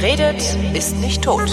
[0.00, 0.40] Wer redet,
[0.74, 1.50] ist nicht tot.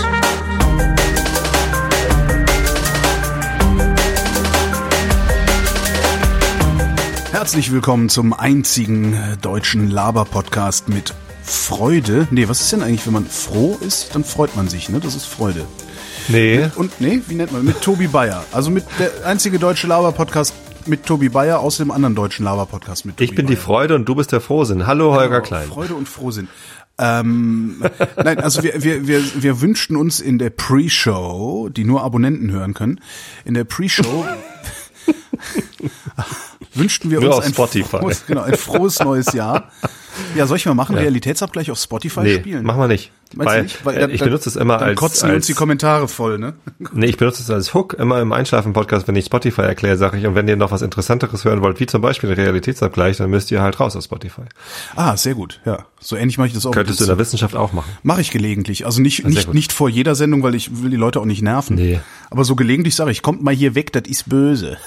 [7.32, 11.14] Herzlich willkommen zum einzigen äh, deutschen Laber-Podcast mit
[11.44, 12.28] Freude.
[12.32, 15.00] Nee, was ist denn eigentlich, wenn man froh ist, dann freut man sich, ne?
[15.00, 15.66] Das ist Freude.
[16.28, 16.68] Nee.
[16.76, 17.64] Und nee, wie nennt man?
[17.66, 18.44] Mit Tobi Bayer.
[18.52, 20.54] Also mit der einzige deutsche Laber-Podcast
[20.86, 23.64] mit Tobi Bayer aus dem anderen deutschen Laber-Podcast mit Tobi Ich bin die Bayer.
[23.64, 24.88] Freude und du bist der Frohsinn.
[24.88, 25.68] Hallo Holger Genau, Klein.
[25.68, 26.48] Freude und Frohsinn.
[26.98, 27.84] Ähm,
[28.24, 32.74] nein, also wir, wir, wir, wir wünschten uns in der Pre-Show, die nur Abonnenten hören
[32.74, 33.02] können,
[33.44, 34.26] in der Pre-Show
[36.74, 37.54] wünschten wir Nur uns ein.
[37.54, 39.70] Frohes, genau, ein frohes neues Jahr.
[40.36, 40.96] Ja, soll ich mal machen?
[40.96, 42.66] Realitätsabgleich auf Spotify Nee, spielen?
[42.66, 43.12] mach mal nicht.
[43.36, 43.86] Meinst Weil, du nicht?
[43.86, 46.08] Weil äh, dann- ich benutze es immer dann als, kotzen wir uns als die Kommentare
[46.08, 46.54] voll, ne?
[46.94, 50.26] nee, ich benutze es als Hook immer im Einschlafen-Podcast, wenn ich Spotify erkläre, sage ich,
[50.26, 53.52] und wenn ihr noch was Interessanteres hören wollt, wie zum Beispiel den Realitätsabgleich, dann müsst
[53.52, 54.44] ihr halt raus aus Spotify.
[54.96, 55.60] Ah, sehr gut.
[55.66, 56.72] Ja, so ähnlich mache ich das auch.
[56.72, 57.92] Könntest du in der Wissenschaft auch machen.
[58.04, 58.86] Mache ich gelegentlich.
[58.86, 59.56] Also nicht, sehr nicht, gut.
[59.56, 61.76] nicht vor jeder Sendung, weil ich will die Leute auch nicht nerven.
[61.76, 62.00] Nee.
[62.30, 64.78] Aber so gelegentlich sage ich, kommt mal hier weg, das ist böse.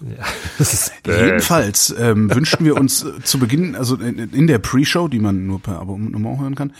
[0.58, 5.08] Das ist Jedenfalls ähm, wünschten wir uns äh, zu Beginn, also in, in der Pre-Show,
[5.08, 6.72] die man nur per Abonnement hören kann,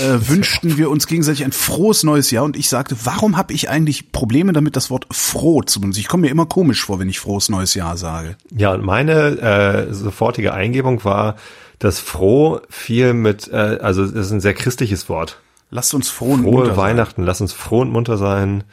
[0.00, 3.68] äh, wünschten wir uns gegenseitig ein frohes neues Jahr und ich sagte, warum habe ich
[3.68, 6.00] eigentlich Probleme damit, das Wort froh zu benutzen?
[6.00, 8.36] Ich komme mir immer komisch vor, wenn ich frohes neues Jahr sage.
[8.56, 11.36] Ja, und meine äh, sofortige Eingebung war,
[11.78, 15.40] dass froh viel mit, äh, also es ist ein sehr christliches Wort.
[15.70, 16.76] Lasst uns froh und Frohe munter sein.
[16.76, 18.64] Weihnachten, lass uns froh und munter sein.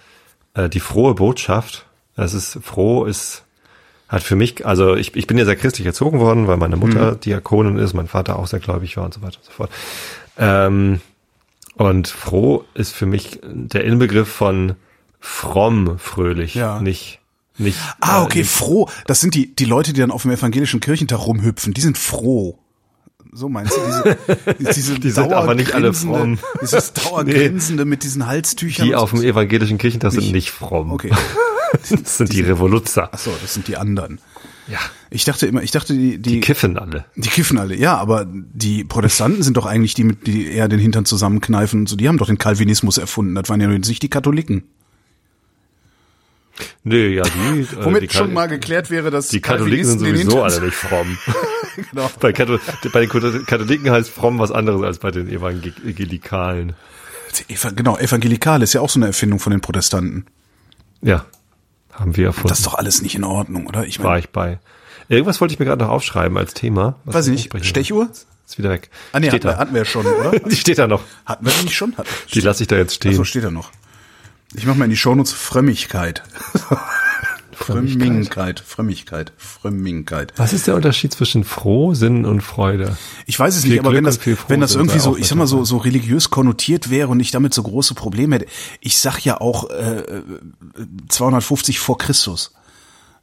[0.53, 3.43] Äh, die frohe Botschaft, es ist froh, ist
[4.13, 7.15] hat für mich, also ich, ich bin ja sehr christlich erzogen worden, weil meine Mutter
[7.15, 9.69] Diakonin ist, mein Vater auch sehr gläubig war und so weiter und so fort.
[10.37, 11.01] Ähm,
[11.75, 14.73] und froh ist für mich der Inbegriff von
[15.19, 16.79] fromm, fröhlich, Ja.
[16.79, 17.19] nicht
[17.57, 17.77] nicht.
[18.01, 18.89] Ah, äh, okay, nicht- froh.
[19.05, 21.73] Das sind die, die Leute, die dann auf dem evangelischen Kirchentag rumhüpfen.
[21.73, 22.57] Die sind froh.
[23.31, 24.15] So meinst du?
[24.59, 26.39] Diese, diese Die sind aber nicht alle fromm.
[26.61, 28.87] Dieses Dauergrinsende mit diesen Halstüchern.
[28.87, 30.91] die auf dem evangelischen Kirchentag sind nicht fromm.
[30.91, 31.11] Okay.
[31.89, 33.09] Das sind die Revoluzzer.
[33.11, 34.19] Ach so, das sind die anderen.
[34.67, 34.79] Ja.
[35.09, 37.05] Ich dachte immer, ich dachte, die, die, Die kiffen alle.
[37.15, 37.75] die kiffen alle.
[37.75, 41.95] Ja, aber die Protestanten sind doch eigentlich die, die eher den Hintern zusammenkneifen so.
[41.97, 43.35] Die haben doch den Calvinismus erfunden.
[43.35, 44.63] Das waren ja nicht die Katholiken.
[46.83, 47.61] Nö, ja, die.
[47.79, 50.75] äh, Womit die schon Kal- mal geklärt wäre, dass Die Katholiken sind sowieso alle nicht
[50.75, 51.17] fromm.
[51.89, 52.07] Genau.
[52.19, 52.59] bei, Kathol
[52.93, 56.73] bei den Katholiken heißt fromm was anderes als bei den Evangelikalen.
[57.49, 60.27] Eva- Genau, evangelikal ist ja auch so eine Erfindung von den Protestanten.
[61.01, 61.25] Ja,
[61.93, 62.49] haben wir erfunden.
[62.49, 63.85] Das ist doch alles nicht in Ordnung, oder?
[63.85, 64.59] Ich war meine, ich bei.
[65.09, 66.95] Irgendwas wollte ich mir gerade noch aufschreiben als Thema.
[67.05, 68.09] Weiß ich nicht, Stechuhr?
[68.45, 68.89] Ist wieder weg.
[69.11, 69.57] Ah, nee, steht hatten wir, da.
[69.59, 70.39] hatten wir ja schon, oder?
[70.49, 71.01] Die steht da noch.
[71.25, 71.95] Hatten wir die nicht schon?
[71.97, 73.13] Hat, Die lasse ich da jetzt stehen.
[73.15, 73.71] so steht er noch.
[74.53, 76.23] Ich mache mal in die Shownotes Frömmigkeit.
[77.55, 80.33] Frömmigkeit, Frömmigkeit, Frömmigkeit.
[80.37, 82.97] Was ist der Unterschied zwischen froh, Sinn und Freude?
[83.25, 85.47] Ich weiß es Viel nicht, aber wenn das, wenn das irgendwie so, ich sag mal
[85.47, 88.47] so, so religiös konnotiert wäre und ich damit so große Probleme hätte.
[88.79, 90.03] Ich sag ja auch äh,
[91.09, 92.53] 250 vor Christus.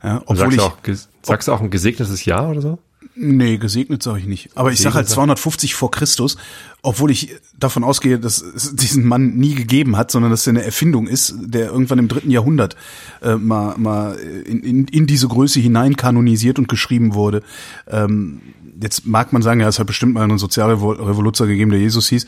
[0.02, 2.78] Ja, obwohl Sagst ich, du, auch, sagst du auch ein gesegnetes Jahr oder so?
[3.22, 4.48] Nee, gesegnet sage ich nicht.
[4.54, 6.38] Aber ich sage halt 250 vor Christus,
[6.80, 10.64] obwohl ich davon ausgehe, dass es diesen Mann nie gegeben hat, sondern dass er eine
[10.64, 12.76] Erfindung ist, der irgendwann im dritten Jahrhundert
[13.20, 17.42] äh, mal, mal in, in, in diese Größe hinein kanonisiert und geschrieben wurde.
[17.88, 18.40] Ähm,
[18.80, 22.26] jetzt mag man sagen, ja, es hat bestimmt mal einen Sozialrevoluzer gegeben, der Jesus hieß,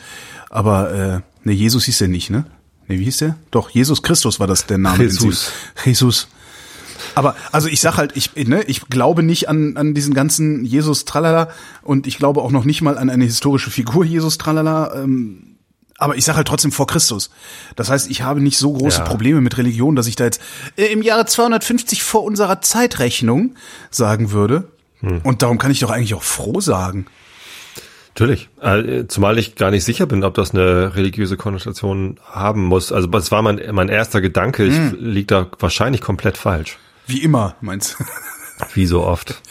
[0.50, 2.44] aber äh, ne, Jesus hieß der nicht, ne?
[2.86, 3.38] Ne, wie hieß der?
[3.50, 5.04] Doch, Jesus Christus war das der Name.
[5.04, 5.52] Jesus.
[5.86, 6.28] Jesus.
[7.14, 11.04] Aber also ich sag halt, ich ne, ich glaube nicht an an diesen ganzen Jesus
[11.04, 11.48] Tralala
[11.82, 14.94] und ich glaube auch noch nicht mal an eine historische Figur Jesus Tralala.
[15.02, 15.56] Ähm,
[15.98, 17.30] aber ich sag halt trotzdem vor Christus.
[17.76, 19.04] Das heißt, ich habe nicht so große Ja.
[19.04, 20.40] Probleme mit Religion, dass ich da jetzt
[20.76, 23.54] äh, im Jahre 250 vor unserer Zeitrechnung
[23.90, 24.64] sagen würde.
[25.00, 25.20] Hm.
[25.22, 27.06] Und darum kann ich doch eigentlich auch froh sagen.
[28.14, 28.48] Natürlich.
[28.60, 32.92] Äh, Zumal ich gar nicht sicher bin, ob das eine religiöse Konnotation haben muss.
[32.92, 34.64] Also das war mein, mein erster Gedanke.
[34.64, 34.96] Ich Hm.
[34.98, 36.78] lieg da wahrscheinlich komplett falsch.
[37.12, 38.04] Wie immer, meinst du?
[38.72, 39.42] Wie so oft.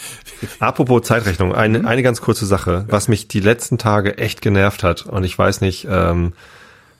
[0.59, 5.05] Apropos Zeitrechnung, eine, eine ganz kurze Sache, was mich die letzten Tage echt genervt hat.
[5.05, 6.33] Und ich weiß nicht, ähm,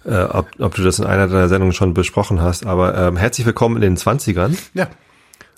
[0.06, 3.48] äh, ob, ob du das in einer deiner Sendungen schon besprochen hast, aber ähm, herzlich
[3.48, 4.56] willkommen in den Zwanzigern.
[4.76, 4.88] Ja.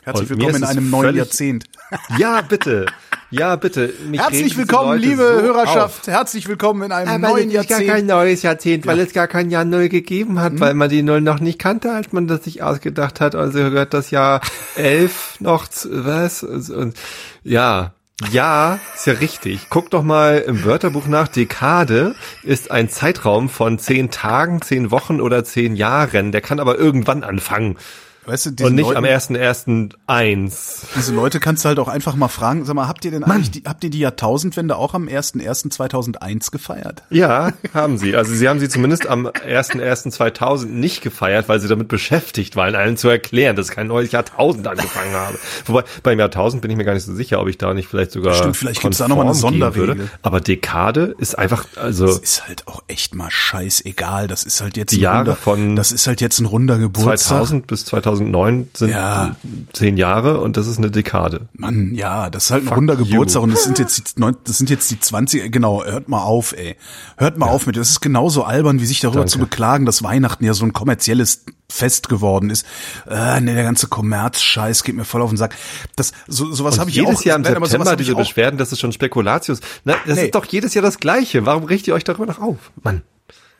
[0.04, 1.66] Herzlich willkommen in einem neuen Jahrzehnt.
[2.18, 2.88] Ja, bitte.
[3.30, 3.94] Ja, bitte.
[4.10, 6.08] Mich Herzlich willkommen, liebe so Hörerschaft.
[6.08, 6.08] auf.
[6.08, 8.08] Herzlich willkommen in einem Aber neuen es ist gar kein Jahrzehnt.
[8.08, 11.40] neues Jahrzehnt, weil es gar kein Jahr Null gegeben hat, weil man die Null noch
[11.40, 13.36] nicht kannte, als man das sich ausgedacht hat.
[13.36, 14.42] Also gehört das Jahr
[14.76, 16.42] elf noch, zu, was?
[16.44, 16.96] Und,
[17.44, 17.94] ja,
[18.32, 19.68] ja, ist ja richtig.
[19.70, 21.28] Guck doch mal im Wörterbuch nach.
[21.28, 26.32] Dekade ist ein Zeitraum von zehn Tagen, zehn Wochen oder zehn Jahren.
[26.32, 27.78] Der kann aber irgendwann anfangen.
[28.26, 30.84] Weißt du, diese Und nicht Leuten, am 1.1.1.
[30.96, 33.52] Diese Leute kannst du halt auch einfach mal fragen, sag mal, habt ihr denn eigentlich,
[33.52, 37.04] die, habt ihr die Jahrtausendwende auch am 1.1.2001 gefeiert?
[37.10, 38.16] Ja, haben sie.
[38.16, 42.98] Also sie haben sie zumindest am 1.1.2000 nicht gefeiert, weil sie damit beschäftigt waren, allen
[42.98, 45.38] zu erklären, dass kein neues Jahrtausend angefangen habe.
[45.66, 48.12] Wobei, beim Jahrtausend bin ich mir gar nicht so sicher, ob ich da nicht vielleicht
[48.12, 50.10] sogar Stimmt, vielleicht gibt's da noch mal eine Sonderregel.
[50.22, 54.28] Aber Dekade ist einfach, also Das ist halt auch echt mal scheißegal.
[54.28, 56.78] Das ist halt jetzt Die ein Jahre runder, von das ist halt jetzt ein runder
[56.78, 57.18] Geburtstag.
[57.18, 57.86] 2000 bis
[58.18, 59.36] 2009 sind Ja.
[59.74, 61.48] zehn Jahre und das ist eine Dekade.
[61.54, 63.06] Mann, ja, das ist halt ein Fuck runder you.
[63.06, 66.22] Geburtstag und das sind jetzt die, neun- das sind jetzt die 20, genau, hört mal
[66.24, 66.76] auf, ey.
[67.18, 69.32] Hört mal auf mit, das ist genauso albern, wie sich darüber Danke.
[69.32, 72.66] zu beklagen, dass Weihnachten ja so ein kommerzielles Fest geworden ist.
[73.10, 75.56] Äh, nee, der ganze Kommerzscheiß geht mir voll auf den Sack.
[75.96, 77.24] Das, so, sowas habe ich jedes auch.
[77.24, 79.60] Jahr im nein, September diese Beschwerden, das ist schon Spekulatius.
[79.84, 80.26] Na, das Nee.
[80.26, 81.46] ist doch jedes Jahr das Gleiche.
[81.46, 82.58] Warum richtet ihr euch darüber noch auf?
[82.84, 83.02] Mann.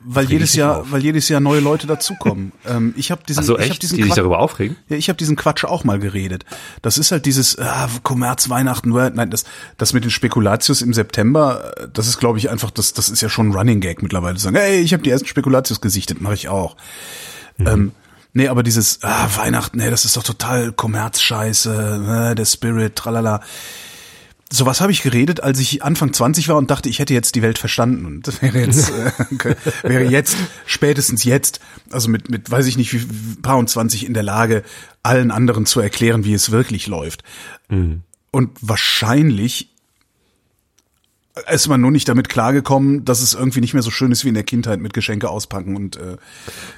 [0.06, 0.92] Weil jedes Jahr, auf.
[0.92, 2.52] weil jedes Jahr neue Leute dazukommen.
[2.66, 4.76] ähm, ich habe diesen, Also ich hab echt, diesen die sich Quatsch- darüber aufregen?
[4.88, 6.44] Ja, ich habe diesen Quatsch auch mal geredet.
[6.82, 9.44] Das ist halt dieses ah, Kommerz, Weihnachten, nein, das,
[9.78, 13.28] das mit den Spekulatius im September, das ist, glaube ich, einfach, das, das ist ja
[13.28, 14.38] schon ein Running Gag mittlerweile.
[14.38, 16.76] Sagen, hey, ich habe die ersten Spekulatius gesichtet, mache ich auch.
[17.58, 17.92] Ähm,
[18.32, 23.40] nee, aber dieses ah, Weihnachten, nee, das ist doch total Kommerzscheiße, äh, der Spirit, tralala.
[24.54, 27.42] Sowas habe ich geredet, als ich Anfang 20 war und dachte, ich hätte jetzt die
[27.42, 28.06] Welt verstanden.
[28.06, 28.90] Und das wäre jetzt,
[29.44, 31.58] äh, wäre jetzt, spätestens jetzt,
[31.90, 34.62] also mit, mit weiß ich nicht, wie paar und 20 in der Lage,
[35.02, 37.24] allen anderen zu erklären, wie es wirklich läuft.
[38.30, 39.74] Und wahrscheinlich
[41.50, 44.28] ist man nur nicht damit klargekommen, dass es irgendwie nicht mehr so schön ist wie
[44.28, 46.16] in der Kindheit mit Geschenke auspacken und äh,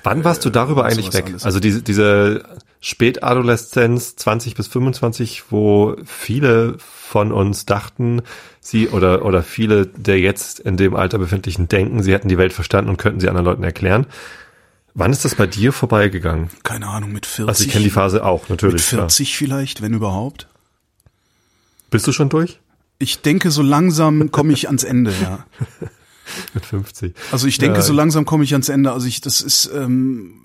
[0.03, 1.27] Wann warst du darüber und eigentlich weg?
[1.27, 1.45] alles.
[1.45, 2.45] Also diese, diese
[2.81, 8.23] Spätadoleszenz 20 bis 25, wo viele von uns dachten,
[8.61, 12.53] sie oder, oder viele der jetzt in dem Alter befindlichen denken, sie hätten die Welt
[12.53, 14.07] verstanden und könnten sie anderen Leuten erklären.
[14.95, 16.49] Wann ist das bei dir vorbeigegangen?
[16.63, 17.49] keine Ahnung, mit 40.
[17.49, 18.89] Also ich kenne die Phase auch, mit natürlich.
[18.89, 19.03] klar.
[19.03, 20.49] 40 vielleicht, wenn überhaupt.
[21.91, 22.61] Bist du schon durch?
[22.99, 25.45] Ich denke, so langsam komme ich ans Ende, ja.
[26.55, 27.15] Mit 50.
[27.31, 27.83] Also ich denke, Ja.
[27.83, 28.91] so langsam komme ich ans Ende.
[28.91, 30.41] Also ich, das ist, ähm,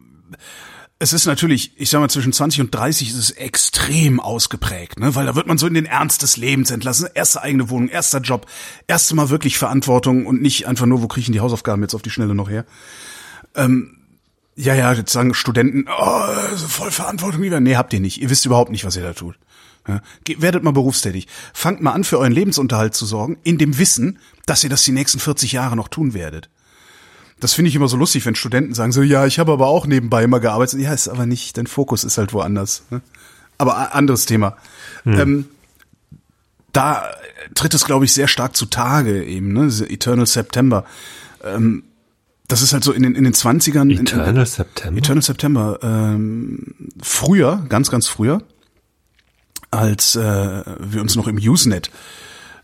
[1.01, 5.15] es ist natürlich, ich sag mal, zwischen 20 und 30 ist es extrem ausgeprägt, ne?
[5.15, 7.09] Weil da wird man so in den Ernst des Lebens entlassen.
[7.15, 8.45] Erste eigene Wohnung, erster Job,
[8.85, 12.11] erste Mal wirklich Verantwortung und nicht einfach nur, wo denn die Hausaufgaben jetzt auf die
[12.11, 12.65] Schnelle noch her?
[13.55, 13.97] Ähm,
[14.55, 17.59] ja, ja, jetzt sagen Studenten, oh, voll Verantwortung lieber.
[17.59, 18.21] Nee, habt ihr nicht.
[18.21, 19.39] Ihr wisst überhaupt nicht, was ihr da tut.
[19.87, 20.01] Ja,
[20.37, 21.27] werdet mal berufstätig.
[21.51, 24.91] Fangt mal an, für euren Lebensunterhalt zu sorgen, in dem Wissen, dass ihr das die
[24.91, 26.51] nächsten 40 Jahre noch tun werdet.
[27.41, 29.85] Das finde ich immer so lustig, wenn Studenten sagen so, ja, ich habe aber auch
[29.85, 30.79] nebenbei immer gearbeitet.
[30.79, 32.83] Ja, ist aber nicht, dein Fokus ist halt woanders.
[32.89, 33.01] Ne?
[33.57, 34.55] Aber anderes Thema.
[35.05, 35.45] Ähm,
[36.71, 37.03] da
[37.55, 39.65] tritt es, glaube ich, sehr stark zutage eben, ne?
[39.89, 40.85] Eternal September.
[41.43, 41.83] Ähm,
[42.47, 43.89] das ist halt so in den, in den 20ern.
[43.91, 44.97] in- Eternal September?
[44.97, 45.79] Eternal September.
[45.81, 48.41] Ähm, früher, ganz, ganz früher,
[49.71, 51.89] als äh, wir uns noch im Usenet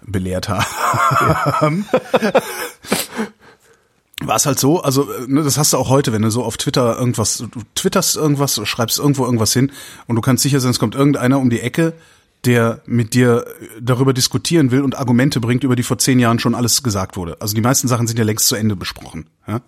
[0.06, 1.86] belehrt haben,
[4.22, 6.44] war es halt so, also äh, ne, das hast du auch heute, wenn du so
[6.44, 9.72] auf Twitter irgendwas, du twitterst irgendwas, schreibst irgendwo irgendwas hin
[10.08, 11.94] und du kannst sicher sein, es kommt irgendeiner um die Ecke,
[12.46, 13.46] der mit dir
[13.82, 17.36] darüber diskutieren will und Argumente bringt, über die vor zehn Jahren schon alles gesagt wurde.
[17.42, 19.26] Also die meisten Sachen sind ja längst zu Ende besprochen.
[19.48, 19.62] Ja?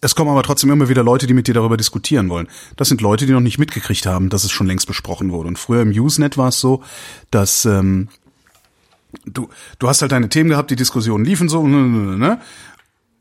[0.00, 2.48] Es kommen aber trotzdem immer wieder Leute, die mit dir darüber diskutieren wollen.
[2.76, 5.48] Das sind Leute, die noch nicht mitgekriegt haben, dass es schon längst besprochen wurde.
[5.48, 6.82] Und früher im Usenet war es so,
[7.30, 8.08] dass ähm,
[9.26, 12.40] du, du hast halt deine Themen gehabt, die Diskussionen liefen so, ne, ne, ne, ne?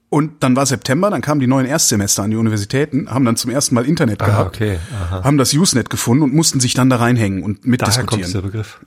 [0.09, 3.51] Und dann war September, dann kamen die neuen Erstsemester an die Universitäten, haben dann zum
[3.51, 6.97] ersten Mal Internet Ah, gehabt, okay, haben das Usenet gefunden und mussten sich dann da
[6.97, 8.23] reinhängen und Daher kommt mitdiskutieren.
[8.25, 8.79] dieser Begriff.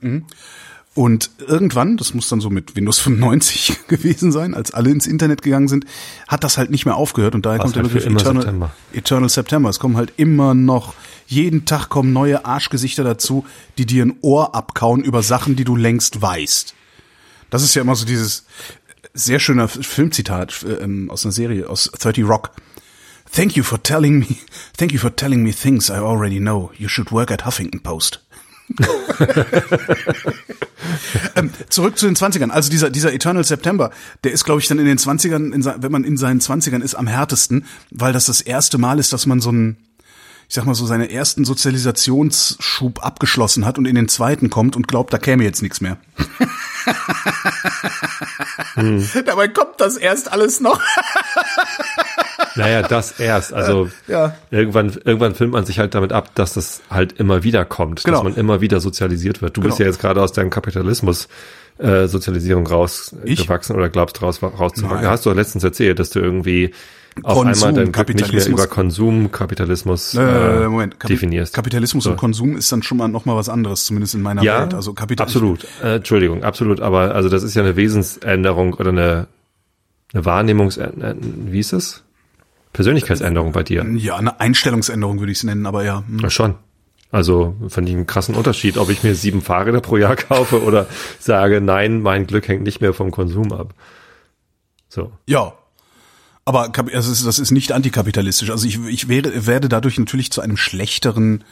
[0.95, 5.43] Und irgendwann, das muss dann so mit Windows 95 gewesen sein, als alle ins Internet
[5.43, 5.85] gegangen sind,
[6.27, 8.71] hat das halt nicht mehr aufgehört und daher War's kommt der halt Begriff Eternal September.
[8.93, 9.69] Eternal September.
[9.69, 10.95] Es kommen halt immer noch,
[11.27, 13.45] jeden Tag kommen neue Arschgesichter dazu,
[13.77, 16.73] die dir ein Ohr abkauen über Sachen, die du längst weißt.
[17.51, 18.45] Das ist ja immer so dieses
[19.13, 22.51] sehr schöner Filmzitat äh, ähm, aus einer Serie, aus 30 Rock.
[23.31, 24.27] Thank you for telling me,
[24.77, 26.71] thank you for telling me things I already know.
[26.77, 28.21] You should work at Huffington Post.
[31.35, 32.49] ähm, zurück zu den 20ern.
[32.49, 33.91] Also dieser, dieser Eternal September,
[34.23, 36.95] der ist, glaube ich, dann in den 20ern, in, wenn man in seinen 20ern ist,
[36.95, 39.77] am härtesten, weil das das erste Mal ist, dass man so ein,
[40.49, 44.87] ich sag mal so, seine ersten Sozialisationsschub abgeschlossen hat und in den zweiten kommt und
[44.87, 45.97] glaubt, da käme jetzt nichts mehr.
[49.25, 50.81] Dabei kommt das erst alles noch.
[52.55, 53.53] Naja, das erst.
[53.53, 54.35] Also Ja.
[54.49, 58.17] irgendwann, irgendwann filmt man sich halt damit ab, dass das halt immer wieder kommt, Genau.
[58.17, 59.55] dass man immer wieder sozialisiert wird.
[59.57, 59.85] Du bist Genau.
[59.87, 61.27] ja jetzt gerade aus deinem Kapitalismus
[61.77, 65.07] äh, Sozialisierung rausgewachsen oder glaubst raus rauszuwachsen.
[65.07, 66.73] Hast du letztens erzählt, dass du irgendwie
[67.23, 68.59] auf Konsum, einmal dein Glück nicht mehr Kapitalismus.
[68.59, 70.21] über Konsumkapitalismus Äh,
[70.65, 71.53] äh, Moment, Kapi definierst.
[71.53, 72.11] Kapitalismus So.
[72.11, 74.73] und Konsum ist dann schon mal noch mal was anderes, zumindest in meiner ja, Welt.
[74.73, 75.35] Also Kapitalismus.
[75.41, 75.67] absolut.
[75.83, 76.79] Äh, Entschuldigung, absolut.
[76.81, 79.27] Aber also das ist ja eine Wesensänderung oder eine,
[80.13, 82.03] eine Wahrnehmungs, äh, wie ist es?
[82.73, 83.83] Persönlichkeitsänderung bei dir.
[83.95, 86.03] Ja, eine Einstellungsänderung würde ich es nennen, aber ja.
[86.07, 86.19] hm.
[86.19, 86.55] Ja, schon.
[87.11, 90.85] Also fand ich einen krassen Unterschied, ob ich mir sieben Fahrräder pro Jahr kaufe oder
[91.19, 93.73] sage, nein, mein Glück hängt nicht mehr vom Konsum ab.
[94.89, 95.11] So.
[95.25, 95.53] Ja.
[96.49, 98.49] Aber also das ist nicht antikapitalistisch.
[98.49, 101.43] Also ich, ich wäre, werde dadurch natürlich zu einem schlechteren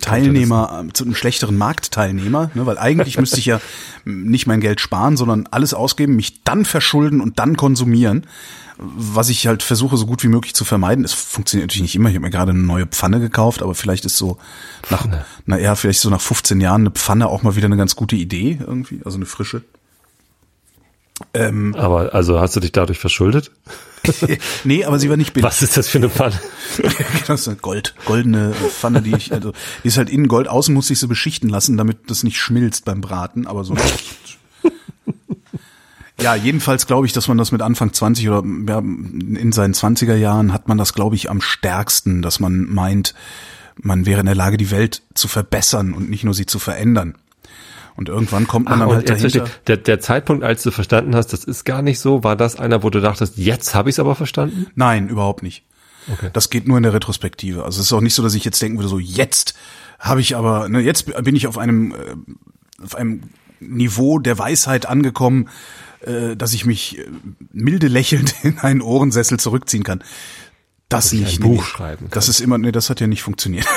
[0.00, 3.60] Teilnehmer, äh, zu einem schlechteren Marktteilnehmer, ne, weil eigentlich müsste ich ja
[4.04, 8.26] nicht mein Geld sparen, sondern alles ausgeben, mich dann verschulden und dann konsumieren,
[8.76, 11.04] was ich halt versuche so gut wie möglich zu vermeiden.
[11.04, 12.08] Es funktioniert natürlich nicht immer.
[12.08, 14.36] Ich habe mir gerade eine neue Pfanne gekauft, aber vielleicht ist so
[14.90, 15.06] nach,
[15.46, 18.16] na ja, vielleicht so nach 15 Jahren eine Pfanne auch mal wieder eine ganz gute
[18.16, 19.62] Idee irgendwie, also eine frische.
[21.32, 23.50] Ähm, Aber also hast du dich dadurch verschuldet?
[24.64, 25.44] nee, aber sie war nicht billig.
[25.44, 26.38] Was ist das für eine Pfanne?
[27.26, 29.52] Das ist eine Gold, goldene Pfanne, die ich, also,
[29.84, 32.84] die ist halt innen Gold, außen musste ich sie beschichten lassen, damit das nicht schmilzt
[32.84, 33.76] beim Braten, aber so.
[36.20, 40.14] Ja, jedenfalls glaube ich, dass man das mit Anfang 20 oder ja, in seinen 20er
[40.14, 43.14] Jahren hat man das, glaube ich, am stärksten, dass man meint,
[43.76, 47.14] man wäre in der Lage, die Welt zu verbessern und nicht nur sie zu verändern.
[48.00, 49.44] Und irgendwann kommt man Ach, dann halt dahinter.
[49.66, 52.82] der, der Zeitpunkt, als du verstanden hast, das ist gar nicht so, war das einer,
[52.82, 54.68] wo du dachtest, jetzt habe ich es aber verstanden?
[54.74, 55.66] Nein, überhaupt nicht.
[56.10, 56.30] Okay.
[56.32, 57.62] Das geht nur in der Retrospektive.
[57.62, 59.54] Also es ist auch nicht so, dass ich jetzt denken würde, so jetzt
[59.98, 63.24] habe ich aber, ne, jetzt bin ich auf einem, äh, auf einem
[63.60, 65.50] Niveau der Weisheit angekommen,
[66.00, 67.04] äh, dass ich mich äh,
[67.52, 70.02] milde lächelnd in einen Ohrensessel zurückziehen kann.
[70.88, 71.40] Das ich nicht.
[71.40, 73.66] ein Buch schreiben Das ist immer, nee, das hat ja nicht funktioniert.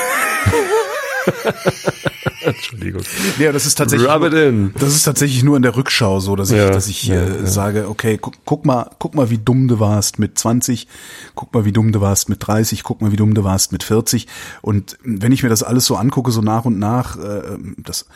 [2.54, 3.02] Entschuldigung.
[3.38, 4.08] Ja, das ist tatsächlich.
[4.08, 4.72] Rub it in.
[4.78, 7.40] Das ist tatsächlich nur in der Rückschau so, dass ich, Ja, dass ich ja, äh,
[7.40, 7.46] ja.
[7.46, 10.86] sage, okay, guck, guck mal, guck mal, wie dumm du warst mit 20,
[11.34, 13.82] guck mal, wie dumm du warst mit 30, guck mal, wie dumm du warst mit
[13.82, 14.26] 40.
[14.62, 18.06] Und wenn ich mir das alles so angucke, so nach und nach, äh, das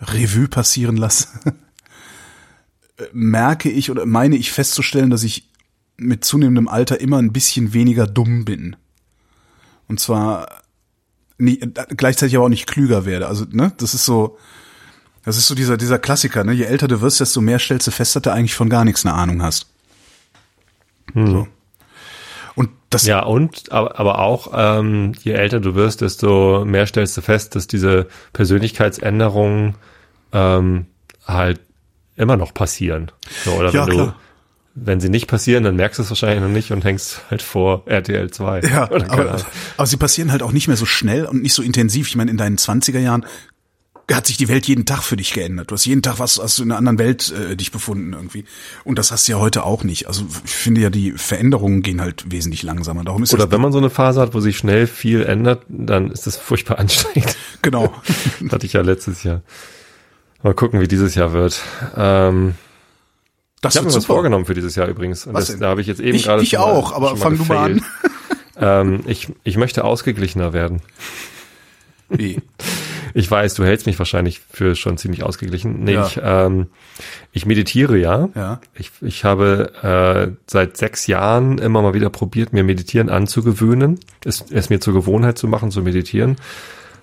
[0.00, 1.28] Revue passieren lasse,
[2.96, 5.48] äh, merke ich oder meine ich festzustellen, dass ich
[5.96, 8.76] mit zunehmendem Alter immer ein bisschen weniger dumm bin.
[9.86, 10.63] Und zwar
[11.38, 11.56] äh,
[11.96, 13.26] gleichzeitig aber auch nicht klüger werde.
[13.26, 14.38] Also, ne, das ist so,
[15.24, 16.52] das ist so dieser, dieser Klassiker, ne?
[16.52, 19.04] Je älter du wirst, desto mehr stellst du fest, dass du eigentlich von gar nichts
[19.06, 19.66] eine Ahnung hast.
[21.14, 21.48] So.
[22.54, 27.16] Und das, Ja, und aber, aber auch, ähm, je älter du wirst, desto mehr stellst
[27.16, 29.74] du fest, dass diese Persönlichkeitsänderungen
[30.32, 30.86] ähm,
[31.26, 31.60] halt
[32.16, 33.10] immer noch passieren.
[33.44, 34.16] So, oder Ja, wenn du, klar.
[34.74, 37.84] Wenn sie nicht passieren, dann merkst du es wahrscheinlich noch nicht und hängst halt vor
[37.86, 38.60] RTL 2.
[38.60, 39.44] ja, aber,
[39.76, 42.08] aber sie passieren halt auch nicht mehr so schnell und nicht so intensiv.
[42.08, 43.24] Ich meine, in deinen 20er Jahren
[44.12, 45.70] hat sich die Welt jeden Tag für dich geändert.
[45.70, 48.44] Du hast jeden Tag was, hast du in einer anderen Welt äh, dich befunden irgendwie.
[48.82, 50.08] Und das hast du ja heute auch nicht.
[50.08, 53.04] Also ich finde ja, die Veränderungen gehen halt wesentlich langsamer.
[53.04, 55.62] Darum ist Oder das, wenn man so eine Phase hat, wo sich schnell viel ändert,
[55.68, 57.36] dann ist das furchtbar anstrengend.
[57.62, 57.94] genau.
[58.50, 59.42] Hatte ich ja letztes Jahr.
[60.42, 61.62] Mal gucken, wie dieses Jahr wird.
[61.96, 62.54] Ähm,
[63.64, 65.26] Das ich habe mir was vorgenommen für dieses Jahr übrigens.
[65.26, 65.60] Und Was das, denn?
[65.60, 67.44] da habe ich jetzt eben Ich- gerade ich schon auch, mal, aber schon fang du
[67.44, 67.82] mal an.
[68.96, 70.80] ähm, ich, ich möchte ausgeglichener werden.
[72.08, 72.40] Wie?
[73.16, 75.84] Ich weiß, du hältst mich wahrscheinlich für schon ziemlich ausgeglichen.
[75.84, 76.06] Nee, Ja.
[76.06, 76.66] ich, ähm,
[77.32, 78.28] ich meditiere ja.
[78.34, 78.60] Ja.
[78.74, 84.44] Ich, ich habe äh, seit sechs Jahren immer mal wieder probiert, mir Meditieren anzugewöhnen, es,
[84.50, 86.36] es mir zur Gewohnheit zu machen, zu meditieren.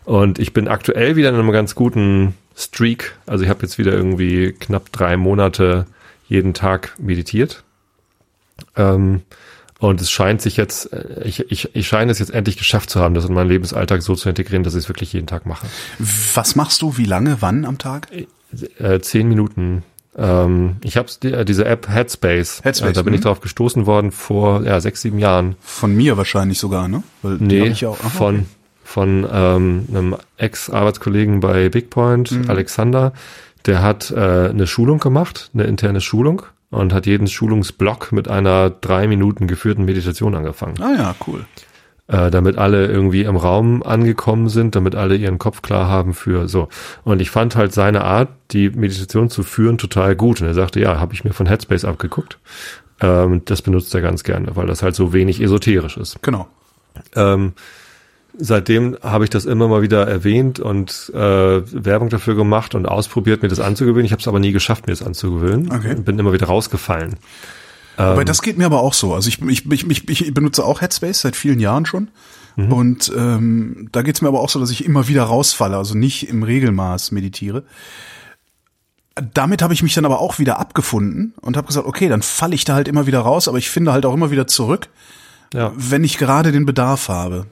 [0.03, 3.15] Und ich bin aktuell wieder in einem ganz guten Streak.
[3.25, 5.85] Also ich habe jetzt wieder irgendwie knapp drei Monate
[6.31, 7.63] jeden Tag meditiert.
[8.77, 9.21] Ähm,
[9.79, 13.01] und es scheint sich jetzt, äh, ich, ich, ich scheine es jetzt endlich geschafft zu
[13.01, 15.67] haben, das in meinen Lebensalltag so zu integrieren, dass ich es wirklich jeden Tag mache.
[16.33, 16.97] Was machst du?
[16.97, 17.37] Wie lange?
[17.41, 18.07] Wann am Tag?
[18.79, 19.83] Äh, zehn Minuten.
[20.17, 22.61] Ähm, ich habe die, diese App Headspace.
[22.63, 23.25] Headspace, Äh, da bin ich mhm.
[23.25, 25.55] drauf gestoßen worden vor ja, sechs, sieben Jahren.
[25.59, 27.03] Von mir wahrscheinlich sogar, ne?
[27.23, 27.99] Weil Nee, auch.
[27.99, 28.45] Aha, von,
[28.85, 32.49] von ähm, einem Ex-Arbeitskollegen bei Bigpoint, Mhm.
[32.49, 33.11] Alexander.
[33.65, 38.69] Der hat äh, eine Schulung gemacht, eine interne Schulung und hat jeden Schulungsblock mit einer
[38.69, 40.81] drei Minuten geführten Meditation angefangen.
[40.81, 41.45] Ah ja, cool.
[42.07, 46.47] äh, damit alle irgendwie im Raum angekommen sind, damit alle ihren Kopf klar haben für
[46.47, 46.67] so.
[47.03, 50.41] Und ich fand halt seine Art, die Meditation zu führen, total gut.
[50.41, 52.37] Und er sagte, ja, habe ich mir von Headspace abgeguckt.
[52.99, 56.21] Ähm, das benutzt er ganz gerne, weil das halt so wenig esoterisch ist.
[56.21, 56.47] Genau.
[57.15, 57.53] Ähm,
[58.37, 63.41] seitdem habe ich das immer mal wieder erwähnt und äh, Werbung dafür gemacht und ausprobiert,
[63.41, 64.05] mir das anzugewöhnen.
[64.05, 65.71] Ich habe es aber nie geschafft, mir das anzugewöhnen.
[65.71, 65.95] Okay.
[65.95, 67.15] Bin immer wieder rausgefallen.
[67.97, 69.13] Aber das geht mir aber auch so.
[69.13, 72.09] Also ich, ich, ich, ich, ich benutze auch Headspace seit vielen Jahren schon.
[72.57, 76.27] Und ähm, da geht's mir aber auch so, dass ich immer wieder rausfalle, also nicht
[76.27, 77.63] im Regelmaß meditiere.
[79.33, 82.55] Damit habe ich mich dann aber auch wieder abgefunden und habe gesagt, okay, dann falle
[82.55, 84.89] ich da halt immer wieder raus, aber ich finde halt auch immer wieder zurück,
[85.53, 85.71] ja.
[85.75, 87.45] wenn ich gerade den Bedarf habe.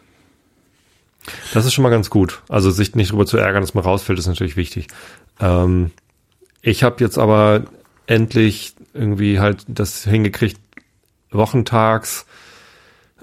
[1.54, 2.42] Das ist schon mal ganz gut.
[2.50, 4.88] Also sich nicht darüber zu ärgern, dass man rausfällt, ist natürlich wichtig.
[5.40, 5.92] Ähm,
[6.62, 7.64] ich habe jetzt aber
[8.08, 10.60] endlich irgendwie halt das hingekriegt,
[11.32, 12.26] wochentags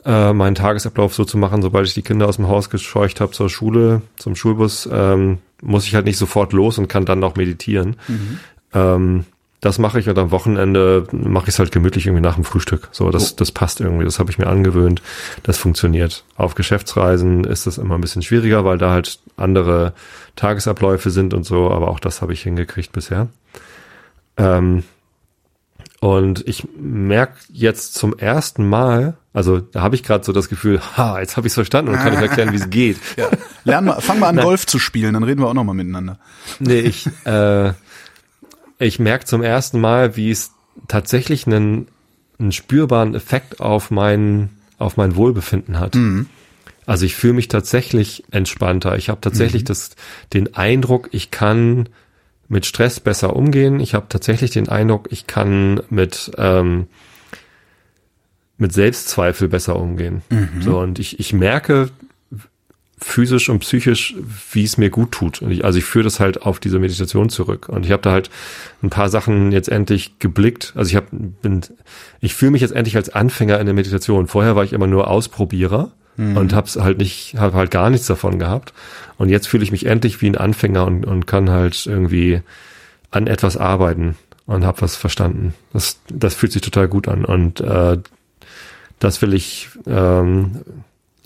[0.05, 3.33] äh, meinen Tagesablauf so zu machen, sobald ich die Kinder aus dem Haus gescheucht habe
[3.33, 7.35] zur Schule, zum Schulbus, ähm, muss ich halt nicht sofort los und kann dann auch
[7.35, 7.97] meditieren.
[8.07, 8.39] Mhm.
[8.73, 9.25] Ähm,
[9.61, 12.89] das mache ich und am Wochenende mache ich es halt gemütlich irgendwie nach dem Frühstück.
[12.93, 13.37] So, das, oh.
[13.39, 15.03] das passt irgendwie, das habe ich mir angewöhnt.
[15.43, 16.25] Das funktioniert.
[16.37, 19.95] Auf Geschäftsreisen ist das immer ein bisschen schwieriger, weil da halt andere
[20.37, 23.29] Tagesabläufe sind und so, aber auch das habe ich hingekriegt bisher.
[24.37, 24.85] Ähm,
[26.01, 30.81] und ich merke jetzt zum ersten Mal, also da habe ich gerade so das Gefühl,
[30.97, 32.99] ha, jetzt habe ich es verstanden und kann ich erklären, wie es geht.
[33.17, 33.31] Ja.
[33.65, 36.19] Lern mal, fang mal an, Golf zu spielen, dann reden wir auch noch mal miteinander.
[36.61, 37.73] Nee, ich, äh,
[38.79, 40.53] ich merke zum ersten Mal, wie es
[40.89, 41.89] tatsächlich einen,
[42.39, 45.95] einen spürbaren Effekt auf mein, auf mein Wohlbefinden hat.
[45.95, 46.27] Mhm.
[46.87, 48.97] Also ich fühle mich tatsächlich entspannter.
[48.97, 49.67] Ich habe tatsächlich mhm.
[49.67, 49.91] das,
[50.33, 51.89] den Eindruck, ich kann
[52.49, 53.81] mit Stress besser umgehen.
[53.81, 56.87] Ich habe tatsächlich den Eindruck, ich kann mit ähm,
[58.59, 60.23] mit Selbstzweifel besser umgehen.
[60.31, 60.63] Mhm.
[60.63, 61.91] So und ich ich merke
[62.99, 64.15] physisch und psychisch,
[64.53, 65.43] wie es mir gut tut.
[65.43, 67.69] Ich, also ich führe das halt auf diese Meditation zurück.
[67.69, 68.31] Und ich habe da halt
[68.83, 70.73] ein paar Sachen jetzt endlich geblickt.
[70.77, 71.61] Also ich habe bin,
[72.21, 74.29] ich fühle mich jetzt endlich als Anfänger in der Meditation.
[74.29, 76.39] Vorher war ich immer nur Ausprobierer mhm.
[76.39, 78.73] und habe halt nicht, habe halt gar nichts davon gehabt.
[79.19, 82.41] Und jetzt fühle ich mich endlich wie ein Anfänger und, und kann halt irgendwie
[83.11, 85.55] an etwas arbeiten und habe was verstanden.
[85.75, 87.27] Das, das fühlt sich total gut an.
[87.27, 87.99] Und äh,
[88.99, 90.63] das will ich ähm,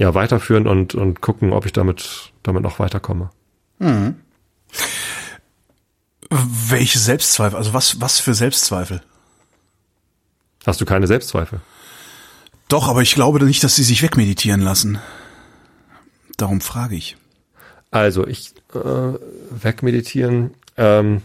[0.00, 3.28] ja, weiterführen und, und gucken, ob ich damit, damit noch weiterkomme.
[3.78, 4.14] Mhm.
[6.30, 7.58] Welche Selbstzweifel?
[7.58, 9.02] Also was, was für Selbstzweifel?
[10.64, 11.60] Hast du keine Selbstzweifel?
[12.68, 14.98] Doch, aber ich glaube nicht, dass sie sich wegmeditieren lassen.
[16.38, 17.18] Darum frage ich.
[17.90, 18.78] Also, ich äh,
[19.50, 20.54] wegmeditieren.
[20.78, 21.20] Ähm,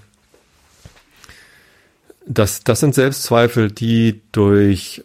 [2.27, 5.04] das, das sind Selbstzweifel, die durch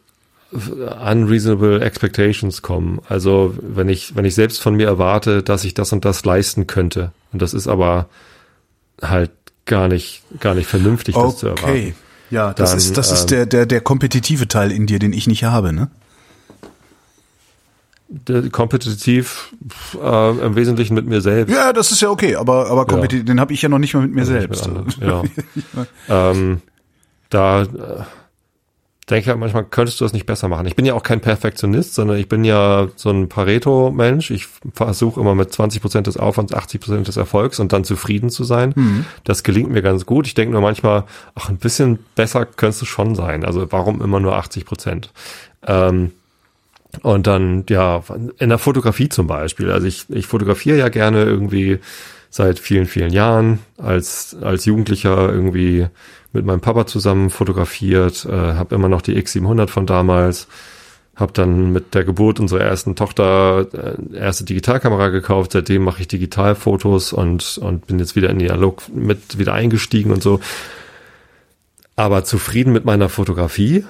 [0.52, 3.00] unreasonable expectations kommen.
[3.08, 6.66] Also wenn ich, wenn ich selbst von mir erwarte, dass ich das und das leisten
[6.66, 7.12] könnte.
[7.32, 8.08] Und das ist aber
[9.00, 9.30] halt
[9.66, 11.70] gar nicht, gar nicht vernünftig, das zu erwarten.
[11.70, 11.94] Okay.
[12.30, 15.12] Ja, das dann, ist, das ist ähm, der, der, der kompetitive Teil in dir, den
[15.12, 15.90] ich nicht habe, ne?
[18.50, 19.54] kompetitiv
[20.02, 21.54] äh, im Wesentlichen mit mir selbst.
[21.54, 23.24] Ja, das ist ja okay, aber aber kompetitiv, ja.
[23.34, 24.68] den habe ich ja noch nicht mal mit mir also selbst.
[24.68, 25.22] Mit ja.
[26.30, 26.60] ähm,
[27.28, 27.66] da äh,
[29.10, 30.66] denke halt manchmal, könntest du das nicht besser machen.
[30.66, 34.30] Ich bin ja auch kein Perfektionist, sondern ich bin ja so ein Pareto-Mensch.
[34.30, 38.30] Ich versuche immer mit 20 Prozent des Aufwands 80 Prozent des Erfolgs und dann zufrieden
[38.30, 38.72] zu sein.
[38.76, 39.04] Mhm.
[39.24, 40.26] Das gelingt mir ganz gut.
[40.26, 43.44] Ich denke nur manchmal, ach, ein bisschen besser könntest du schon sein.
[43.44, 45.12] Also warum immer nur 80 Prozent?
[45.66, 46.12] Ähm,
[47.02, 48.02] und dann, ja,
[48.38, 49.70] in der Fotografie zum Beispiel.
[49.70, 51.78] Also ich, ich fotografiere ja gerne irgendwie
[52.30, 55.88] seit vielen, vielen Jahren als, als Jugendlicher irgendwie
[56.32, 60.46] mit meinem Papa zusammen fotografiert, äh, habe immer noch die X700 von damals,
[61.16, 66.08] habe dann mit der Geburt unserer ersten Tochter äh, erste Digitalkamera gekauft, seitdem mache ich
[66.08, 70.40] Digitalfotos und, und bin jetzt wieder in die Analog mit wieder eingestiegen und so.
[71.96, 73.84] Aber zufrieden mit meiner Fotografie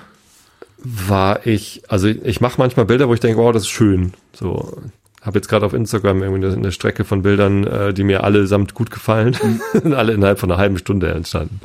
[0.83, 4.15] war ich, also ich mache manchmal Bilder, wo ich denke, wow, das ist schön.
[4.33, 4.79] So,
[5.23, 8.75] habe jetzt gerade auf Instagram irgendwie eine, eine, Strecke von Bildern, äh, die mir allesamt
[8.75, 9.37] gut gefallen,
[9.85, 9.93] mhm.
[9.93, 11.61] alle innerhalb von einer halben Stunde entstanden.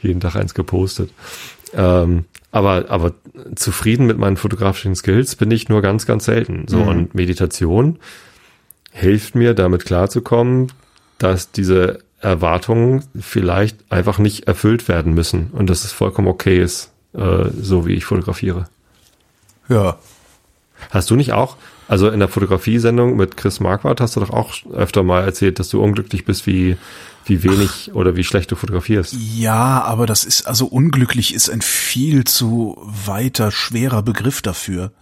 [0.00, 1.10] Jeden Tag eins gepostet.
[1.72, 3.12] Ähm, aber, aber
[3.54, 6.66] zufrieden mit meinen fotografischen Skills bin ich nur ganz, ganz selten.
[6.68, 6.88] So, mhm.
[6.88, 7.98] und Meditation
[8.92, 10.72] hilft mir, damit klarzukommen,
[11.18, 16.92] dass diese Erwartungen vielleicht einfach nicht erfüllt werden müssen und dass es vollkommen okay ist,
[17.14, 18.68] äh, so wie ich fotografiere.
[19.68, 19.98] Ja.
[20.90, 21.56] Hast du nicht auch
[21.90, 25.70] also in der Fotografiesendung mit Chris Marquardt hast du doch auch öfter mal erzählt, dass
[25.70, 26.76] du unglücklich bist, wie,
[27.24, 29.12] wie wenig Ach, oder wie schlecht du fotografierst.
[29.18, 34.92] Ja, aber das ist, also unglücklich ist ein viel zu weiter, schwerer Begriff dafür.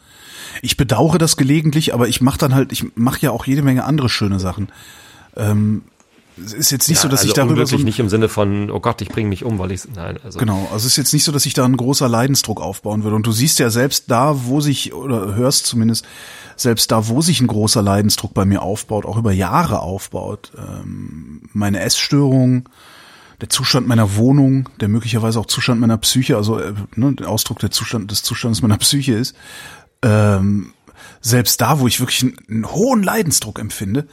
[0.63, 3.85] Ich bedauere das gelegentlich, aber ich mache dann halt, ich mache ja auch jede Menge
[3.85, 4.69] andere schöne Sachen.
[5.37, 5.83] Ähm,
[6.45, 8.71] es ist jetzt nicht ja, so, dass also ich darüber so nicht im Sinne von
[8.71, 11.13] oh Gott, ich bringe mich um, weil ich nein, also genau, also es ist jetzt
[11.13, 13.17] nicht so, dass ich da ein großer Leidensdruck aufbauen würde.
[13.17, 16.07] Und du siehst ja selbst da, wo sich oder hörst zumindest
[16.57, 21.43] selbst da, wo sich ein großer Leidensdruck bei mir aufbaut, auch über Jahre aufbaut, ähm,
[21.53, 22.69] meine Essstörung,
[23.41, 27.61] der Zustand meiner Wohnung, der möglicherweise auch Zustand meiner Psyche, also äh, ne, der Ausdruck
[27.61, 29.37] der Zustand des Zustandes meiner Psyche ist,
[30.03, 30.73] ähm,
[31.21, 34.09] selbst da, wo ich wirklich einen, einen hohen Leidensdruck empfinde,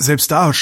[0.00, 0.52] selbst da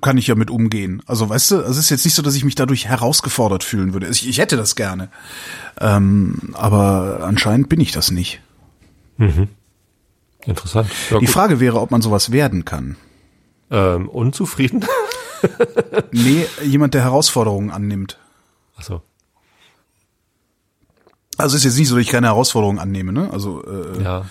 [0.00, 1.02] kann ich ja mit umgehen.
[1.06, 4.08] Also weißt du, es ist jetzt nicht so, dass ich mich dadurch herausgefordert fühlen würde.
[4.08, 5.10] Ich, ich hätte das gerne,
[5.80, 8.40] ähm, aber anscheinend bin ich das nicht.
[9.18, 9.48] Mhm.
[10.44, 10.90] Interessant.
[11.10, 12.96] Ja, die Frage wäre, ob man sowas werden kann.
[13.70, 14.84] Ähm, unzufrieden?
[16.12, 18.18] nee, jemand, der Herausforderungen annimmt.
[18.78, 19.02] Ach so.
[21.36, 23.30] Also ist jetzt nicht so, dass ich keine Herausforderungen annehme, ne?
[23.32, 24.26] Also äh, Ja.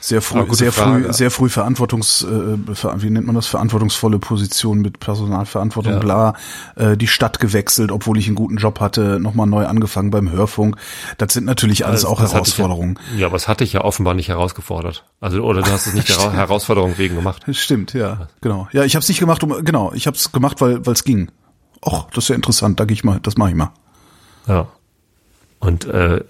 [0.00, 1.04] Sehr früh, sehr Frage.
[1.04, 2.56] früh, sehr früh Verantwortungs, äh,
[3.02, 5.98] wie nennt man das, verantwortungsvolle Position mit Personalverantwortung, Ja.
[5.98, 6.34] bla,
[6.76, 10.76] äh, die Stadt gewechselt, obwohl ich einen guten Job hatte, nochmal neu angefangen beim Hörfunk.
[11.18, 12.98] Das sind natürlich alles auch Das ich Herausforderungen.
[13.14, 15.04] Ja, ja, aber das hatte ich ja offenbar nicht herausgefordert.
[15.20, 17.44] Also, oder du hast es nicht der Hera- Herausforderung wegen gemacht.
[17.50, 18.68] Stimmt, ja, genau.
[18.72, 21.04] Ja, ich habe es nicht gemacht, um genau, ich habe es gemacht, weil weil es
[21.04, 21.30] ging.
[21.84, 23.70] Och, das ist ja interessant, da gehe ich mal, das mache ich mal.
[24.46, 24.66] Ja.
[25.60, 26.24] Und äh,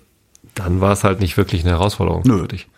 [0.54, 2.40] dann war es halt nicht wirklich eine Herausforderung Nö.
[2.40, 2.68] für dich.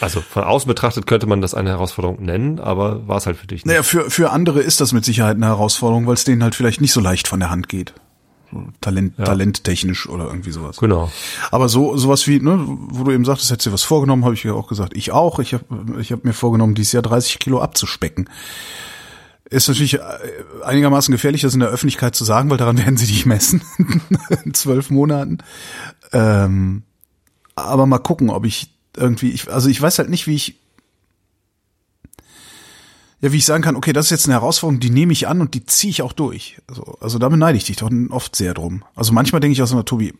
[0.00, 3.46] Also von außen betrachtet könnte man das eine Herausforderung nennen, aber war es halt für
[3.46, 3.66] dich nicht.
[3.66, 6.80] Naja, für, für andere ist das mit Sicherheit eine Herausforderung, weil es denen halt vielleicht
[6.80, 7.94] nicht so leicht von der Hand geht.
[8.80, 9.24] Talent, Ja.
[9.24, 10.76] talenttechnisch oder irgendwie sowas.
[10.76, 11.10] Genau.
[11.50, 14.44] Aber so sowas wie, ne, wo du eben sagtest, hättest du was vorgenommen, habe ich
[14.44, 15.38] ja auch gesagt, ich auch.
[15.40, 15.64] Ich habe
[16.00, 18.28] ich hab mir vorgenommen, dieses Jahr 30 Kilo abzuspecken.
[19.50, 20.00] Ist natürlich äh,
[20.64, 23.62] einigermaßen gefährlich, das in der Öffentlichkeit zu sagen, weil daran werden sie dich messen
[24.44, 25.38] in zwölf Monaten.
[26.12, 26.82] Ähm,
[27.56, 30.56] aber mal gucken, ob ich irgendwie, ich, also ich weiß halt nicht, wie ich
[33.24, 35.40] ja, wie ich sagen kann, okay, das ist jetzt eine Herausforderung, die nehme ich an
[35.40, 36.58] und die ziehe ich auch durch.
[36.66, 38.84] Also, also da beneide ich dich doch oft sehr drum.
[38.94, 40.12] Also manchmal denke ich auch so, Tobi,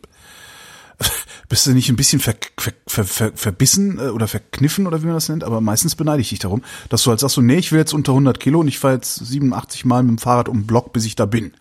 [1.50, 5.06] bist du nicht ein bisschen ver, ver, ver, ver, verbissen äh, oder verkniffen oder wie
[5.06, 7.56] man das nennt, aber meistens beneide ich dich darum, dass du halt sagst so, nee,
[7.56, 10.48] ich will jetzt unter 100 Kilo und ich fahre jetzt 87 Mal mit dem Fahrrad
[10.48, 11.52] um den Block, bis ich da bin.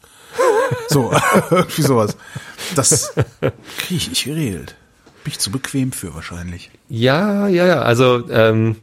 [0.88, 1.12] So,
[1.52, 2.16] irgendwie sowas.
[2.76, 3.14] Das
[3.78, 4.78] kriege ich nicht geregelt.
[5.24, 6.70] Bin ich zu bequem für wahrscheinlich.
[6.90, 7.82] Ja, ja, ja.
[7.82, 8.76] Also ähm,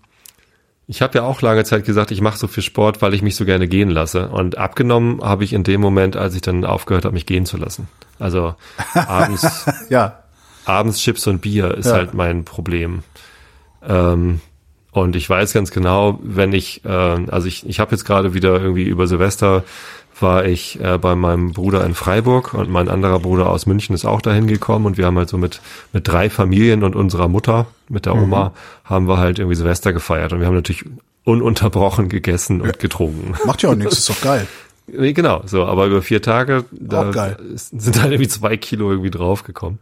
[0.87, 3.37] ich habe ja auch lange Zeit gesagt, ich mache so viel Sport, weil ich mich
[3.37, 4.29] so gerne gehen lasse.
[4.29, 7.57] Und abgenommen habe ich in dem Moment, als ich dann aufgehört habe, mich gehen zu
[7.57, 7.89] lassen.
[8.19, 8.55] Also
[8.95, 10.23] abends, Ja,
[10.65, 11.93] abends Chips und Bier ist Ja.
[11.93, 13.03] halt mein Problem.
[13.87, 14.41] Ähm,
[14.93, 18.61] und ich weiß ganz genau, wenn ich, äh, also ich, ich habe jetzt gerade wieder
[18.61, 19.63] irgendwie über Silvester
[20.23, 24.05] war ich äh, bei meinem Bruder in Freiburg und mein anderer Bruder aus München ist
[24.05, 25.61] auch dahin gekommen und wir haben halt so mit
[25.93, 28.53] mit drei Familien und unserer Mutter mit der Oma
[28.85, 30.85] haben wir halt irgendwie Silvester gefeiert und wir haben natürlich
[31.25, 33.35] ununterbrochen gegessen und getrunken.
[33.47, 34.47] macht ja auch nichts, ist doch geil.
[34.93, 39.79] Nee, genau, so, aber über vier Tage da sind halt irgendwie zwei Kilo irgendwie draufgekommen.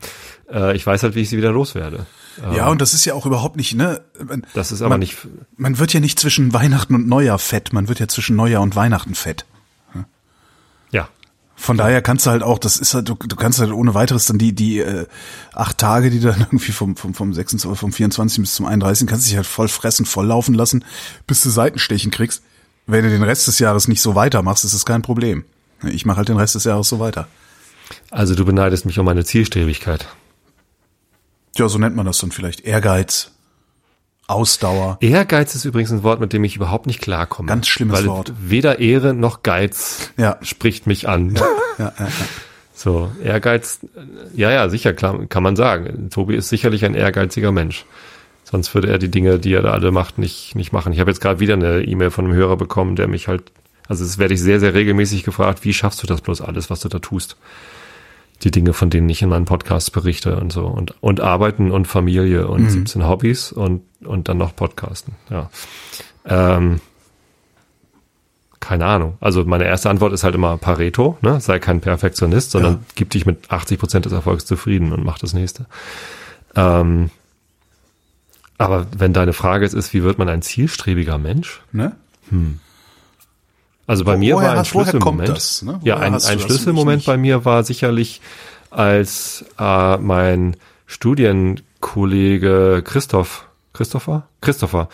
[0.52, 2.04] Äh, ich weiß halt, wie ich sie wieder loswerde.
[2.54, 4.00] Ja, und das ist ja auch überhaupt nicht, ne?
[4.22, 5.16] Man, Das ist aber man, nicht,
[5.56, 8.76] Man wird ja nicht zwischen Weihnachten und Neujahr fett, man wird ja zwischen Neujahr und
[8.76, 9.44] Weihnachten fett.
[11.60, 14.26] Von daher kannst du halt auch, das ist halt, du, du kannst halt ohne weiteres
[14.26, 15.06] dann die, die äh,
[15.52, 18.40] acht Tage, die du dann irgendwie vom, vom, vom 26, vom 24.
[18.40, 19.08] bis zum 31.
[19.08, 20.84] kannst du dich halt voll fressen, voll laufen lassen,
[21.26, 22.42] bis du Seitenstechen kriegst.
[22.86, 25.44] Wenn du den Rest des Jahres nicht so weitermachst, ist das kein Problem.
[25.82, 27.26] Ich mache halt den Rest des Jahres so weiter.
[28.12, 30.06] also du beneidest mich um meine Zielstrebigkeit.
[31.56, 32.60] Ja, so nennt man das dann vielleicht.
[32.60, 33.32] Ehrgeiz,
[34.28, 34.98] Ausdauer.
[35.00, 37.48] Ehrgeiz ist übrigens ein Wort, mit dem ich überhaupt nicht klarkomme.
[37.48, 38.32] Ganz schlimmes Wort.
[38.40, 40.36] Weder Ehre noch Geiz Ja.
[40.42, 41.34] spricht mich an.
[41.34, 41.46] Ja,
[41.78, 42.08] ja, ja.
[42.74, 43.80] So, Ehrgeiz,
[44.34, 46.10] ja, ja, sicher, klar, kann man sagen.
[46.10, 47.84] Tobi ist sicherlich ein ehrgeiziger Mensch.
[48.44, 50.92] Sonst würde er die Dinge, die er da alle macht, nicht, nicht machen.
[50.92, 53.42] Ich habe jetzt gerade wieder eine E-Mail von einem Hörer bekommen, der mich halt,
[53.88, 56.80] also es werde ich sehr, sehr regelmäßig gefragt, wie schaffst du das bloß alles, was
[56.80, 57.36] du da tust?
[58.44, 60.66] Die Dinge, von denen ich in meinen Podcasts berichte und so.
[60.66, 65.50] Und, und Arbeiten und Familie und 17 Hobbys und, und dann noch Podcasten, ja.
[66.24, 66.80] Ähm,
[68.60, 69.16] keine Ahnung.
[69.20, 71.40] Also meine erste Antwort ist halt immer Pareto, ne?
[71.40, 72.80] sei kein Perfektionist, sondern Ja.
[72.96, 75.66] gib dich mit 80 Prozent des Erfolgs zufrieden und mach das nächste.
[76.54, 77.10] Ähm,
[78.58, 81.60] aber wenn deine Frage jetzt ist, wie wird man ein zielstrebiger Mensch?
[81.72, 81.92] Ne?
[83.88, 85.28] Also bei Wo- mir war ein hast- Schlüsselmoment.
[85.30, 85.80] das, ne?
[85.82, 86.20] Ja, ein, ein?
[86.20, 88.20] Schlüsselmoment bei mir war sicherlich,
[88.70, 94.24] als äh, mein Studienkollege Christoph, Christopher?
[94.40, 94.88] Christopher,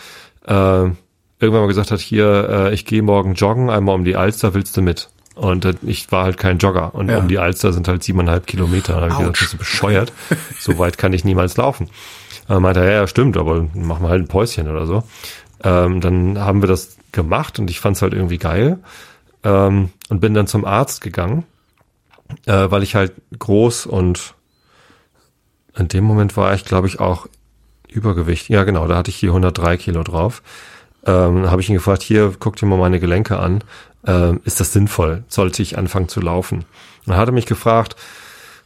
[0.47, 4.53] äh, irgendwann mal gesagt hat, hier, äh, ich gehe morgen joggen, einmal um die Alster,
[4.53, 5.09] willst du mit?
[5.35, 6.95] Und äh, ich war halt kein Jogger.
[6.95, 7.17] Und Ja.
[7.17, 8.93] um die Alster sind halt siebeneinhalb Kilometer.
[8.93, 10.13] Da habe ich gesagt, bist du bescheuert?
[10.59, 11.89] so weit kann ich niemals laufen.
[12.47, 15.03] Äh, meinte er, ja, ja, stimmt, aber machen wir halt ein Päuschen oder so.
[15.63, 18.79] Ähm, dann haben wir das gemacht und ich fand es halt irgendwie geil.
[19.43, 21.45] Ähm, und bin dann zum Arzt gegangen,
[22.45, 24.35] äh, weil ich halt groß und
[25.75, 27.27] in dem Moment war ich, glaube ich, auch
[27.89, 28.49] Übergewicht.
[28.49, 30.41] Ja, genau, da hatte ich hier 103 Kilo drauf.
[31.05, 33.63] Ähm, habe ich ihn gefragt, hier, guck dir mal meine Gelenke an.
[34.05, 35.23] Ähm, ist das sinnvoll?
[35.27, 36.65] Sollte ich anfangen zu laufen?
[37.05, 37.95] Und er mich gefragt,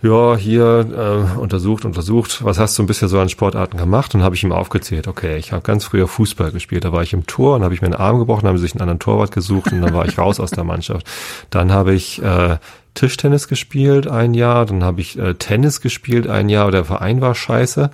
[0.02, 0.88] ja, hier
[1.36, 4.16] äh, untersucht, untersucht, was hast du bisher so an Sportarten gemacht?
[4.16, 7.12] Und habe ich ihm aufgezählt, okay, ich habe ganz früher Fußball gespielt, da war ich
[7.12, 9.34] im Tor und habe ich mir einen Arm gebrochen, haben sie sich einen anderen Torwart
[9.34, 11.06] gesucht und dann war ich raus aus der Mannschaft.
[11.50, 12.58] Dann habe ich äh,
[12.94, 17.36] Tischtennis gespielt ein Jahr, dann habe ich äh, Tennis gespielt ein Jahr, der Verein war
[17.36, 17.92] scheiße.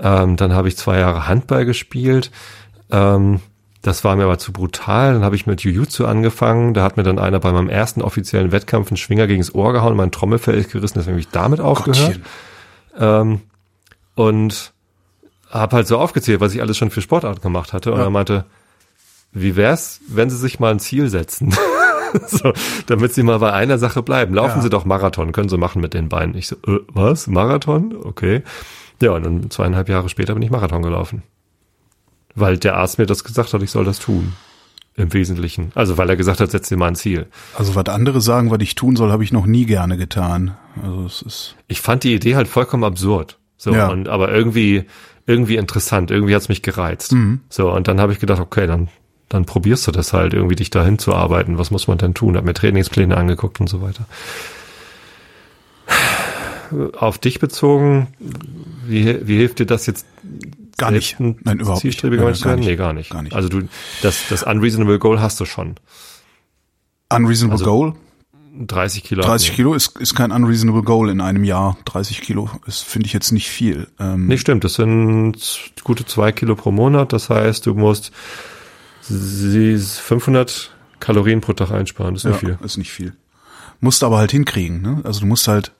[0.00, 2.30] Ähm, dann habe ich zwei Jahre Handball gespielt.
[2.90, 3.40] Ähm,
[3.82, 5.14] das war mir aber zu brutal.
[5.14, 6.72] Dann habe ich mit Jujutsu angefangen.
[6.74, 9.90] Da hat mir dann einer bei meinem ersten offiziellen Wettkampf einen Schwinger gegens Ohr gehauen
[9.92, 10.94] und mein Trommelfell ist gerissen.
[10.98, 12.20] Deswegen habe ich damit aufgehört.
[12.98, 13.40] Ähm,
[14.14, 14.72] und
[15.50, 17.92] habe halt so aufgezählt, was ich alles schon für Sportarten gemacht hatte.
[17.92, 18.04] Und Ja.
[18.04, 18.44] er meinte,
[19.32, 21.54] wie wär's, wenn Sie sich mal ein Ziel setzen?
[22.26, 22.52] so,
[22.86, 24.34] damit Sie mal bei einer Sache bleiben.
[24.34, 24.62] Laufen Ja.
[24.62, 26.36] Sie doch Marathon, können Sie machen mit den Beinen.
[26.36, 27.26] Ich so, äh, was?
[27.26, 27.94] Marathon?
[28.02, 28.42] Okay.
[29.00, 31.22] Ja, und dann zweieinhalb Jahre später bin ich Marathon gelaufen.
[32.34, 34.32] Weil der Arzt mir das gesagt hat, ich soll das tun.
[34.94, 35.72] Im Wesentlichen.
[35.74, 37.26] Also weil er gesagt hat, setz dir mal ein Ziel.
[37.56, 40.54] Also was andere sagen, was ich tun soll, habe ich noch nie gerne getan.
[40.82, 43.38] Also es ist Ich fand die Idee halt vollkommen absurd.
[43.56, 43.88] So, Ja.
[43.88, 44.84] und aber irgendwie,
[45.26, 47.14] irgendwie interessant, irgendwie hat's mich gereizt.
[47.48, 48.88] So, und dann habe ich gedacht, okay, dann,
[49.30, 51.56] dann probierst du das halt, irgendwie dich dahin zu arbeiten.
[51.56, 52.36] Was muss man denn tun?
[52.36, 54.04] Hab mir Trainingspläne angeguckt und so weiter.
[56.96, 58.08] Auf dich bezogen,
[58.86, 60.06] wie, wie hilft dir das jetzt
[60.76, 61.18] gar nicht.
[61.20, 62.02] Nein, überhaupt nicht.
[62.02, 62.60] Nein, Mensch werden?
[62.60, 62.68] nicht.
[62.68, 63.10] Nee, gar nicht.
[63.10, 63.34] Gar nicht.
[63.34, 63.68] Also du,
[64.02, 65.76] das, das Unreasonable Goal hast du schon.
[67.10, 67.94] Unreasonable Also Goal.
[68.58, 69.22] 30 Kilo.
[69.22, 69.56] 30 abnehmen.
[69.56, 71.78] Kilo ist, ist kein unreasonable Goal in einem Jahr.
[71.86, 73.88] 30 Kilo ist, finde ich jetzt nicht viel.
[73.98, 74.64] Ähm, Nee, stimmt.
[74.64, 75.36] Das sind
[75.84, 77.12] gute zwei Kilo pro Monat.
[77.12, 78.12] Das heißt, du musst
[79.00, 82.14] sie 500 Kalorien pro Tag einsparen.
[82.14, 82.58] Das ist ja, nicht viel.
[82.66, 83.16] ist nicht viel.
[83.80, 84.82] Musst aber halt hinkriegen.
[84.82, 85.00] Ne?
[85.04, 85.72] Also du musst halt,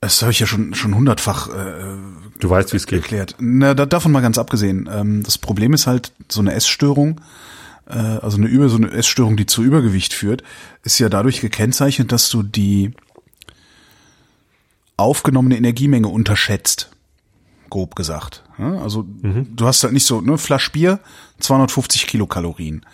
[0.00, 1.96] das habe ich ja schon schon hundertfach äh,
[2.40, 3.02] Du weißt, wie es geht.
[3.02, 3.36] erklärt.
[3.38, 4.88] Na, da, davon mal ganz abgesehen.
[4.92, 7.20] Ähm, das Problem ist halt so eine Essstörung,
[7.88, 10.42] äh, also eine Über, so eine Essstörung, die zu Übergewicht führt,
[10.82, 12.92] ist ja dadurch gekennzeichnet, dass du die
[14.96, 16.90] aufgenommene Energiemenge unterschätzt.
[17.68, 18.44] Grob gesagt.
[18.58, 21.00] Ja, also du hast halt nicht so, ne, Flasch Bier,
[21.40, 22.86] 250 Kilokalorien.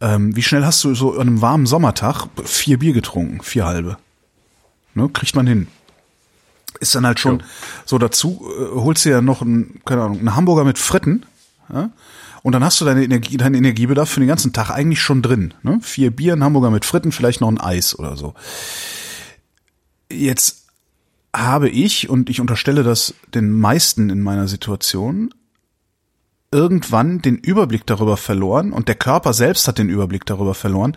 [0.00, 3.42] Ähm, wie schnell hast du so an einem warmen Sommertag vier Bier getrunken?
[3.42, 3.98] Vier halbe.
[4.94, 5.68] Ne, kriegt man hin
[6.80, 7.44] ist dann halt schon Jo.
[7.84, 11.24] so dazu, äh, holst dir ja noch einen, keine Ahnung, einen Hamburger mit Fritten,
[11.72, 11.90] ja?
[12.42, 15.54] Und dann hast du deine Energie, deinen Energiebedarf für den ganzen Tag eigentlich schon drin.
[15.62, 15.80] Ne?
[15.82, 18.34] Vier Bier, ein Hamburger mit Fritten, vielleicht noch ein Eis oder so.
[20.10, 20.66] Jetzt
[21.34, 25.34] habe ich, und ich unterstelle das den meisten in meiner Situation,
[26.50, 30.96] irgendwann den Überblick darüber verloren und der Körper selbst hat den Überblick darüber verloren,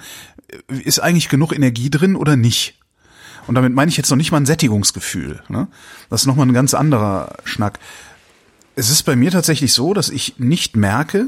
[0.67, 2.79] ist eigentlich genug Energie drin oder nicht?
[3.47, 5.41] Und damit meine ich jetzt noch nicht mal ein Sättigungsgefühl.
[5.49, 5.67] Ne?
[6.10, 7.80] Das ist nochmal ein ganz anderer Schnack.
[8.75, 11.27] Es ist bei mir tatsächlich so, dass ich nicht merke,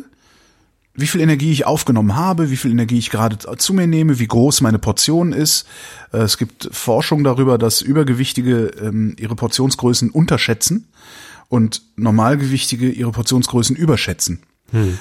[0.96, 4.28] wie viel Energie ich aufgenommen habe, wie viel Energie ich gerade zu mir nehme, wie
[4.28, 5.66] groß meine Portion ist.
[6.12, 10.88] Äh, Es gibt Forschung darüber, dass Übergewichtige ähm, ihre Portionsgrößen unterschätzen
[11.50, 14.44] und Normalgewichtige ihre Portionsgrößen überschätzen.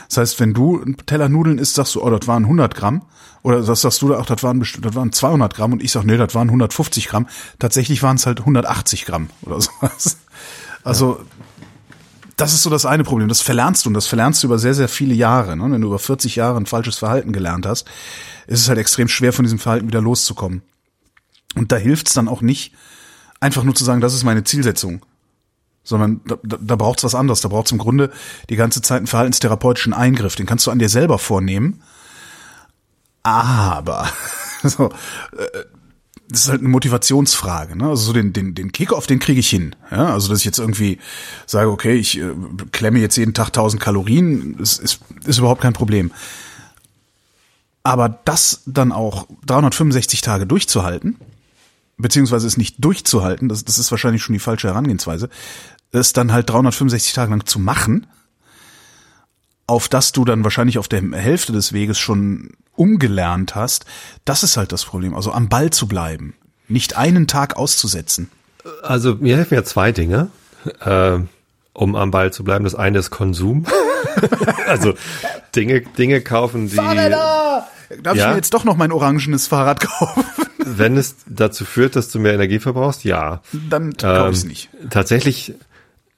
[0.08, 3.02] Das heißt, wenn du einen Teller Nudeln isst, sagst du, oh, das waren 100 Gramm.
[3.42, 5.72] Oder das sagst du, ach, das waren, das waren 200 Gramm.
[5.72, 7.26] Und ich sag, nee, das waren 150 Gramm.
[7.58, 10.18] Tatsächlich waren es halt 180 Gramm oder sowas.
[10.84, 11.20] Also,
[12.36, 13.28] das ist so das eine Problem.
[13.28, 15.56] Das verlernst du und das verlernst du über sehr, sehr viele Jahre.
[15.56, 15.70] Ne?
[15.70, 17.86] Wenn du über 40 Jahre ein falsches Verhalten gelernt hast,
[18.46, 20.62] ist es halt extrem schwer, von diesem Verhalten wieder loszukommen.
[21.54, 22.72] Und da hilft es dann auch nicht,
[23.40, 25.04] einfach nur zu sagen, das ist meine Zielsetzung.
[25.84, 27.40] Sondern da, da, da braucht es was anderes.
[27.40, 28.10] Da braucht es im Grunde
[28.48, 30.36] die ganze Zeit einen verhaltenstherapeutischen Eingriff.
[30.36, 31.82] Den kannst du an dir selber vornehmen.
[33.22, 34.08] Aber
[34.62, 34.90] so,
[35.36, 35.64] äh,
[36.28, 37.76] das ist halt eine Motivationsfrage.
[37.76, 37.88] Ne?
[37.88, 39.76] Also so den, den, den Kick-Off, den kriege ich hin.
[39.90, 40.12] Ja?
[40.12, 40.98] Also dass ich jetzt irgendwie
[41.46, 42.32] sage, okay, ich äh,
[42.72, 46.10] klemme jetzt jeden Tag 1000 Kalorien, ist, ist, ist überhaupt kein Problem.
[47.82, 51.16] Aber das dann auch 365 Tage durchzuhalten,
[51.98, 55.28] beziehungsweise es nicht durchzuhalten, das, das ist wahrscheinlich schon die falsche Herangehensweise,
[55.90, 58.06] es dann halt 365 Tage lang zu machen,
[59.72, 63.86] auf das du dann wahrscheinlich auf der Hälfte des Weges schon umgelernt hast,
[64.26, 65.14] das ist halt das Problem.
[65.14, 66.34] Also am Ball zu bleiben,
[66.68, 68.30] nicht einen Tag auszusetzen.
[68.82, 70.28] Also mir helfen ja zwei Dinge,
[70.84, 71.18] äh,
[71.72, 72.64] um am Ball zu bleiben.
[72.64, 73.64] Das eine ist Konsum.
[74.66, 74.92] also
[75.56, 78.24] Dinge, Dinge kaufen, die, Darf Ja?
[78.24, 80.24] ich mir jetzt doch noch mein orangenes Fahrrad kaufen?
[80.64, 83.40] wenn es dazu führt, dass du mehr Energie verbrauchst, ja.
[83.52, 84.68] Dann glaube ich es Ähm, nicht.
[84.90, 85.54] Tatsächlich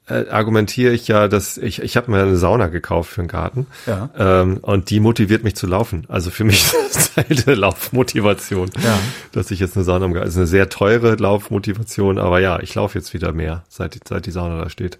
[0.07, 3.65] äh, argumentiere ich ja, dass ich ich habe mir eine Sauna gekauft für den Garten
[3.87, 4.09] Ja.
[4.17, 6.05] ähm, und die motiviert mich zu laufen.
[6.09, 8.99] Also für mich ist das Teil der Laufmotivation, Ja.
[9.31, 10.27] dass ich jetzt eine Sauna Garten.
[10.29, 14.25] ist eine sehr teure Laufmotivation, aber ja, ich laufe jetzt wieder mehr, seit die, seit
[14.25, 14.99] die Sauna da steht.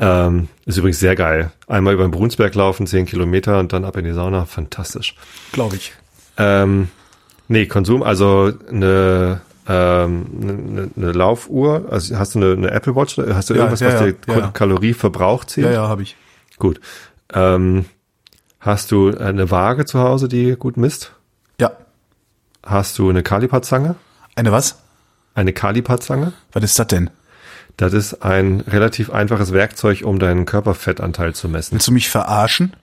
[0.00, 1.50] Ähm, ist übrigens sehr geil.
[1.66, 5.16] Einmal über den Brunsberg laufen, zehn Kilometer und dann ab in die Sauna, fantastisch.
[5.50, 5.92] Glaube ich.
[6.36, 6.86] Ähm,
[7.48, 13.18] nee, Konsum, also eine, ähm, eine, eine Laufuhr, also hast du eine, eine Apple Watch,
[13.18, 14.50] hast du Ja, irgendwas, ja, was ja, dir ja.
[14.50, 15.66] Kalorieverbrauch zählt?
[15.66, 16.16] Ja, ja, habe ich.
[16.58, 16.80] Gut.
[17.32, 17.84] Ähm,
[18.60, 21.12] hast du eine Waage zu Hause, die gut misst?
[21.60, 21.72] Ja.
[22.64, 23.96] Hast du eine Kaliperzange?
[24.34, 24.78] Eine was?
[25.34, 26.32] Eine Kaliperzange?
[26.52, 27.10] Was ist das denn?
[27.76, 31.74] Das ist ein relativ einfaches Werkzeug, um deinen Körperfettanteil zu messen.
[31.74, 32.74] Willst du mich verarschen?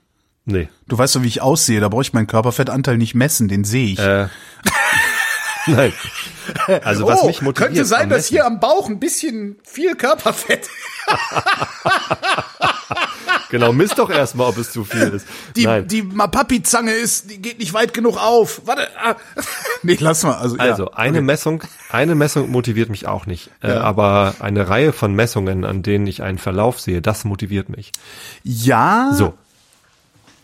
[0.46, 0.68] Nee.
[0.86, 1.80] Du weißt doch, wie ich aussehe.
[1.80, 3.48] Da brauche ich meinen Körperfettanteil nicht messen.
[3.48, 3.98] Den sehe ich.
[3.98, 4.28] Äh,
[5.74, 5.92] nein.
[6.84, 7.74] Also was oh, mich motiviert.
[7.74, 10.68] könnte sein, dass hier am Bauch ein bisschen viel Körperfett.
[13.50, 15.26] Genau, misst doch erstmal, ob es zu viel ist.
[15.54, 15.86] Die, nein.
[15.86, 18.62] die Mapapi-Zange ist, die geht nicht weit genug auf.
[18.64, 18.88] Warte.
[19.00, 19.14] Ah.
[19.82, 20.34] Nee, lass mal.
[20.34, 20.92] Also, Also ja.
[20.94, 23.50] eine Messung, eine Messung motiviert mich auch nicht.
[23.62, 23.82] Äh, Ja.
[23.82, 27.92] aber eine Reihe von Messungen, an denen ich einen Verlauf sehe, das motiviert mich.
[28.42, 29.12] Ja.
[29.14, 29.34] So.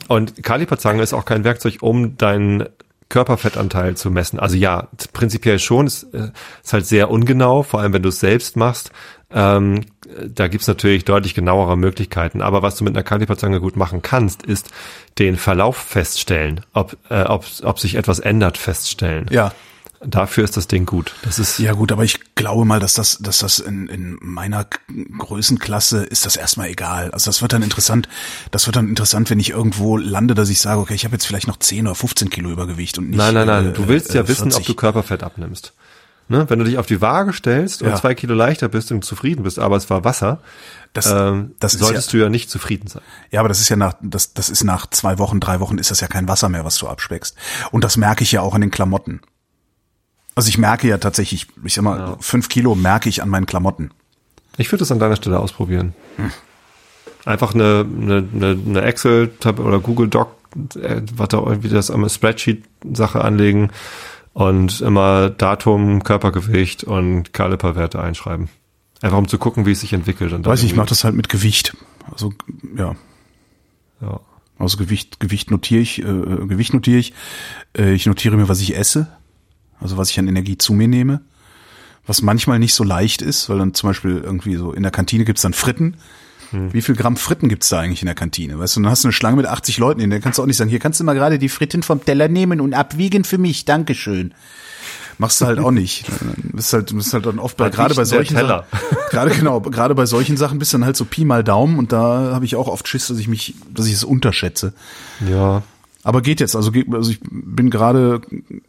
[0.07, 2.69] Und Kaliperzange ist auch kein Werkzeug, um deinen
[3.13, 4.41] Körperfettanteil zu messen.
[4.41, 5.87] Also ja, prinzipiell schon.
[5.87, 6.31] Es äh,
[6.65, 8.91] ist halt sehr ungenau, vor allem wenn du es selbst machst.
[9.31, 9.83] Ähm,
[10.27, 12.41] da gibt's natürlich deutlich genauere Möglichkeiten.
[12.43, 14.71] Aber was du mit einer Kaliperzange gut machen kannst, ist
[15.19, 19.27] den Verlauf feststellen, ob, äh, ob, ob sich etwas ändert, feststellen.
[19.31, 19.53] Ja.
[20.05, 21.15] Dafür ist das Ding gut.
[21.23, 24.67] Das ist Ja gut, aber ich glaube mal, dass das, dass das in, in meiner
[25.19, 27.11] Größenklasse ist das erstmal egal.
[27.13, 28.09] Also das wird dann interessant.
[28.51, 31.27] Das wird dann interessant, wenn ich irgendwo lande, dass ich sage, okay, ich habe jetzt
[31.27, 33.17] vielleicht noch 10 oder 15 Kilo Übergewicht und nicht.
[33.19, 33.69] Nein, nein, nein.
[33.71, 34.67] äh, Du willst ja äh, wissen, ob 40.
[34.67, 35.73] du Körperfett abnimmst.
[36.29, 36.49] Ne?
[36.49, 37.97] Wenn du dich auf die Waage stellst und Ja.
[37.97, 40.41] zwei Kilo leichter bist und zufrieden bist, aber es war Wasser,
[40.95, 43.03] Das, ähm, das solltest ja, du ja nicht zufrieden sein.
[43.31, 45.91] ja, aber das ist ja nach, das, das ist nach zwei Wochen, drei Wochen ist
[45.91, 47.37] das ja kein Wasser mehr, was du abspeckst.
[47.71, 49.21] Und das merke ich ja auch an den Klamotten.
[50.35, 52.17] Also ich merke ja tatsächlich, ich sag mal, Ja.
[52.21, 53.91] fünf Kilo merke ich an meinen Klamotten.
[54.57, 55.95] Ich würde es an deiner Stelle ausprobieren.
[57.25, 58.27] Einfach eine, eine,
[58.67, 60.35] eine, Excel oder Google Doc,
[60.75, 63.71] äh, was da irgendwie das am Spreadsheet Sache anlegen
[64.33, 68.49] und immer Datum, Körpergewicht und Kaliperwerte einschreiben.
[69.01, 70.33] Einfach um zu gucken, wie es sich entwickelt.
[70.33, 71.77] Und Weiß ich, ich mache das halt mit Gewicht.
[72.11, 72.33] Also
[72.77, 72.95] ja,
[74.01, 74.21] Ja.
[74.59, 77.15] Also Gewicht, Gewicht notiere ich, äh, äh, Gewicht notiere ich.
[77.77, 79.09] Äh, ich notiere mir, was ich esse,
[79.83, 81.21] also was ich an Energie zu mir nehme.
[82.07, 85.25] Was manchmal nicht so leicht ist, weil dann zum Beispiel irgendwie so in der Kantine
[85.25, 85.97] gibt's dann Fritten.
[86.53, 88.59] Wie viel Gramm Fritten gibt's da eigentlich in der Kantine?
[88.59, 90.47] Weißt du, dann hast du eine Schlange mit 80 Leuten in der kannst du auch
[90.47, 93.39] nicht sagen, hier kannst du mal gerade die Fritten vom Teller nehmen und abwiegen für
[93.39, 94.35] mich, Dankeschön.
[95.19, 96.05] Machst du halt auch nicht.
[96.53, 98.37] Bist halt, bist halt dann oft bei, Dann gerade bei solchen.
[98.37, 98.65] Sachen,
[99.11, 101.93] gerade genau, gerade bei solchen Sachen bist du dann halt so Pi mal Daumen und
[101.93, 104.73] da habe ich auch oft Schiss, dass ich mich, dass ich es unterschätze.
[105.31, 105.63] Ja.
[106.05, 108.21] Aber geht jetzt, also, geht, also ich bin gerade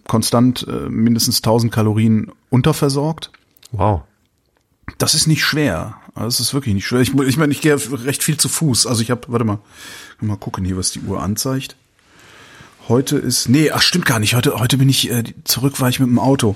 [0.07, 3.31] konstant äh, mindestens 1000 Kalorien unterversorgt.
[3.71, 4.01] Wow.
[4.97, 5.95] Das ist nicht schwer.
[6.13, 7.01] Also es ist wirklich nicht schwer.
[7.01, 8.85] Ich, ich meine, ich gehe recht viel zu Fuß.
[8.85, 9.59] Also ich habe, warte mal,
[10.19, 11.75] mal gucken hier, was die Uhr anzeigt.
[12.87, 14.35] Heute ist, nee, ach stimmt gar nicht.
[14.35, 16.55] Heute, heute bin ich äh, zurück, war ich mit dem Auto.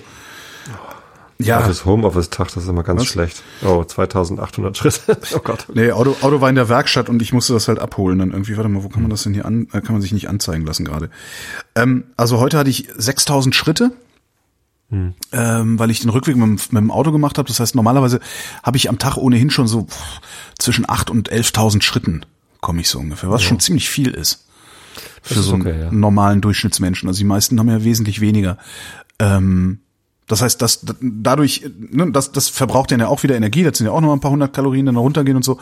[1.39, 3.07] Ja, Das Homeoffice-Tag, das ist immer ganz Was?
[3.07, 3.43] schlecht.
[3.63, 5.17] Oh, 2800 Schritte.
[5.35, 5.67] oh Gott.
[5.73, 8.17] nee, Auto, Auto war in der Werkstatt und ich musste das halt abholen.
[8.19, 9.67] Dann irgendwie, warte mal, wo kann man das denn hier an?
[9.71, 11.09] Äh, kann man sich nicht anzeigen lassen gerade.
[11.75, 13.91] Ähm, also heute hatte ich 6000 Schritte.
[14.89, 17.47] ähm, weil ich den Rückweg mit, dem- mit dem Auto gemacht habe.
[17.49, 18.21] Das heißt, normalerweise
[18.63, 20.21] habe ich am Tag ohnehin schon so pff,
[20.59, 22.25] zwischen 8 und 11.000 Schritten
[22.61, 24.45] komme ich so ungefähr, was schon ziemlich viel ist
[25.21, 25.91] für ist so einen okay, ja.
[25.91, 27.07] normalen Durchschnittsmenschen.
[27.09, 28.57] Also die meisten haben ja wesentlich weniger.
[29.19, 29.79] Ähm,
[30.27, 33.63] das heißt, dass dadurch, ne, das, das verbraucht dann ja auch wieder Energie.
[33.63, 35.59] Das sind ja auch noch ein paar hundert Kalorien, dann runtergehen und so.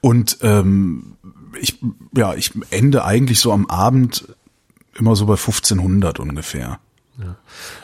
[0.00, 1.16] Und ähm,
[1.60, 1.78] ich,
[2.16, 4.28] ja, ich ende eigentlich so am Abend
[4.96, 6.78] immer so bei 1500 ungefähr.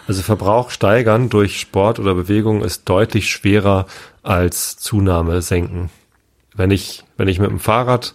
[0.09, 3.87] Also Verbrauch steigern durch Sport oder Bewegung ist deutlich schwerer
[4.23, 5.90] als Zunahme senken.
[6.55, 8.14] Wenn ich, wenn ich mit dem Fahrrad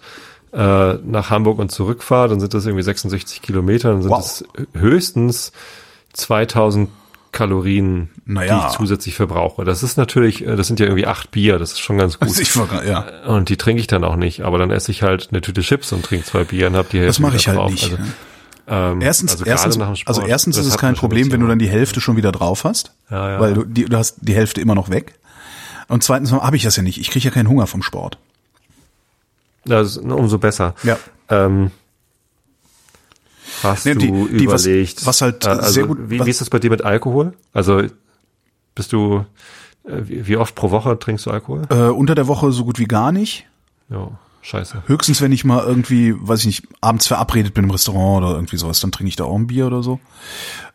[0.51, 4.19] äh, nach Hamburg und zurückfahre, dann sind das irgendwie 66 Kilometer, dann sind Wow.
[4.19, 5.54] es höchstens
[6.13, 6.89] 2000
[7.36, 8.62] Kalorien, Naja.
[8.62, 9.63] die ich zusätzlich verbrauche.
[9.65, 12.30] Das ist natürlich, äh, das sind ja irgendwie acht Bier, das ist schon ganz gut.
[12.30, 13.06] Also ich war, ja.
[13.28, 15.91] Und die trinke ich dann auch nicht, aber dann esse ich halt eine Tüte Chips
[15.93, 17.69] und trinke zwei Bier und hab die Hälfte Das mache ich halt drauf.
[17.71, 17.84] nicht.
[17.84, 17.98] Also,
[18.67, 21.60] ähm, Erstens, also erstens, dem Sport, also erstens ist es kein Problem, wenn du dann
[21.60, 23.39] die Hälfte schon wieder drauf hast, Ja, ja.
[23.39, 25.13] weil du, die, du hast die Hälfte immer noch weg.
[25.88, 26.98] Und zweitens habe ich das ja nicht.
[27.00, 28.17] Ich kriege ja keinen Hunger vom Sport.
[29.65, 30.74] Das ist umso besser.
[30.84, 30.98] Ja.
[31.30, 31.69] Ähm,
[33.63, 36.29] hast Nee, du die- die, was- überlegt, was halt äh, also sehr gut- wie, wie
[36.29, 37.33] ist das bei dir mit Alkohol?
[37.53, 37.83] Also
[38.75, 39.25] bist du,
[39.85, 41.63] äh, wie, oft pro Woche trinkst du Alkohol?
[41.69, 43.45] Äh, unter der Woche so gut wie gar nicht.
[43.89, 44.83] Ja, scheiße.
[44.87, 48.58] Höchstens, wenn ich mal irgendwie, weiß ich nicht, abends verabredet bin im Restaurant oder irgendwie
[48.58, 49.99] sowas, dann trinke ich da auch ein Bier oder so.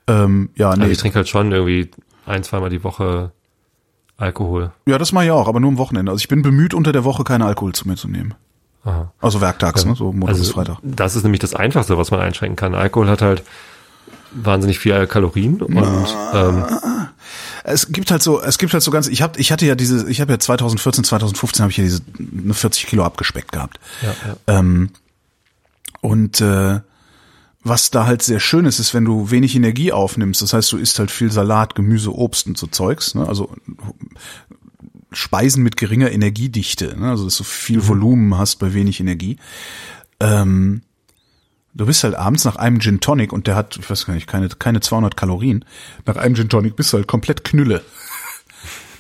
[0.07, 0.83] Ähm, ja, nee.
[0.83, 1.91] Also ich trinke halt schon irgendwie
[2.27, 3.33] ein, zweimal die Woche
[4.17, 4.73] Alkohol.
[4.87, 6.13] ja, das mache ich auch, aber nur am Wochenende.
[6.13, 8.35] Also ich bin bemüht, unter der Woche keinen Alkohol zu mir zu nehmen.
[8.85, 9.13] Aha.
[9.21, 9.95] Also werktags, ne?
[9.95, 10.79] so Montag bis Also Freitag.
[10.83, 12.75] das ist nämlich das Einfachste, was man einschränken kann.
[12.75, 13.43] Alkohol hat halt
[14.33, 15.77] wahnsinnig viel Kalorien und
[16.35, 16.65] ähm,
[17.65, 20.09] Es gibt halt so, es gibt halt so ganz, ich hab, ich hatte ja diese,
[20.09, 23.79] ich habe ja 2014, 2015 habe ich ja diese ne, 40 Kilo abgespeckt gehabt.
[24.03, 24.59] ja, ja.
[24.59, 24.91] Ähm,
[26.01, 26.81] und äh,
[27.63, 30.41] was da halt sehr schön ist, ist, wenn du wenig Energie aufnimmst.
[30.41, 33.15] Das heißt, du isst halt viel Salat, Gemüse, Obst und so Zeugs.
[33.15, 33.29] Ne?
[33.29, 33.51] Also
[35.13, 37.11] Speisen mit geringer Energiedichte, ne?
[37.11, 39.39] also dass du viel Volumen hast bei wenig Energie.
[40.21, 40.83] Ähm,
[41.75, 44.27] du bist halt abends nach einem Gin Tonic und der hat, ich weiß gar nicht,
[44.27, 45.65] keine, keine 200 Kalorien.
[46.07, 47.83] Nach einem Gin Tonic bist du halt komplett Knülle.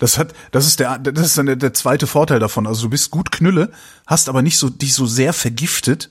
[0.01, 2.67] Das hat, das ist der, das ist dann der, der zweite Vorteil davon.
[2.67, 3.71] Also du bist gut Knülle,
[4.07, 6.11] hast aber nicht so, dich so sehr vergiftet,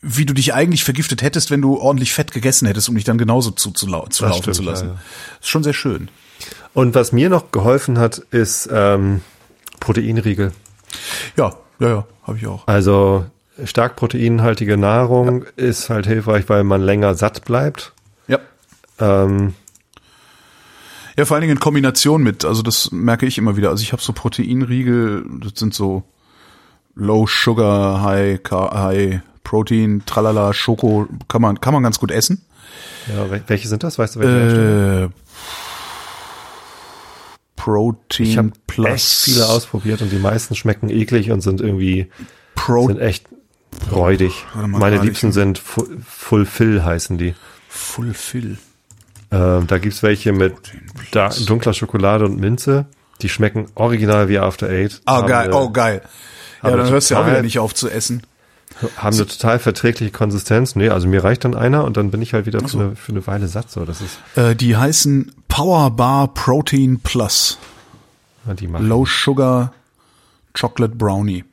[0.00, 3.18] wie du dich eigentlich vergiftet hättest, wenn du ordentlich Fett gegessen hättest, um dich dann
[3.18, 4.86] genauso zu, zu, zu laufen stimmt, zu lassen.
[4.86, 5.00] ja, ja.
[5.40, 6.08] Ist schon sehr schön.
[6.74, 9.20] Und was mir noch geholfen hat, ist ähm,
[9.80, 10.52] Proteinriegel.
[11.36, 12.66] Ja, ja, ja, habe ich auch.
[12.66, 13.26] Also
[13.64, 17.92] stark proteinhaltige Nahrung ist halt hilfreich, weil man länger satt bleibt.
[18.28, 18.38] Ja.
[18.98, 19.54] Ähm,
[21.18, 23.68] Ja, vor allen Dingen in Kombination mit, also das merke ich immer wieder.
[23.70, 26.04] Also ich habe so Proteinriegel, das sind so
[26.94, 32.44] Low Sugar, High, High Protein, Tralala, Schoko, kann man, kann man ganz gut essen.
[33.08, 33.98] ja, wel- welche sind das?
[33.98, 35.10] Weißt du, welche?
[35.12, 35.19] Äh,
[37.64, 38.86] Protein Ich habe Plus.
[38.88, 42.10] echt viele ausprobiert und die meisten schmecken eklig und sind irgendwie
[42.54, 43.26] Pro sind echt
[43.92, 44.32] räudig.
[44.54, 47.34] Meine liebsten sind Fu- Fulfill heißen die.
[47.68, 48.56] Fulfill.
[49.30, 50.54] Ähm, da gibt's welche mit
[51.46, 52.86] dunkler Schokolade und Minze.
[53.22, 55.02] Die schmecken original wie After Eight.
[55.04, 56.00] Ah, haben geil, oh geil.
[56.62, 58.22] Ja, dann hörst du ja auch wieder nicht auf zu essen.
[58.96, 60.74] Haben eine total verträgliche Konsistenz.
[60.76, 63.12] Nee, also mir reicht dann einer und dann bin ich halt wieder für, eine, für
[63.12, 63.70] eine Weile satt.
[63.70, 67.58] So, das ist Äh, die heißen Power Bar Protein Plus.
[68.46, 68.86] ja, die machen.
[68.88, 69.72] Low Sugar
[70.58, 71.44] Chocolate Brownie.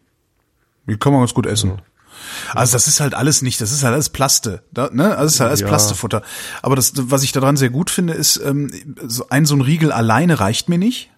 [0.87, 1.73] Die kann man ganz gut essen.
[2.53, 5.09] Also das ist halt alles nicht, das ist halt alles Plaste, da, ne?
[5.17, 5.67] Das ist halt alles Ja.
[5.67, 6.23] Plastefutter.
[6.63, 8.71] Aber das, was ich daran sehr gut finde, ist, ähm,
[9.05, 11.11] so ein so ein Riegel alleine reicht mir nicht.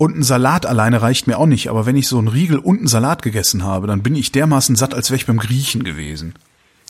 [0.00, 1.68] Und ein Salat alleine reicht mir auch nicht.
[1.68, 4.74] Aber wenn ich so einen Riegel und einen Salat gegessen habe, dann bin ich dermaßen
[4.74, 6.32] satt, als wäre ich beim Griechen gewesen.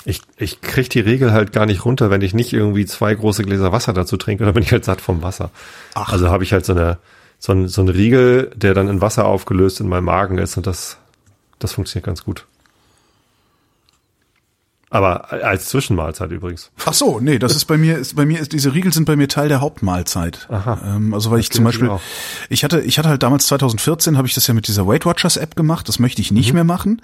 [0.05, 3.43] Ich, ich krieg die Regel halt gar nicht runter, wenn ich nicht irgendwie zwei große
[3.43, 5.51] Gläser Wasser dazu trinke, dann bin ich halt satt vom Wasser.
[5.95, 6.13] Ach.
[6.13, 6.99] Also habe ich halt so eine
[7.41, 10.69] so ein, so ein Riegel, der dann in Wasser aufgelöst in meinem Magen ist und
[10.69, 10.97] das
[11.59, 12.47] das funktioniert ganz gut.
[14.93, 16.73] Aber als Zwischenmahlzeit übrigens.
[16.85, 19.15] Ach so, nee, das ist bei mir, ist bei mir ist diese Riegel sind bei
[19.15, 20.49] mir Teil der Hauptmahlzeit.
[20.51, 20.81] Aha.
[20.85, 22.11] Ähm, also weil ich geht zum Beispiel, natürlich
[22.49, 25.37] ich hatte, ich hatte halt damals 2014 habe ich das ja mit dieser Weight Watchers
[25.37, 25.89] App gemacht.
[25.89, 27.03] Das möchte ich nicht mehr machen,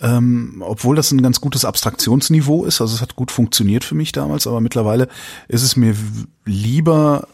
[0.00, 2.80] ähm, obwohl das ein ganz gutes Abstraktionsniveau ist.
[2.80, 5.06] Also es hat gut funktioniert für mich damals, aber mittlerweile
[5.46, 5.94] ist es mir
[6.44, 7.28] lieber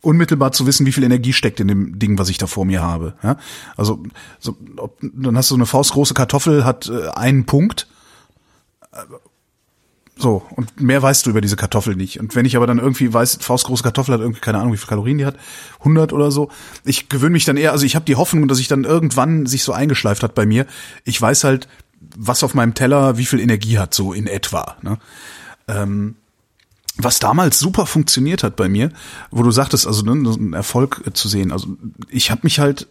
[0.00, 2.82] unmittelbar zu wissen, wie viel Energie steckt in dem Ding, was ich da vor mir
[2.82, 3.14] habe.
[3.24, 3.36] Ja?
[3.76, 4.02] Also
[4.38, 7.88] so, ob, dann hast du so eine faustgroße Kartoffel, hat äh, einen Punkt.
[10.20, 12.20] So, und mehr weißt du über diese Kartoffel nicht.
[12.20, 14.88] Und wenn ich aber dann irgendwie weiß, faustgroße Kartoffel hat irgendwie keine Ahnung, wie viel
[14.88, 15.36] Kalorien die hat,
[15.78, 16.50] 100 oder so.
[16.84, 19.62] Ich gewöhne mich dann eher, also ich habe die Hoffnung, dass ich dann irgendwann sich
[19.62, 20.66] so eingeschleift hat bei mir.
[21.04, 21.68] Ich weiß halt,
[22.16, 24.76] was auf meinem Teller wie viel Energie hat, so in etwa.
[24.82, 24.98] Ne?
[25.68, 26.16] Ähm,
[26.96, 28.90] was damals super funktioniert hat bei mir,
[29.30, 31.50] wo du sagtest, also ne, einen Erfolg äh, zu sehen.
[31.50, 31.68] Also
[32.10, 32.88] ich habe mich halt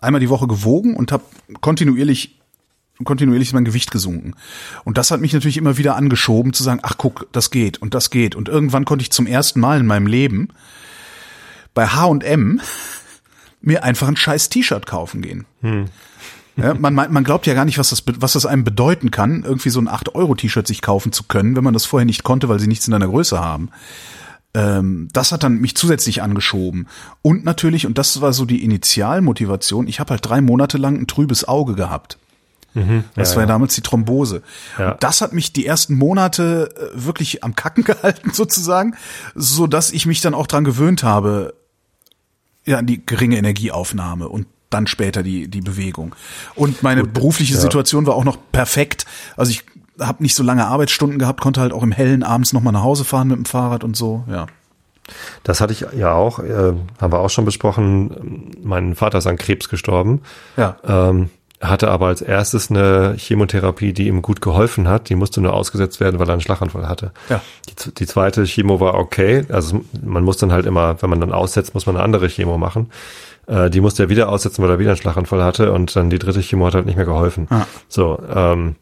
[0.00, 1.24] einmal die Woche gewogen und habe
[1.60, 2.37] kontinuierlich
[3.04, 4.34] kontinuierlich ist mein Gewicht gesunken.
[4.84, 7.94] Und das hat mich natürlich immer wieder angeschoben zu sagen, ach guck, das geht und
[7.94, 8.34] das geht.
[8.34, 10.48] Und irgendwann konnte ich zum ersten Mal in meinem Leben
[11.74, 12.60] bei H&M
[13.60, 15.46] mir einfach ein scheiß T-Shirt kaufen gehen.
[16.56, 19.70] Ja, man, man glaubt ja gar nicht, was das, was das einem bedeuten kann, irgendwie
[19.70, 22.66] so ein 8-Euro-T-Shirt sich kaufen zu können, wenn man das vorher nicht konnte, weil sie
[22.66, 23.70] nichts in deiner Größe haben.
[24.54, 26.88] Ähm, das hat dann mich zusätzlich angeschoben.
[27.22, 31.06] Und natürlich, und das war so die Initialmotivation, ich habe halt drei Monate lang ein
[31.06, 32.18] trübes Auge gehabt.
[32.74, 33.46] Das Ja, war ja ja.
[33.46, 34.42] damals die Thrombose.
[34.78, 34.94] Ja.
[35.00, 38.94] Das hat mich die ersten Monate äh, wirklich am Kacken gehalten sozusagen,
[39.34, 41.54] so dass ich mich dann auch dran gewöhnt habe,
[42.64, 46.14] ja, an die geringe Energieaufnahme und dann später die die Bewegung.
[46.54, 47.60] Und meine berufliche ja.
[47.60, 49.06] Situation war auch noch perfekt.
[49.36, 49.64] Also ich
[49.98, 52.82] habe nicht so lange Arbeitsstunden gehabt, konnte halt auch im hellen abends noch mal nach
[52.82, 54.24] Hause fahren mit dem Fahrrad und so.
[54.28, 54.46] Ja.
[55.42, 58.52] Das hatte ich ja auch, äh, haben wir auch schon besprochen.
[58.62, 60.20] Mein Vater ist an Krebs gestorben.
[60.58, 60.76] Ja.
[60.84, 65.08] Ähm, hatte aber als erstes eine Chemotherapie, die ihm gut geholfen hat.
[65.08, 67.12] Die musste nur ausgesetzt werden, weil er einen Schlaganfall hatte.
[67.28, 67.40] Ja.
[67.68, 69.44] Die, die zweite Chemo war okay.
[69.48, 72.58] Also man muss dann halt immer, wenn man dann aussetzt, muss man eine andere Chemo
[72.58, 72.90] machen.
[73.46, 75.72] Äh, die musste er wieder aussetzen, weil er wieder einen Schlaganfall hatte.
[75.72, 77.48] Und dann die dritte Chemo hat halt nicht mehr geholfen.
[77.50, 77.66] Ah.
[77.88, 78.76] So, ähm,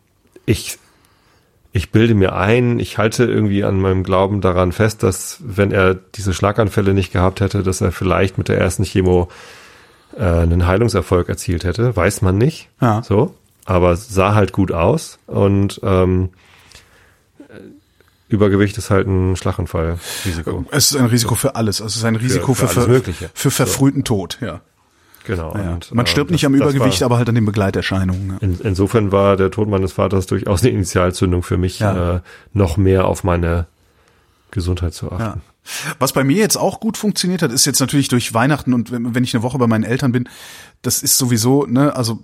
[0.45, 0.79] ich
[1.77, 5.95] ich bilde mir ein, ich halte irgendwie an meinem Glauben daran fest, dass wenn er
[5.95, 9.29] diese Schlaganfälle nicht gehabt hätte, dass er vielleicht mit der ersten Chemo
[10.17, 11.95] äh, einen Heilungserfolg erzielt hätte.
[11.97, 12.69] Weiß man nicht.
[12.81, 13.03] Ja.
[13.03, 13.35] So.
[13.65, 16.31] Aber es sah halt gut aus und ähm,
[18.29, 20.65] Übergewicht ist halt ein Schlaganfallrisiko.
[20.73, 21.79] Es ist ein Risiko für alles.
[21.81, 24.39] Es ist ein Risiko für für, für, für verfrühten Tod.
[24.41, 24.61] Ja.
[25.25, 25.55] Genau.
[25.57, 25.75] Ja.
[25.75, 28.31] Und, Man äh, stirbt nicht das- am Übergewicht, war, aber halt an den Begleiterscheinungen.
[28.31, 28.37] Ja.
[28.41, 32.17] in, insofern war der Tod meines Vaters durchaus eine Initialzündung für mich, Ja.
[32.17, 32.21] äh,
[32.53, 33.67] noch mehr auf meine
[34.51, 35.23] Gesundheit zu achten.
[35.23, 35.37] Ja.
[35.99, 39.25] Was bei mir jetzt auch gut funktioniert hat, ist jetzt natürlich durch Weihnachten und wenn
[39.25, 40.29] ich eine Woche bei meinen Eltern bin,
[40.83, 42.21] das ist sowieso, ne, also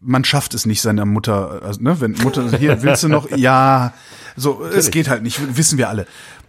[0.00, 3.92] man schafft es nicht seiner Mutter, also, ne, wenn Mutter hier willst du noch, ja,
[4.36, 6.06] so es geht halt nicht, wissen wir alle.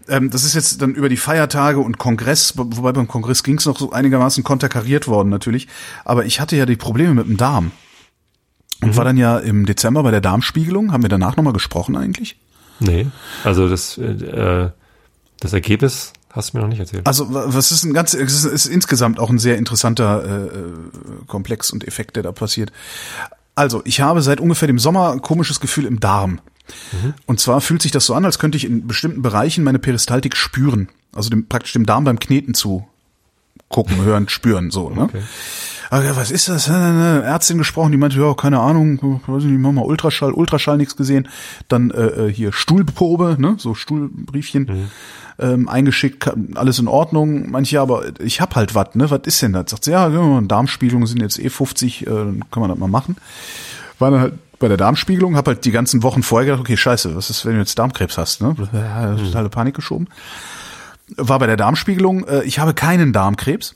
[0.07, 3.65] Ähm, das ist jetzt dann über die Feiertage und Kongress, wobei beim Kongress ging es
[3.65, 5.67] noch so einigermaßen konterkariert worden natürlich,
[6.05, 7.71] aber ich hatte ja die Probleme mit dem Darm
[8.81, 8.95] und mhm.
[8.95, 10.91] war dann ja im Dezember bei der Darmspiegelung.
[10.91, 12.37] Haben wir danach nochmal gesprochen eigentlich?
[12.79, 13.07] Nee,
[13.43, 14.69] also das äh,
[15.39, 17.07] das Ergebnis hast du mir noch nicht erzählt.
[17.07, 20.73] Also was ist ein ganz, es ist, insgesamt auch ein sehr interessanter äh, äh,
[21.27, 22.71] Komplex und Effekt, der da passiert.
[23.55, 26.39] Also ich habe seit ungefähr dem Sommer ein komisches Gefühl im Darm.
[26.91, 27.13] Mhm.
[27.25, 30.37] Und zwar fühlt sich das so an, als könnte ich in bestimmten Bereichen meine Peristaltik
[30.37, 30.89] spüren.
[31.13, 32.87] Also dem, praktisch dem Darm beim Kneten zu
[33.67, 34.89] gucken, hören, spüren, so.
[34.89, 35.03] Ne?
[35.03, 35.21] Okay.
[35.89, 36.67] Aber was ist das?
[36.67, 40.95] Ärztin gesprochen, die meinte, ja, keine Ahnung, weiß ich nicht, mach mal Ultraschall, Ultraschall nichts
[40.95, 41.27] gesehen.
[41.67, 44.65] Dann äh, äh hier Stuhlprobe, ne, so Stuhlbriefchen.
[44.65, 44.89] Mhm
[45.39, 47.49] ähm, eingeschickt, alles in Ordnung.
[47.49, 49.09] Manche, aber ich hab halt was, ne?
[49.09, 49.69] Was ist denn das?
[49.69, 50.09] Sagt sie, ja,
[50.41, 53.15] Darmspiegelungen sind jetzt eh 50, äh, dann kann man das mal machen.
[53.97, 57.15] War dann halt bei der Darmspiegelung, hab halt die ganzen Wochen vorher gedacht, okay, scheiße,
[57.15, 58.55] was ist, wenn du jetzt Darmkrebs hast, ne?
[58.73, 59.51] Ja, totale mhm.
[59.51, 60.07] Panik geschoben.
[61.15, 63.75] War bei der Darmspiegelung, äh, ich habe keinen Darmkrebs.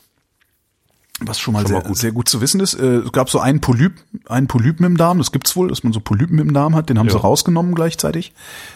[1.20, 1.97] Was schon mal, schon sehr, mal gut.
[1.97, 2.74] sehr gut zu wissen ist.
[2.74, 3.93] Äh, es gab so einen Polyp,
[4.28, 6.99] einen Polypen im Darm, das gibt's wohl, dass man so Polypen im Darm hat, den
[6.99, 7.14] haben ja.
[7.14, 8.34] sie rausgenommen gleichzeitig.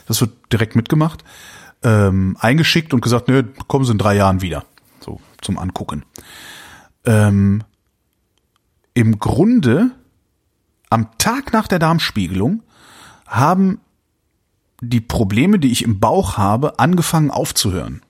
[0.07, 1.25] Das wird direkt mitgemacht
[1.83, 4.65] ähm, eingeschickt und gesagt, nö, kommen Sie in drei Jahren wieder.
[4.99, 6.03] So zum Angucken.
[7.05, 7.63] Ähm,
[8.93, 9.91] Im Grunde
[10.89, 12.63] am Tag nach der Darmspiegelung
[13.25, 13.81] haben
[14.81, 18.01] die Probleme, die ich im Bauch habe, angefangen aufzuhören.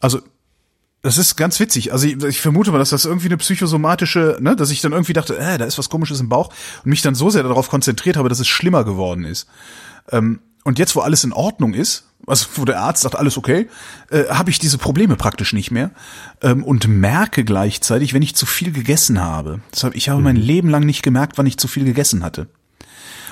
[0.00, 0.20] Also
[1.02, 1.92] das ist ganz witzig.
[1.92, 5.12] Also ich, ich, vermute mal, dass das irgendwie eine psychosomatische, ne, dass ich dann irgendwie
[5.12, 6.48] dachte, äh, da ist was Komisches im Bauch
[6.82, 9.46] und mich dann so sehr darauf konzentriert habe, dass es schlimmer geworden ist.
[10.10, 13.68] Ähm, und jetzt, wo alles in Ordnung ist, also wo der Arzt sagt, alles okay,
[14.10, 15.90] äh, habe ich diese Probleme praktisch nicht mehr
[16.42, 19.60] ähm, und merke gleichzeitig, wenn ich zu viel gegessen habe.
[19.72, 20.24] Deshalb, ich habe mhm.
[20.24, 22.48] mein Leben lang nicht gemerkt, wann ich zu viel gegessen hatte.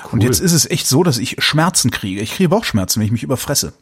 [0.04, 0.12] Cool.
[0.12, 2.20] Und jetzt ist es echt so, dass ich Schmerzen kriege.
[2.20, 3.72] Ich kriege Bauchschmerzen, wenn ich mich überfresse.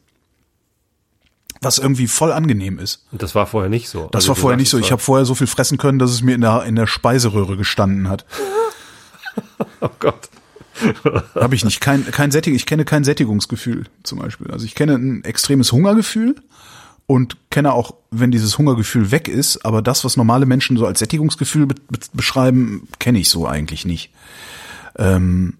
[1.60, 3.04] Was irgendwie voll angenehm ist.
[3.10, 4.08] Und das war vorher nicht so.
[4.12, 4.78] Das also war vorher nicht so.
[4.78, 7.56] Ich habe vorher so viel fressen können, dass es mir in der, in der Speiseröhre
[7.56, 8.24] gestanden hat.
[9.80, 10.30] oh Gott.
[11.34, 11.80] Habe ich nicht.
[11.80, 14.50] Kein, kein Sättig, ich kenne kein Sättigungsgefühl zum Beispiel.
[14.50, 16.36] Also ich kenne ein extremes Hungergefühl
[17.06, 21.00] und kenne auch, wenn dieses Hungergefühl weg ist, aber das, was normale Menschen so als
[21.00, 21.74] Sättigungsgefühl be
[22.12, 24.12] beschreiben, kenne ich so eigentlich nicht.
[24.96, 25.54] Ähm,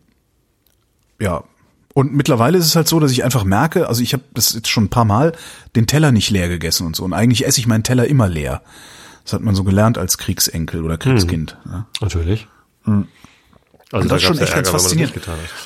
[1.19, 1.43] ja.
[1.93, 4.69] Und mittlerweile ist es halt so, dass ich einfach merke, also ich habe das jetzt
[4.69, 5.33] schon ein paar Mal,
[5.75, 7.05] den Teller nicht leer gegessen und so.
[7.05, 8.63] Und eigentlich esse ich meinen Teller immer leer.
[9.25, 11.57] Das hat man so gelernt als Kriegsenkel oder Kriegskind.
[11.65, 11.73] Hm.
[11.73, 11.87] Ja.
[12.01, 12.47] Natürlich.
[12.85, 13.09] Hm.
[13.93, 15.15] Also und das ist schon echt Ärger, ganz faszinierend.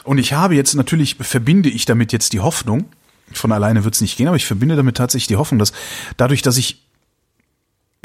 [0.05, 2.87] Und ich habe jetzt natürlich, verbinde ich damit jetzt die Hoffnung,
[3.33, 5.72] von alleine wird es nicht gehen, aber ich verbinde damit tatsächlich die Hoffnung, dass
[6.16, 6.87] dadurch, dass ich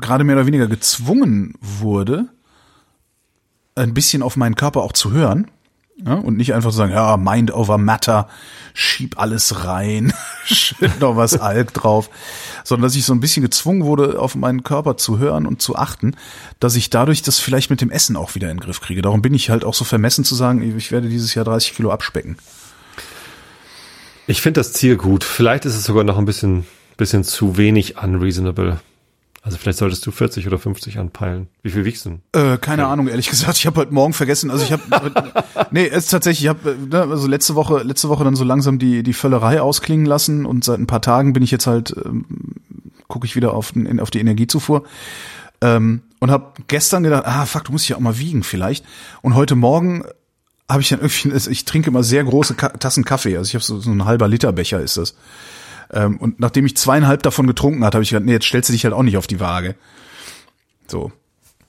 [0.02, 2.28] gerade mehr oder weniger gezwungen wurde,
[3.76, 5.50] ein bisschen auf meinen Körper auch zu hören,
[6.06, 8.28] ja, und nicht einfach sagen, ja, Mind over Matter,
[8.74, 10.14] schieb alles rein,
[10.46, 12.10] schütt noch was Alk drauf,
[12.64, 15.76] sondern dass ich so ein bisschen gezwungen wurde, auf meinen Körper zu hören und zu
[15.76, 16.16] achten,
[16.60, 19.02] dass ich dadurch das vielleicht mit dem Essen auch wieder in den Griff kriege.
[19.02, 21.92] Darum bin ich halt auch so vermessen zu sagen, ich werde dieses Jahr 30 Kilo
[21.92, 22.38] abspecken.
[24.28, 25.24] Ich finde das Ziel gut.
[25.24, 26.66] Vielleicht ist es sogar noch ein bisschen,
[26.98, 28.80] bisschen zu wenig unreasonable.
[29.42, 31.48] Also vielleicht solltest du 40 oder 50 anpeilen.
[31.64, 32.22] Wie viel wiegst du denn?
[32.34, 32.92] Äh, keine ja.
[32.92, 33.58] Ahnung, ehrlich gesagt.
[33.58, 34.52] Ich habe heute Morgen vergessen.
[34.52, 34.84] Also ich habe,
[35.72, 36.44] nee, es ist tatsächlich.
[36.44, 40.06] Ich habe ne, also letzte Woche, letzte Woche dann so langsam die die Völlerei ausklingen
[40.06, 42.26] lassen und seit ein paar Tagen bin ich jetzt halt, ähm,
[43.08, 44.84] gucke ich wieder auf, den, auf die Energiezufuhr
[45.62, 48.86] ähm, und habe gestern gedacht, ah fuck, du musst dich ja auch mal wiegen vielleicht.
[49.22, 50.04] Und heute Morgen
[50.70, 53.38] habe ich dann irgendwie, ich trinke immer sehr große Tassen Kaffee.
[53.38, 55.16] Also ich habe so, so ein halber Liter Becher ist das.
[55.92, 58.74] Ähm, und nachdem ich zweieinhalb davon getrunken hatte, habe ich gedacht, nee, jetzt stellst du
[58.74, 59.76] dich halt auch nicht auf die Waage.
[60.88, 61.12] So.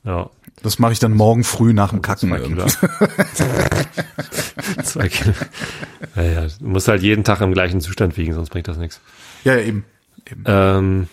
[0.04, 0.30] Ja.
[0.62, 2.28] Das mache ich dann morgen früh nach dem Kacken.
[2.28, 2.66] Zwei Kilo.
[4.84, 5.32] Zwei Kilo.
[6.16, 9.00] Ja, ja, du musst halt jeden Tag im gleichen Zustand wiegen, sonst bringt das nichts.
[9.44, 9.84] Ja, ja eben.
[10.30, 10.44] eben.
[10.46, 11.08] Ähm,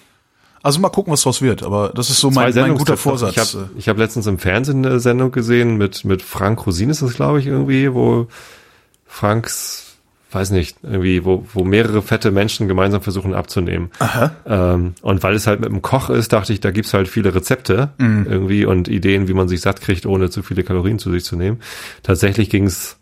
[0.64, 3.32] also mal gucken, was draus wird, aber das ist so mein, mein guter Vorsatz.
[3.32, 7.02] Ich habe ich hab letztens im Fernsehen eine Sendung gesehen mit, mit Frank Rosin ist
[7.02, 8.28] das, glaube ich, irgendwie, wo
[9.06, 9.87] Franks
[10.32, 13.92] weiß nicht, irgendwie, wo, wo mehrere fette Menschen gemeinsam versuchen abzunehmen.
[14.00, 14.32] Aha.
[14.46, 17.34] Ähm, und weil es halt mit dem Koch ist, dachte ich, da gibt's halt viele
[17.34, 18.26] Rezepte mhm.
[18.30, 21.36] irgendwie und Ideen, wie man sich satt kriegt, ohne zu viele Kalorien zu sich zu
[21.36, 21.60] nehmen.
[22.04, 22.98] Tatsächlich ging's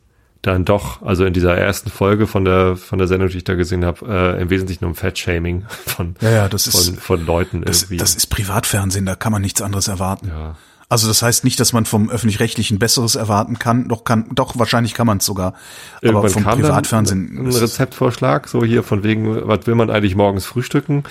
[0.45, 3.55] dann doch, also in dieser ersten Folge von der von der Sendung, die ich da
[3.55, 7.63] gesehen habe, äh, im Wesentlichen um Fettshaming von, ja, ja, das von, ist, von Leuten
[7.63, 7.97] das, irgendwie.
[7.97, 10.27] Das ist Privatfernsehen, da kann man nichts anderes erwarten.
[10.27, 10.55] Ja.
[10.95, 13.89] Also das heißt nicht, dass man vom öffentlich-rechtlichen Besseres erwarten kann.
[13.89, 15.53] Doch kann, doch wahrscheinlich kann man es sogar.
[15.99, 20.45] Irgendwann aber vom Privatfernsehen ein Rezeptvorschlag, so hier von wegen, was will man eigentlich morgens
[20.45, 21.03] frühstücken?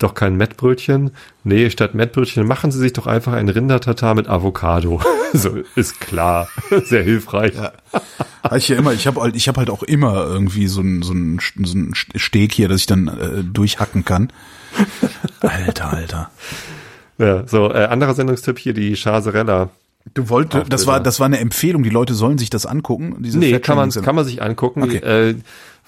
[0.00, 1.12] doch kein Mettbrötchen.
[1.44, 5.00] Nee, statt Mettbrötchen machen Sie sich doch einfach ein Rindertatar mit Avocado.
[5.32, 6.48] so ist klar,
[6.84, 7.54] sehr hilfreich.
[7.54, 7.72] Ja.
[8.56, 11.12] Ich ja immer, ich habe halt, ich habe halt auch immer irgendwie so ein so
[11.12, 14.32] ein, so ein Steak hier, das ich dann äh, durchhacken kann.
[15.40, 16.30] Alter, Alter.
[17.18, 19.70] Ja, so äh, anderer Sendungstipp hier die Chasarella.
[20.14, 21.82] Du wolltest, das war das war eine Empfehlung.
[21.82, 23.16] Die Leute sollen sich das angucken.
[23.18, 24.82] Diese nee, kann man kann man sich angucken.
[24.82, 24.98] Okay.
[24.98, 25.34] Äh,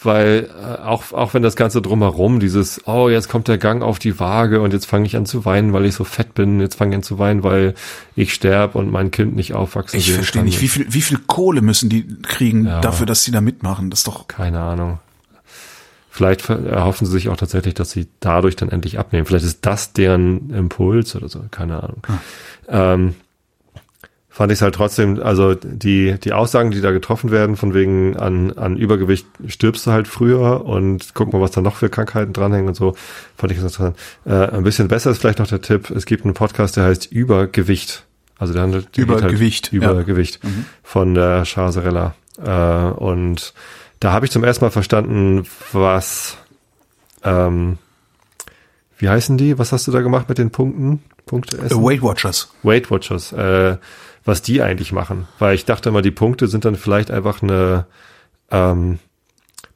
[0.03, 3.99] weil äh, auch auch wenn das ganze drumherum dieses oh jetzt kommt der Gang auf
[3.99, 6.77] die Waage und jetzt fange ich an zu weinen weil ich so fett bin jetzt
[6.77, 7.75] fange ich an zu weinen weil
[8.17, 11.61] ich sterb und mein Kind nicht aufwachsen ich verstehe nicht wie viel wie viel Kohle
[11.61, 12.81] müssen die kriegen ja.
[12.81, 15.01] dafür dass sie da mitmachen das ist doch keine Ahnung
[16.21, 19.95] vielleicht erhoffen sie sich auch tatsächlich dass sie dadurch dann endlich abnehmen vielleicht ist das
[19.95, 22.19] deren Impuls oder so keine Ahnung hm.
[22.69, 23.15] ähm,
[24.41, 28.17] fand ich es halt trotzdem, also die, die Aussagen, die da getroffen werden, von wegen
[28.17, 32.33] an, an Übergewicht stirbst du halt früher und guck mal, was da noch für Krankheiten
[32.33, 32.95] dranhängen und so,
[33.37, 33.99] fand ich interessant.
[34.25, 37.13] Äh, ein bisschen besser ist vielleicht noch der Tipp, es gibt einen Podcast, der heißt
[37.13, 38.05] Übergewicht.
[38.39, 40.03] Also der handelt über halt Gewicht, über ja.
[40.03, 40.65] Gewicht mhm.
[40.83, 42.15] von der Chasarella.
[42.43, 43.53] Äh, und
[44.01, 46.37] da habe ich zum ersten Mal verstanden, was
[47.23, 47.79] ähm,
[48.99, 49.59] wie heißen die?
[49.59, 51.03] Was hast du da gemacht mit den Punkten?
[51.27, 51.83] Punkte essen?
[51.83, 52.53] Weight Watchers.
[52.63, 53.33] Weight Watchers.
[53.33, 53.79] Äh,
[54.25, 55.27] was die eigentlich machen.
[55.39, 57.87] Weil ich dachte immer, die Punkte sind dann vielleicht einfach eine,
[58.51, 58.99] ähm,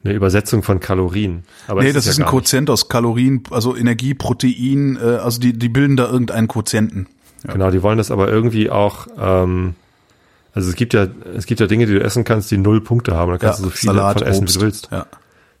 [0.03, 1.43] eine Übersetzung von Kalorien.
[1.67, 5.53] Aber nee, das ist, ja ein Quotient aus Kalorien, also Energie, Protein, äh, also die,
[5.53, 7.07] die bilden da irgendeinen Quotienten.
[7.43, 7.53] Ja.
[7.53, 9.75] Genau, die wollen das aber irgendwie auch, ähm,
[10.55, 13.13] also es gibt ja, es gibt ja Dinge, die du essen kannst, die null Punkte
[13.13, 13.31] haben.
[13.31, 14.55] Da kannst ja, du so viele Salat, von essen, Obst.
[14.55, 14.89] wie du willst.
[14.89, 15.05] Ja.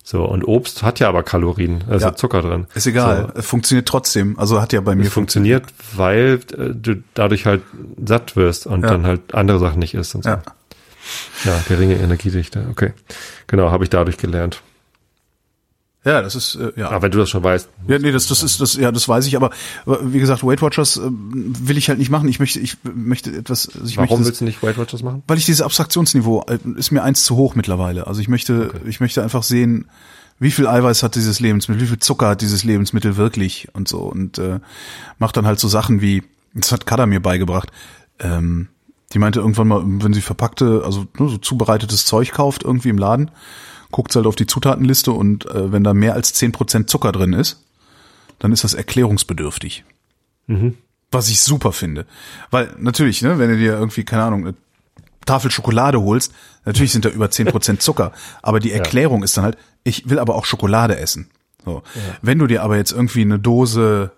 [0.03, 2.15] So, und Obst hat ja aber Kalorien, ist ja.
[2.15, 2.67] Zucker drin.
[2.75, 3.41] Ist egal, so.
[3.41, 4.39] funktioniert trotzdem.
[4.39, 5.71] Also hat ja bei mir es funktioniert.
[5.71, 7.63] funktioniert, weil äh, du dadurch halt
[8.05, 8.91] satt wirst und ja.
[8.91, 10.29] dann halt andere Sachen nicht isst und so.
[10.29, 10.43] Ja,
[11.43, 12.93] ja geringe Energiedichte, okay.
[13.47, 14.61] Genau, habe ich dadurch gelernt.
[16.05, 16.89] Ja, das ist äh, ja.
[16.89, 17.67] Aber wenn du das schon weißt.
[17.87, 19.49] Ja, nee, das das ist das ja, das weiß ich, aber
[19.85, 22.29] wie gesagt, Weight Watchers äh, will ich halt nicht machen.
[22.29, 25.23] Ich möchte ich möchte etwas also ich Warum möchte willst du nicht Weight Watchers machen?
[25.27, 28.05] Weil ich dieses Abstraktionsniveau äh, ist mir eins zu hoch mittlerweile.
[28.05, 28.79] Also ich möchte okay.
[28.87, 29.89] ich möchte einfach sehen,
[30.37, 34.01] wie viel Eiweiß hat dieses Lebensmittel, wie viel Zucker hat dieses Lebensmittel wirklich und so
[34.01, 34.59] und äh,
[35.17, 37.71] macht dann halt so Sachen wie das hat Kada mir beigebracht.
[38.19, 38.69] Ähm,
[39.11, 42.97] die meinte irgendwann mal, wenn sie verpackte, also nur so zubereitetes Zeug kauft irgendwie im
[42.97, 43.31] Laden,
[43.95, 47.31] guckt halt auf die Zutatenliste und äh, wenn da mehr als zehn Prozent Zucker drin
[47.31, 47.63] ist,
[48.39, 49.85] dann ist das erklärungsbedürftig.
[50.47, 50.77] Mhm.
[51.11, 52.05] Was ich super finde.
[52.51, 54.55] Weil natürlich, ne, wenn du dir irgendwie, keine Ahnung, eine
[55.25, 56.33] Tafel Schokolade holst,
[56.65, 58.11] natürlich sind da über zehn Prozent Zucker.
[58.41, 59.23] Aber die Erklärung ja.
[59.23, 61.29] ist dann halt, ich will aber auch Schokolade essen.
[61.63, 61.81] So.
[61.95, 62.01] Ja.
[62.21, 64.11] Wenn du dir aber jetzt irgendwie eine Dose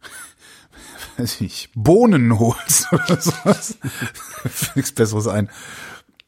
[1.18, 3.76] weiß ich, Bohnen holst oder sowas,
[4.74, 5.50] nichts Besseres ein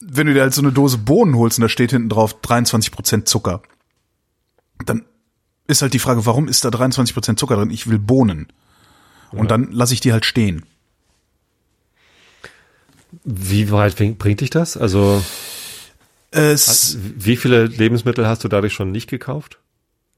[0.01, 2.93] wenn du dir halt so eine Dose Bohnen holst und da steht hinten drauf 23
[2.93, 3.63] Prozent Zucker,
[4.85, 5.05] dann
[5.67, 7.71] ist halt die Frage, warum ist da 23 Prozent Zucker drin?
[7.71, 8.49] Ich will Bohnen.
[9.33, 9.47] Und ja.
[9.47, 10.65] dann lasse ich die halt stehen.
[13.25, 14.77] Wie weit bringt dich das?
[14.77, 15.25] Also
[16.31, 19.59] es, wie viele Lebensmittel hast du dadurch schon nicht gekauft?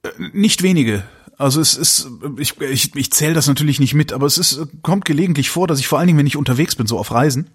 [0.02, 1.04] Äh, nicht wenige.
[1.36, 2.08] Also es ist,
[2.38, 5.78] ich, ich, ich zähle das natürlich nicht mit, aber es ist, kommt gelegentlich vor, dass
[5.78, 7.50] ich vor allen Dingen, wenn ich unterwegs bin, so auf Reisen,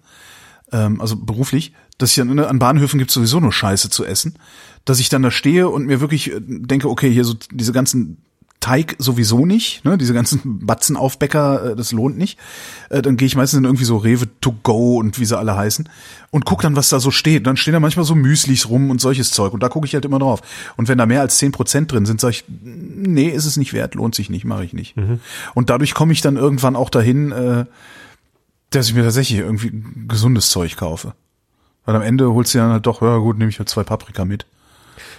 [0.72, 4.38] ähm, also beruflich, dass ich an, an Bahnhöfen gibt sowieso nur Scheiße zu essen,
[4.84, 8.18] dass ich dann da stehe und mir wirklich äh, denke, okay, hier so diese ganzen
[8.64, 12.38] Teig sowieso nicht, ne, diese ganzen Batzenaufbäcker, äh, das lohnt nicht.
[12.88, 15.54] Äh, dann gehe ich meistens in irgendwie so Rewe to go und wie sie alle
[15.54, 15.86] heißen
[16.30, 17.46] und guck dann, was da so steht.
[17.46, 20.06] Dann stehen da manchmal so Müslis rum und solches Zeug und da gucke ich halt
[20.06, 20.40] immer drauf.
[20.78, 23.74] Und wenn da mehr als zehn Prozent drin sind, sage ich, nee, ist es nicht
[23.74, 24.96] wert, lohnt sich nicht, mache ich nicht.
[24.96, 25.20] Mhm.
[25.52, 27.66] Und dadurch komme ich dann irgendwann auch dahin, äh,
[28.74, 29.72] dass ich mir tatsächlich irgendwie
[30.08, 31.14] gesundes Zeug kaufe.
[31.84, 34.24] Weil am Ende holst du dann halt doch, ja gut, nehme ich halt zwei Paprika
[34.24, 34.46] mit.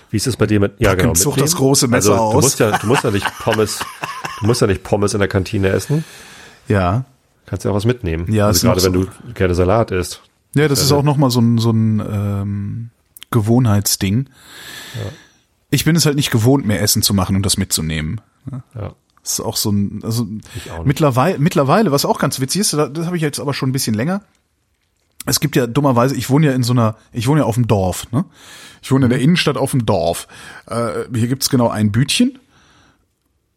[0.10, 2.34] Wie ist es bei dir mit, ja genau, mit das große Messer also, aus.
[2.34, 3.80] Du musst ja, du musst ja nicht Pommes,
[4.39, 6.03] du musst ja nicht Pommes in der Kantine essen.
[6.68, 7.06] Ja.
[7.45, 8.32] Kannst ja auch was mitnehmen.
[8.32, 10.22] Ja, also gerade wenn du gerne Salat isst.
[10.56, 12.89] Ja, das ist auch nochmal so ein, so ein ähm,
[13.30, 14.30] Gewohnheitsding.
[14.95, 15.12] Ja.
[15.70, 18.22] Ich bin es halt nicht gewohnt, mehr Essen zu machen und das mitzunehmen.
[18.74, 18.95] Ja.
[19.26, 20.28] Das ist auch so ein, also
[20.84, 23.95] mittlerweile, mittlerweile, was auch ganz witzig ist, das habe ich jetzt aber schon ein bisschen
[23.95, 24.21] länger.
[25.26, 27.67] Es gibt ja dummerweise, ich wohne ja in so einer, ich wohne ja auf dem
[27.67, 28.26] Dorf, ne?
[28.84, 29.23] Ich wohne in der mhm.
[29.23, 30.28] Innenstadt auf dem Dorf.
[30.67, 32.38] Äh, hier gibt's genau ein Bütchen.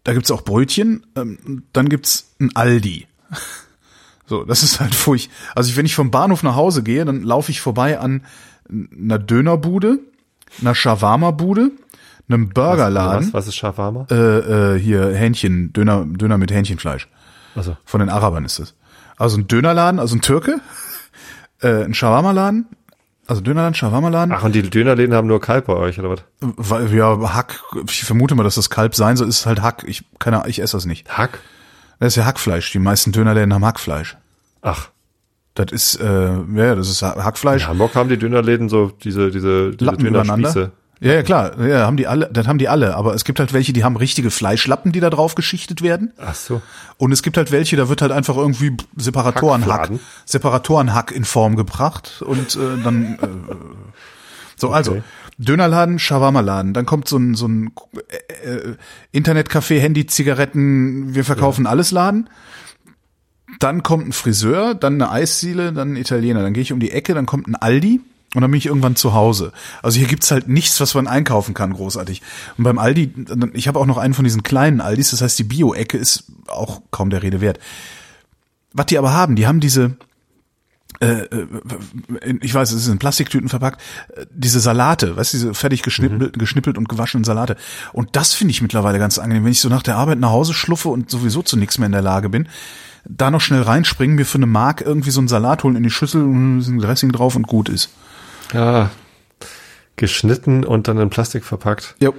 [0.05, 1.07] Da gibt's auch Brötchen.
[1.17, 3.07] Ähm, dann gibt's ein Aldi.
[4.25, 5.31] So, das ist halt furcht.
[5.55, 8.25] Also wenn ich vom Bahnhof nach Hause gehe, dann laufe ich vorbei an
[8.71, 9.99] einer Dönerbude,
[10.61, 11.73] einer Shawarma-Bude,
[12.29, 13.27] einem Burgerladen.
[13.27, 14.07] Was, was ist Shawarma?
[14.11, 17.09] Äh, äh, hier Hähnchen, Döner, Döner mit Hähnchenfleisch.
[17.55, 17.77] Also.
[17.85, 18.75] Von den Arabern ist das.
[19.17, 20.61] Also ein Dönerladen, also ein Türke,
[21.63, 22.67] äh, ein Shawarma-Laden,
[23.27, 24.33] Also Dönerladen, Shawarma-Laden.
[24.33, 26.21] Ach, und die Dönerläden haben nur Kalb bei euch, oder was?
[26.41, 29.85] Weil, ja, Hack, ich vermute mal, dass das Kalb sein soll, ist halt Hack.
[29.87, 31.09] Ich, keine ich esse das nicht.
[31.17, 31.41] Hack?
[31.99, 32.71] Das ist ja Hackfleisch.
[32.71, 34.17] Die meisten Dönerläden haben Hackfleisch.
[34.63, 34.91] Ach.
[35.55, 37.63] Das ist, äh, ja, das ist Hackfleisch.
[37.63, 39.93] In Hamburg haben die Dönerläden so diese, diese, diese.
[39.97, 40.71] Dönerspieße.
[41.01, 43.53] Ja, ja, klar, ja, haben die alle, das haben die alle, aber es gibt halt
[43.53, 46.13] welche, die haben richtige Fleischlappen, die da drauf geschichtet werden.
[46.19, 46.61] Ach so.
[46.97, 49.91] Und es gibt halt welche, da wird halt einfach irgendwie Separatorenhack?
[50.25, 53.55] Separatorenhack in Form gebracht und äh, dann äh,
[54.57, 55.03] so also Okay.
[55.41, 57.71] Dönerladen, Shawarma-Laden, dann kommt so ein so ein
[58.43, 58.77] äh, äh,
[59.13, 62.29] Internetcafé, Handy, Zigaretten, wir verkaufen alles Laden.
[63.61, 66.43] Dann kommt ein Friseur, dann eine Eisdiele, dann ein Italiener.
[66.43, 68.01] Dann gehe ich um die Ecke, dann kommt ein Aldi
[68.35, 69.53] und dann bin ich irgendwann zu Hause.
[69.83, 72.21] Also hier gibt's halt nichts, was man einkaufen kann, großartig.
[72.59, 73.15] Und beim Aldi,
[73.55, 76.83] ich habe auch noch einen von diesen kleinen Aldis, das heißt die Bio-Ecke ist auch
[76.91, 77.59] kaum der Rede wert.
[78.75, 79.97] Was die aber haben, die haben diese,
[81.01, 81.47] äh, äh,
[82.43, 83.81] ich weiß, es ist in Plastiktüten verpackt,
[84.15, 87.57] äh, diese Salate, weißt du, diese fertig geschnippelt, geschnippelt und gewaschenen Salate.
[87.95, 90.53] Und das finde ich mittlerweile ganz angenehm, wenn ich so nach der Arbeit nach Hause
[90.53, 92.47] schluffe und sowieso zu nichts mehr in der Lage bin,
[93.09, 95.91] da noch schnell reinspringen, mir für eine Mark irgendwie so einen Salat holen in die
[95.91, 97.91] Schüssel und ein bisschen Dressing drauf und gut ist.
[98.53, 98.91] Ja.
[99.97, 102.11] Geschnitten und dann in Plastik verpackt Ja,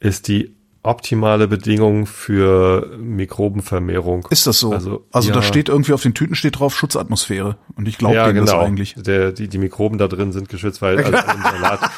[0.00, 0.54] ist die
[0.84, 4.28] optimale Bedingung für Mikrobenvermehrung.
[4.30, 4.72] ist das so?
[4.72, 5.34] Also, Also, ja.
[5.34, 8.44] da steht irgendwie auf den Tüten steht drauf Schutzatmosphäre und ich glaube ja, genau.
[8.44, 8.94] das eigentlich.
[8.96, 11.80] Der, die, die Mikroben da drin sind geschützt, weil also im Salat,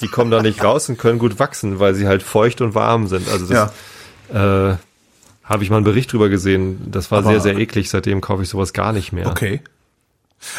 [0.00, 3.06] die kommen da nicht raus und können gut wachsen, weil sie halt feucht und warm
[3.06, 3.28] sind.
[3.28, 3.70] Also das
[4.32, 4.76] äh,
[5.44, 6.90] habe ich mal einen Bericht drüber gesehen.
[6.90, 7.88] Das war Aber- sehr, sehr eklig.
[7.88, 9.28] Seitdem kaufe ich sowas gar nicht mehr.
[9.28, 9.60] Okay.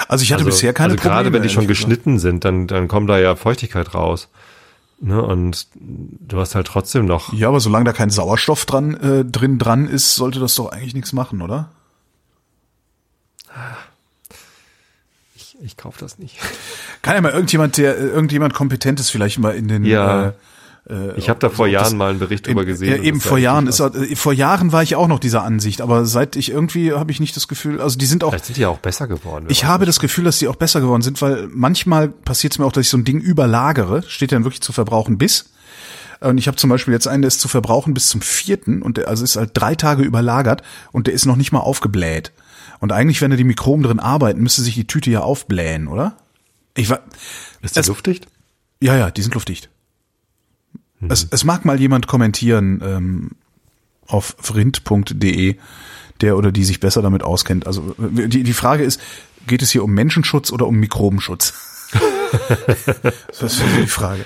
[0.07, 1.35] Also ich hatte Also, bisher keine also gerade Probleme.
[1.35, 1.89] wenn die schon ehrlich gesagt.
[1.95, 4.27] geschnitten sind, dann, dann kommt da ja Feuchtigkeit raus.
[4.99, 5.21] Ne?
[5.21, 7.31] Und du hast halt trotzdem noch.
[7.33, 10.95] Ja, aber solange da kein Sauerstoff dran äh, drin dran ist, sollte das doch eigentlich
[10.95, 11.69] nichts machen, oder?
[15.35, 16.37] Ich, ich kaufe das nicht.
[17.01, 20.27] Kann ja mal irgendjemand, der äh, irgendjemand kompetentes vielleicht mal in den Ja.
[20.29, 20.33] äh,
[20.89, 22.89] äh, Ich habe da vor Jahren das- mal einen Bericht drüber gesehen.
[22.89, 25.81] Ja, und eben vor Jahren ist äh, vor Jahren war ich auch noch dieser Ansicht,
[25.81, 28.57] aber seit ich irgendwie habe ich nicht das Gefühl, also die sind auch Vielleicht sind
[28.57, 29.45] die ja auch besser geworden.
[29.49, 32.65] ich habe das Gefühl, dass die auch besser geworden sind, weil manchmal passiert es mir
[32.65, 35.49] auch, dass ich so ein Ding überlagere, steht dann wirklich zu verbrauchen bis.
[36.19, 38.97] Und ich habe zum Beispiel jetzt einen, der ist zu verbrauchen bis zum vierten und
[38.97, 42.31] der also ist halt drei Tage überlagert und der ist noch nicht mal aufgebläht.
[42.79, 46.17] Und eigentlich, wenn da die Mikroben drin arbeiten, müsste sich die Tüte ja aufblähen, oder?
[46.75, 46.99] Ich war,
[47.61, 48.27] Ist der es- luftdicht?
[48.79, 49.69] ja, ja, die sind luftdicht.
[51.09, 53.31] Es, es mag mal jemand kommentieren ähm,
[54.07, 55.55] auf vrind.de,
[56.21, 57.67] der oder die sich besser damit auskennt.
[57.67, 58.99] Also die, die Frage ist,
[59.45, 61.53] geht es hier um Menschenschutz oder um Mikrobenschutz?
[63.27, 64.25] das ist die Frage.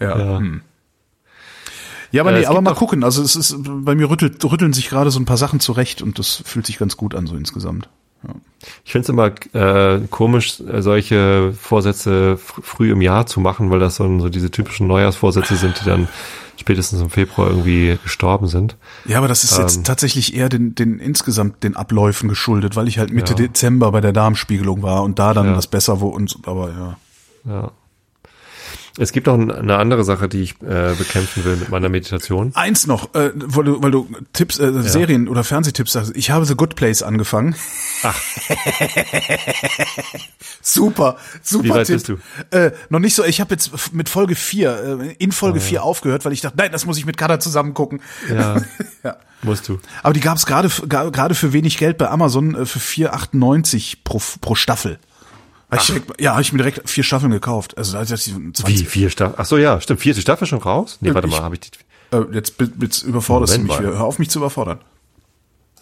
[0.00, 0.18] Ja.
[0.18, 0.38] Ja.
[0.38, 0.60] Hm.
[2.10, 3.04] Ja, aber Äh, nee, aber mal gucken.
[3.04, 6.18] Also es ist bei mir rüttelt, rütteln sich gerade so ein paar Sachen zurecht und
[6.18, 7.88] das fühlt sich ganz gut an so insgesamt.
[8.84, 13.78] Ich finde es immer äh, komisch, solche Vorsätze fr früh im Jahr zu machen, weil
[13.78, 16.08] das so, so diese typischen Neujahrsvorsätze sind, die dann
[16.56, 18.76] spätestens im Februar irgendwie gestorben sind.
[19.04, 19.84] Ja, aber das ist jetzt Ähm.
[19.84, 23.38] tatsächlich eher den, den insgesamt den Abläufen geschuldet, weil ich halt Mitte Ja.
[23.38, 25.54] Dezember bei der Darmspiegelung war und da dann Ja.
[25.54, 26.96] das besser wo und aber ja.
[27.52, 27.70] Ja.
[28.98, 32.50] Es gibt auch eine andere Sache, die ich äh, bekämpfen will mit meiner Meditation.
[32.54, 36.12] Eins noch, äh, weil du, weil du Tipps, äh, Serien oder Fernsehtipps sagst.
[36.16, 37.54] Ich habe The Good Place angefangen.
[38.02, 38.20] Ach.
[40.60, 41.96] super, super Wie weit Tipp.
[41.96, 42.18] bist du?
[42.50, 43.24] Äh, noch nicht so.
[43.24, 46.72] Ich habe jetzt mit Folge 4, äh, in Folge 4 aufgehört, weil ich dachte, nein,
[46.72, 48.00] das muss ich mit Kada zusammen gucken.
[48.28, 48.60] Ja,
[49.04, 49.16] ja.
[49.42, 49.78] musst du.
[50.02, 54.20] Aber die gab es gerade gerade für wenig Geld bei Amazon äh, für 4,98 pro,
[54.40, 54.98] pro Staffel.
[55.70, 57.76] Hab ich direkt, ja, habe ich mir direkt vier Staffeln gekauft.
[57.76, 59.34] Also die 20, Wie, vier Staffeln?
[59.38, 60.00] Ach so, ja, stimmt.
[60.00, 60.98] Vierte Staffel schon raus?
[61.00, 61.70] Nee, warte Ich- mal, habe ich die...
[62.10, 63.98] Äh, jetzt, jetzt überforderst Moment du mich wieder.
[63.98, 64.78] Hör auf mich zu überfordern.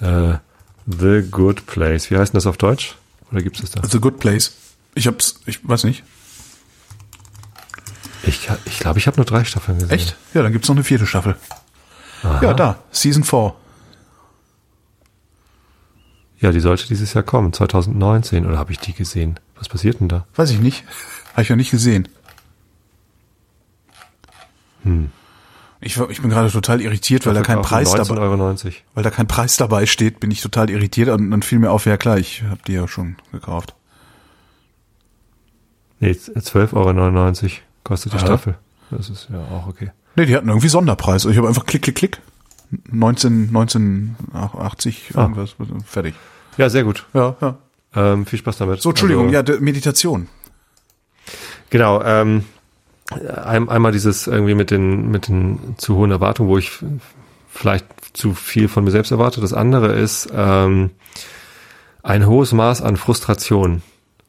[0.01, 0.34] Äh,
[0.87, 2.11] The Good Place.
[2.11, 2.97] Wie heißt denn das auf Deutsch?
[3.30, 3.89] Oder gibt es das da?
[3.89, 4.53] The Good Place.
[4.97, 6.03] Ich hab's, ich weiß nicht.
[8.24, 9.93] Ich glaube, ich, glaub, ich habe nur drei Staffeln gesehen.
[9.95, 10.16] Echt?
[10.34, 11.37] Ja, dann gibt's noch eine vierte Staffel.
[12.24, 12.78] Ja, da.
[12.91, 13.55] Season 4.
[16.47, 18.47] Ja, die sollte dieses Jahr kommen, 2019.
[18.47, 19.40] Oder habe ich die gesehen?
[19.57, 20.28] Was passiert denn da?
[20.36, 20.84] Weiß ich nicht.
[21.32, 22.07] Habe ich ja nicht gesehen.
[24.84, 25.11] Hm.
[25.80, 28.72] Ich, ich bin gerade total irritiert, weil da kein Preis dabei, 19,90 Euro.
[28.94, 31.84] weil da kein Preis dabei steht, bin ich total irritiert und dann fiel mir auf,
[31.84, 33.74] ja klar, ich habe die ja schon gekauft.
[35.99, 37.51] Nee, 12,99 Euro
[37.82, 38.24] kostet die Aha.
[38.24, 38.57] Staffel.
[38.92, 39.90] Das ist ja auch okay.
[40.14, 41.24] Nee, die hatten irgendwie Sonderpreis.
[41.24, 42.20] Ich habe einfach klick, klick, klick.
[42.92, 45.22] 19, 1980, Ah.
[45.22, 46.14] irgendwas, fertig.
[46.57, 47.07] Ja, sehr gut.
[47.15, 47.59] Ja, ja.
[47.95, 48.83] Ähm, viel Spaß damit.
[48.83, 50.29] So, Entschuldigung, Also, ja, Meditation.
[51.71, 52.45] Genau, ähm,
[53.11, 56.71] ein, einmal dieses irgendwie mit den, mit den zu hohen Erwartungen, wo ich
[57.49, 59.41] vielleicht zu viel von mir selbst erwarte.
[59.41, 60.91] Das andere ist ähm,
[62.03, 63.83] ein hohes Maß an Frustration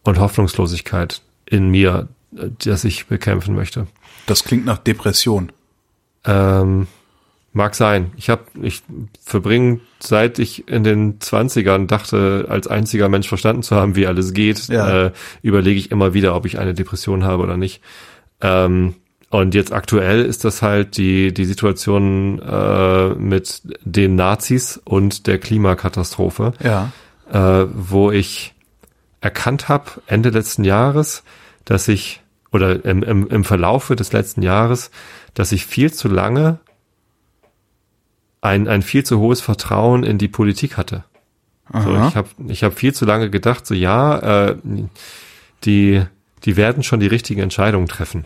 [0.03, 3.87] und Hoffnungslosigkeit in mir, äh, das ich bekämpfen möchte.
[4.25, 5.51] Das klingt nach Depression.
[6.25, 6.87] Ähm,
[7.57, 8.11] mag sein.
[8.15, 8.81] Ich habe, ich
[9.21, 14.31] verbringe, seit ich in den Zwanzigern dachte, als einziger Mensch verstanden zu haben, wie alles
[14.33, 15.07] geht, Ja.
[15.07, 17.81] äh, überlege ich immer wieder, ob ich eine Depression habe oder nicht.
[18.41, 18.95] Ähm,
[19.29, 25.37] und jetzt aktuell ist das halt die, die Situation äh, mit den Nazis und der
[25.37, 26.91] Klimakatastrophe Ja.
[27.29, 28.53] äh, wo ich
[29.19, 31.23] erkannt habe, Ende letzten Jahres,
[31.65, 32.21] dass ich,
[32.53, 34.91] oder im, im, im Verlaufe des letzten Jahres,
[35.33, 36.59] dass ich viel zu lange
[38.47, 41.03] ein, ein viel zu hohes Vertrauen in die Politik hatte.
[41.73, 44.55] So, ich habe ich hab viel zu lange gedacht, so ja, äh,
[45.65, 46.01] die,
[46.45, 48.25] die werden schon die richtigen Entscheidungen treffen.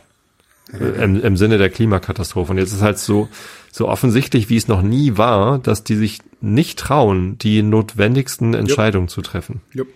[0.72, 2.52] Äh, Im, Im Sinne der Klimakatastrophe.
[2.52, 3.30] Und jetzt ist halt so,
[3.72, 9.08] so offensichtlich, wie es noch nie war, dass die sich nicht trauen, die notwendigsten Entscheidungen
[9.08, 9.62] zu treffen.
[9.74, 9.88] Jupp.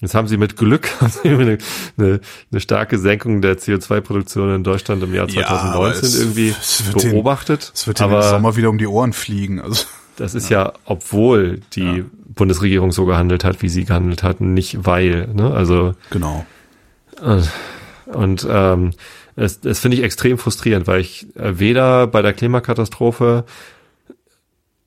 [0.00, 0.88] Jetzt haben sie mit Glück
[1.24, 1.58] eine,
[1.96, 2.20] eine,
[2.50, 6.86] eine starke Senkung der CO2-Produktion in Deutschland im Jahr Ja, aber 2019 es- irgendwie es
[6.86, 7.72] wird den- beobachtet.
[7.74, 9.60] Es wird dir im aber Sommer wieder um die Ohren fliegen.
[9.60, 9.84] Also
[10.16, 15.28] das ist ja, obwohl die Bundesregierung so gehandelt hat, wie sie gehandelt hat, nicht weil.
[15.34, 15.52] Ne?
[15.54, 16.44] Also genau.
[18.06, 18.90] und ähm,
[19.36, 23.44] es, das finde ich extrem frustrierend, weil ich äh, weder bei der Klimakatastrophe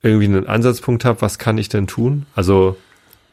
[0.01, 2.25] irgendwie einen Ansatzpunkt habe, was kann ich denn tun?
[2.35, 2.77] Also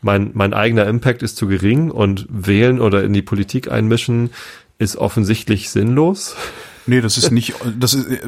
[0.06, 4.30] mein, mein eigener Impact ist zu gering und wählen oder in die Politik einmischen
[4.78, 6.36] ist offensichtlich sinnlos.
[6.86, 8.20] Nee, das ist nicht, das ist, äh,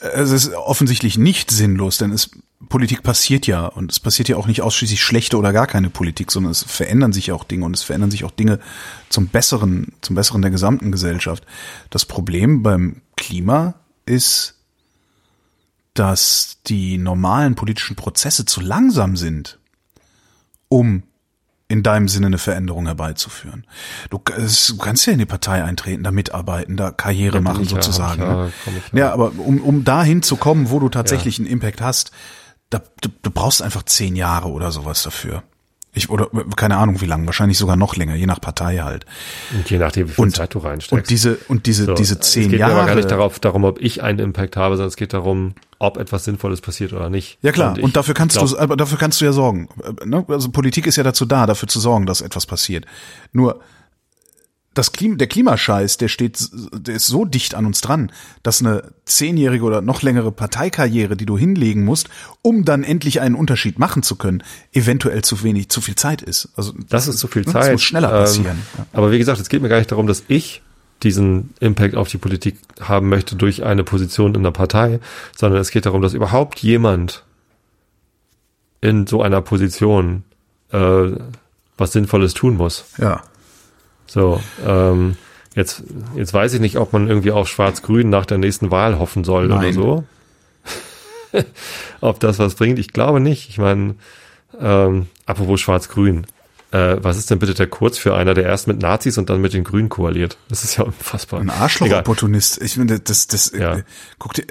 [0.00, 2.30] es ist offensichtlich nicht sinnlos, denn es,
[2.70, 6.32] Politik passiert ja und es passiert ja auch nicht ausschließlich schlechte oder gar keine Politik,
[6.32, 8.58] sondern es verändern sich auch Dinge und es verändern sich auch Dinge
[9.10, 11.44] zum Besseren, zum Besseren der gesamten Gesellschaft.
[11.90, 13.74] Das Problem beim Klima
[14.06, 14.54] ist,
[15.92, 19.58] dass die normalen politischen Prozesse zu langsam sind,
[20.68, 21.02] um
[21.68, 23.66] in deinem Sinne eine Veränderung herbeizuführen.
[24.10, 27.70] Du, du kannst ja in die Partei eintreten, da mitarbeiten, da Karriere bin machen ja,
[27.70, 28.22] sozusagen.
[28.22, 28.52] ja, ne?
[28.66, 32.12] ich ja, aber um, um dahin zu kommen, wo du tatsächlich einen Impact hast,
[32.70, 35.42] da, du, du brauchst einfach zehn Jahre oder sowas dafür.
[35.92, 39.06] Ich, oder keine Ahnung wie lang, wahrscheinlich sogar noch länger, je nach Partei halt.
[39.54, 40.92] Und je nachdem, wie viel Und, Zeit du reinsteckst.
[40.92, 42.74] und diese, und diese, So, diese zehn es geht Jahre.
[42.74, 45.54] mir aber gar nicht darauf, darum, ob ich einen Impact habe, sondern es geht darum,
[45.78, 47.38] ob etwas Sinnvolles passiert oder nicht.
[47.42, 49.68] Ja klar, und, ich dafür kannst glaub, du, aber dafür kannst du ja sorgen.
[49.82, 50.24] Äh, Ne?
[50.28, 52.86] Also Politik ist ja dazu da, dafür zu sorgen, dass etwas passiert.
[53.32, 53.60] Nur
[54.74, 56.38] das Klima, der Klimascheiß, der steht,
[56.74, 58.12] der ist so dicht an uns dran,
[58.42, 62.10] dass eine zehnjährige oder noch längere Parteikarriere, die du hinlegen musst,
[62.42, 64.42] um dann endlich einen Unterschied machen zu können,
[64.74, 66.50] eventuell zu wenig, zu viel Zeit ist.
[66.56, 67.62] Also Das ist zu viel ne, Zeit.
[67.62, 68.62] Das muss schneller Ähm, passieren.
[68.76, 68.86] ja.
[68.92, 70.60] Aber wie gesagt, es geht mir gar nicht darum, dass ich
[71.02, 75.00] diesen Impact auf die Politik haben möchte durch eine Position in der Partei,
[75.36, 77.24] sondern es geht darum, dass überhaupt jemand
[78.80, 80.24] in so einer Position
[80.72, 81.10] äh,
[81.76, 82.86] was Sinnvolles tun muss.
[82.98, 83.22] Ja.
[84.06, 85.16] So, ähm,
[85.54, 85.82] jetzt,
[86.14, 89.46] jetzt weiß ich nicht, ob man irgendwie auf Schwarz-Grün nach der nächsten Wahl hoffen soll
[89.46, 89.74] oder Nein.
[89.74, 90.04] so.
[92.00, 93.48] ob das was bringt, ich glaube nicht.
[93.50, 93.96] Ich meine,
[94.58, 96.26] ähm, apropos Schwarz-Grün,
[96.72, 99.40] äh, was ist denn bitte der Kurz für einer, der erst mit Nazis und dann
[99.40, 100.36] mit den Grünen koaliert?
[100.48, 101.40] Das ist ja unfassbar.
[101.40, 101.50] Ein.
[101.50, 102.60] Arschloch-Opportunist.
[102.62, 103.76] Ich finde, das, das, Ja.
[103.76, 103.82] äh,
[104.18, 104.44] guck dir,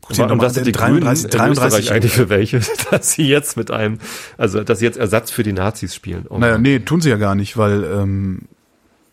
[0.00, 2.60] guck dir nochmal was sind die 33, Grünen in 33, Österreich eigentlich für welche?
[2.90, 3.98] Dass sie jetzt mit einem,
[4.36, 6.26] also dass sie jetzt Ersatz für die Nazis spielen.
[6.28, 8.42] Oh Naja, nee, tun sie ja gar nicht, weil ähm,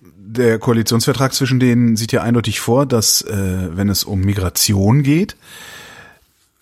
[0.02, 5.36] der Koalitionsvertrag zwischen denen sieht ja eindeutig vor, dass äh, wenn es um Migration geht,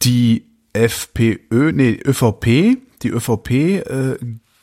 [0.04, 4.16] die FPÖ, nee, ÖVP, die ÖVP äh,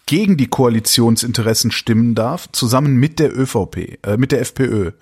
[0.07, 4.93] gegen die Koalitionsinteressen stimmen darf, zusammen mit der ÖVP, äh, mit der FPÖ.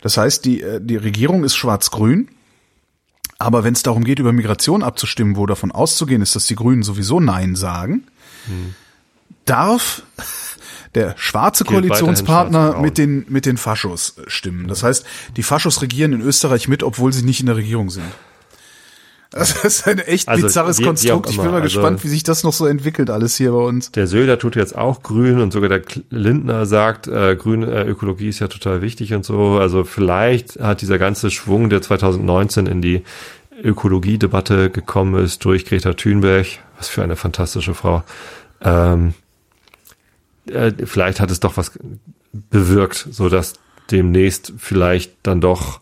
[0.00, 2.28] Das heißt, die, äh, die Regierung ist schwarz-grün,
[3.38, 6.82] aber wenn es darum geht, über Migration abzustimmen, wo davon auszugehen ist, dass die Grünen
[6.82, 8.04] sowieso Nein sagen,
[9.44, 10.02] darf
[10.94, 14.68] der schwarze Gilt Koalitionspartner mit den, mit den Faschos stimmen.
[14.68, 15.04] Das heißt,
[15.36, 18.06] die Faschos regieren in Österreich mit, obwohl sie nicht in der Regierung sind.
[19.30, 21.28] Das ist ein echt Also, bizarres wie- wie Konstrukt.
[21.30, 23.90] Ich bin mal Also- gespannt, wie sich das noch so entwickelt, alles hier bei uns.
[23.92, 28.28] Der Söder tut jetzt auch grün und sogar der Lindner sagt, äh, grüne äh, Ökologie
[28.30, 29.58] ist ja total wichtig und so.
[29.58, 33.02] Also vielleicht hat dieser ganze Schwung, der 2019 in die
[33.62, 36.46] Ökologiedebatte gekommen ist, durch Greta Thunberg,
[36.78, 38.02] was für eine fantastische Frau,
[38.62, 39.14] ähm,
[40.46, 41.72] äh, vielleicht hat es doch was
[42.32, 43.54] bewirkt, so dass
[43.90, 45.80] demnächst vielleicht dann doch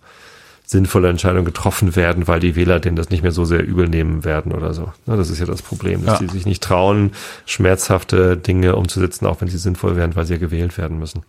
[0.69, 4.25] sinnvolle Entscheidungen getroffen werden, weil die Wähler denen das nicht mehr so sehr übel nehmen
[4.25, 4.93] werden oder so.
[5.07, 6.27] Ne, das ist ja das Problem, dass Ja.
[6.27, 7.13] die sich nicht trauen,
[7.47, 11.23] schmerzhafte Dinge umzusetzen, auch wenn sie sinnvoll wären, weil sie ja gewählt werden müssen.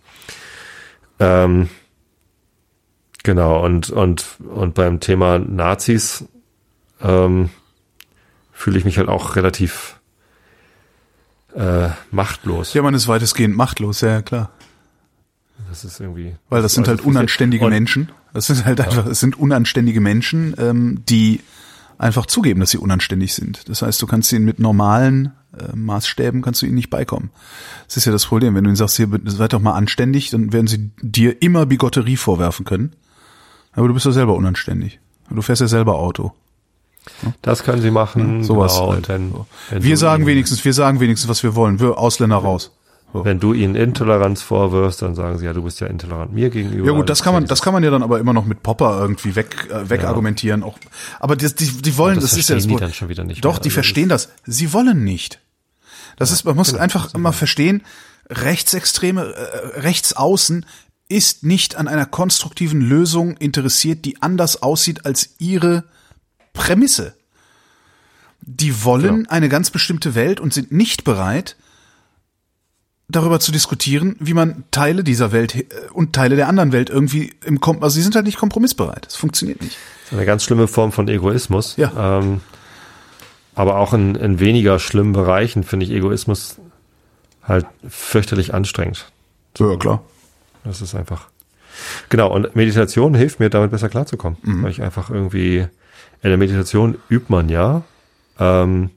[1.20, 1.68] Ähm,
[3.22, 6.24] genau, und, und, und beim Thema Nazis
[7.00, 7.50] ähm,
[8.52, 10.00] fühle ich mich halt auch relativ
[11.54, 12.74] äh, machtlos.
[12.74, 14.50] Ja, man ist weitestgehend machtlos, ja, ja, klar.
[15.68, 16.34] Das ist irgendwie.
[16.48, 18.10] Weil das sind halt unanständige Und- Menschen.
[18.34, 21.40] Das sind halt einfach, es sind unanständige Menschen, ähm, die
[21.96, 23.68] einfach zugeben, dass sie unanständig sind.
[23.68, 27.30] Das heißt, du kannst ihnen mit normalen äh, Maßstäben kannst du ihnen nicht beikommen.
[27.86, 28.54] Das ist ja das Problem.
[28.54, 32.16] Wenn du ihnen sagst, hier, seid doch mal anständig, dann werden sie dir immer Bigotterie
[32.16, 32.92] vorwerfen können.
[33.72, 35.00] Aber du bist ja selber unanständig.
[35.30, 36.32] Du fährst ja selber Auto.
[37.42, 38.44] Das können sie machen.
[38.44, 39.84] Sowas genau, halt.
[39.84, 41.80] Wir sagen wenigstens, wir sagen wenigstens, was wir wollen.
[41.80, 42.70] Wir Ausländer raus.
[43.12, 43.24] So.
[43.24, 46.86] Wenn du ihnen Intoleranz vorwirfst, dann sagen sie, ja, du bist ja intolerant mir gegenüber.
[46.88, 49.00] Ja gut, das kann man, das kann man ja dann aber immer noch mit Popper
[49.00, 50.62] irgendwie weg, äh, wegargumentieren.
[50.62, 50.78] Auch,
[51.18, 53.42] aber das, die, die wollen, das das, ist ja das die dann schon wieder nicht
[53.44, 53.60] Doch, mehr.
[53.60, 54.28] die Also verstehen das.
[54.44, 55.40] Sie wollen nicht.
[56.16, 57.82] Das ist, man muss genau, einfach immer verstehen,
[58.28, 60.66] Rechtsextreme, äh, Rechtsaußen
[61.08, 65.84] ist nicht an einer konstruktiven Lösung interessiert, die anders aussieht als ihre
[66.52, 67.14] Prämisse.
[68.42, 69.30] Die wollen Genau.
[69.30, 71.56] eine ganz bestimmte Welt und sind nicht bereit,
[73.08, 77.32] darüber zu diskutieren, wie man Teile dieser Welt äh, und Teile der anderen Welt irgendwie
[77.44, 79.06] im Kom also sie sind halt nicht kompromissbereit.
[79.06, 79.76] Das funktioniert nicht.
[80.02, 81.76] Das ist eine ganz schlimme Form von Egoismus.
[81.76, 82.18] Ja.
[82.18, 82.40] Ähm,
[83.54, 86.56] aber auch in, in weniger schlimmen Bereichen finde ich Egoismus
[87.42, 89.10] halt fürchterlich anstrengend.
[89.58, 90.02] Ja, klar.
[90.64, 91.28] Das ist einfach.
[92.08, 94.38] Genau, und Meditation hilft mir, damit besser klarzukommen.
[94.42, 94.62] Mhm.
[94.62, 95.66] Weil ich einfach irgendwie,
[96.22, 97.82] in der Meditation übt man ja,
[98.38, 98.90] ähm,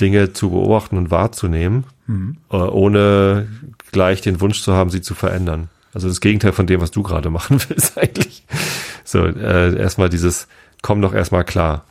[0.00, 2.36] Dinge zu beobachten und wahrzunehmen, Mhm.
[2.50, 3.48] äh, ohne
[3.92, 5.68] gleich den Wunsch zu haben, sie zu verändern.
[5.92, 8.44] Also das Gegenteil von dem, was du gerade machen willst eigentlich.
[9.04, 10.46] So, äh, erstmal dieses,
[10.82, 11.84] komm doch erstmal klar.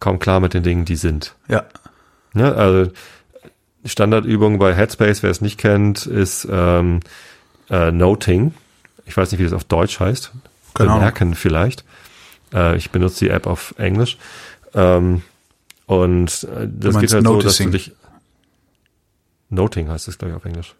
[0.00, 1.34] Komm klar mit den Dingen, die sind.
[1.48, 1.64] Ja.
[2.34, 2.54] Ne?
[2.54, 2.90] Also
[3.84, 7.00] Standardübung bei Headspace, wer es nicht kennt, ist ähm,
[7.70, 8.54] äh, Noting.
[9.06, 10.32] Ich weiß nicht, wie das auf Deutsch heißt.
[10.74, 10.94] Ahnung.
[10.94, 11.84] Bemerken vielleicht.
[12.52, 14.18] Äh, ich benutze die App auf Englisch.
[14.74, 15.22] Ähm,
[15.86, 17.66] und äh, das geht halt so, dass Noticing.
[17.66, 17.92] du dich
[19.52, 20.74] Noting heißt es, glaube ich, auf Englisch.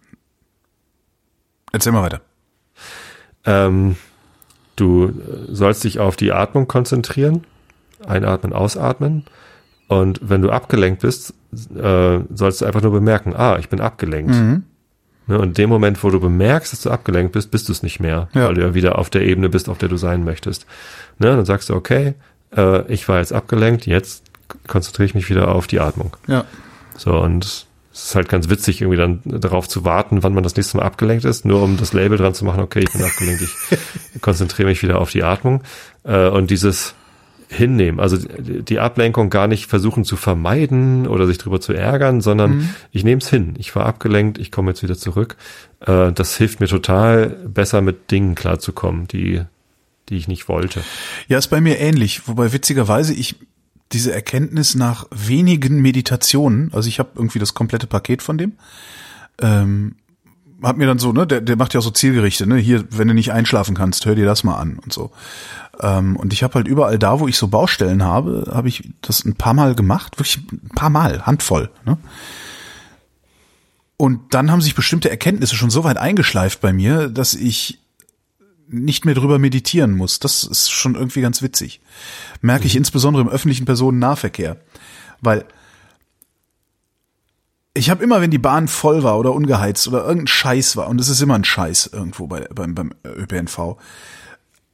[1.72, 2.20] Erzähl mal weiter.
[3.44, 3.96] Ähm,
[4.76, 5.12] du äh,
[5.54, 7.44] sollst dich auf die Atmung konzentrieren,
[8.06, 9.24] einatmen, ausatmen.
[9.88, 11.34] Und wenn du abgelenkt bist,
[11.74, 14.34] äh, sollst du einfach nur bemerken, ah, ich bin abgelenkt.
[14.34, 14.64] Mhm.
[15.26, 17.82] Ne, und in dem Moment, wo du bemerkst, dass du abgelenkt bist, bist du es
[17.82, 18.48] nicht mehr, Ja.
[18.48, 20.66] weil du ja wieder auf der Ebene bist, auf der du sein möchtest.
[21.18, 22.14] Ne, dann sagst du, okay,
[22.56, 24.24] äh, ich war jetzt abgelenkt, jetzt
[24.66, 26.16] konzentriere ich mich wieder auf die Atmung.
[26.26, 26.44] Ja.
[26.96, 30.57] So, und es ist halt ganz witzig, irgendwie dann darauf zu warten, wann man das
[30.57, 33.43] nächste Mal abgelenkt ist, nur um das Label dran zu machen, okay, ich bin abgelenkt,
[33.43, 35.62] ich konzentriere mich wieder auf die Atmung.
[36.05, 36.95] Äh, und dieses
[37.53, 42.74] hinnehmen, also die Ablenkung gar nicht versuchen zu vermeiden oder sich drüber zu ärgern, sondern
[42.93, 43.55] ich nehme es hin.
[43.59, 45.36] Ich war abgelenkt, ich komme jetzt wieder zurück.
[45.80, 49.43] Äh, das hilft mir total, besser mit Dingen klarzukommen, die,
[50.09, 50.82] die ich nicht wollte.
[51.28, 53.36] Ja, ist bei mir ähnlich, wobei witzigerweise ich
[53.93, 58.55] diese Erkenntnis nach wenigen Meditationen, also ich habe irgendwie das komplette Paket von dem,
[59.40, 59.97] ähm,
[60.62, 63.09] hab mir dann so, ne, der, der macht ja auch so Zielgerichte, ne, hier, wenn
[63.09, 65.11] du nicht einschlafen kannst, hör dir das mal an und so.
[65.80, 69.24] Ähm, und ich habe halt überall da, wo ich so Baustellen habe, habe ich das
[69.24, 71.99] ein paar Mal gemacht, wirklich ein paar Mal, handvoll, ne.
[73.97, 77.78] Und dann haben sich bestimmte Erkenntnisse schon so weit eingeschleift bei mir, dass ich
[78.72, 80.18] nicht mehr drüber meditieren muss.
[80.18, 81.80] Das ist schon irgendwie ganz witzig.
[82.40, 84.56] Merke ich insbesondere im öffentlichen Personennahverkehr.
[85.20, 85.44] Weil
[87.74, 91.00] ich habe immer, wenn die Bahn voll war oder ungeheizt oder irgendein Scheiß war, und
[91.00, 93.76] es ist immer ein Scheiß irgendwo bei, beim, beim ÖPNV,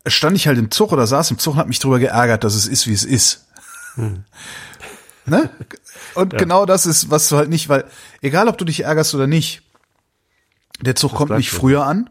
[0.07, 2.55] stand ich halt im Zug oder saß im Zug und hab mich drüber geärgert, dass
[2.55, 3.47] es ist, wie es ist.
[5.27, 5.51] ne?
[6.15, 7.85] Und genau das ist, was du halt nicht, weil
[8.23, 9.63] egal, ob du dich ärgerst oder nicht,
[10.81, 12.11] der Zug kommt bleibt nicht früher an.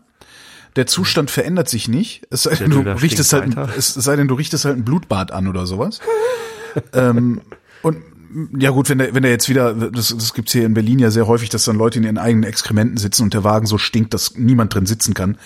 [0.78, 2.26] Der Zustand verändert sich nicht.
[2.30, 5.32] Es sei denn, du richtest halt, ein- es sei denn, du richtest halt ein Blutbad
[5.32, 6.00] an oder sowas.
[6.94, 7.42] ähm,
[7.82, 7.98] und
[8.58, 11.12] ja gut, wenn der, wenn der jetzt wieder, das, das gibt's hier in Berlin ja
[11.12, 14.14] sehr häufig, dass dann Leute in ihren eigenen Exkrementen sitzen und der Wagen so stinkt,
[14.14, 15.38] dass niemand drin sitzen kann.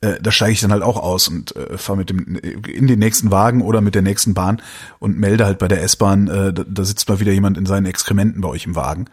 [0.00, 2.98] Äh, da steige ich dann halt auch aus und äh, fahre mit dem in den
[2.98, 4.62] nächsten Wagen oder mit der nächsten Bahn
[4.98, 7.84] und melde halt bei der S-Bahn, äh, da, da sitzt mal wieder jemand in seinen
[7.84, 9.06] Exkrementen bei euch im Wagen.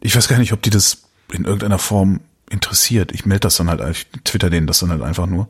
[0.00, 0.98] Ich weiß gar nicht, ob die das
[1.32, 2.20] in irgendeiner Form
[2.50, 3.12] interessiert.
[3.12, 5.48] Ich melde das dann halt, ich twitter denen das dann halt einfach nur.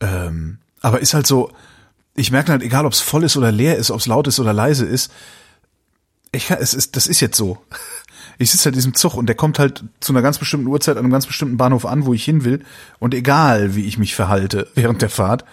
[0.00, 1.50] Ähm, aber ist halt so,
[2.14, 4.40] ich merke halt, egal ob es voll ist oder leer ist, ob es laut ist
[4.40, 5.12] oder leise ist,
[6.32, 7.58] ich es ist, das ist jetzt so.
[8.38, 10.98] Ich sitze halt in diesem Zug und der kommt halt zu einer ganz bestimmten Uhrzeit
[10.98, 12.62] an einem ganz bestimmten Bahnhof an, wo ich hin will.
[12.98, 15.46] Und egal, wie ich mich verhalte während der Fahrt,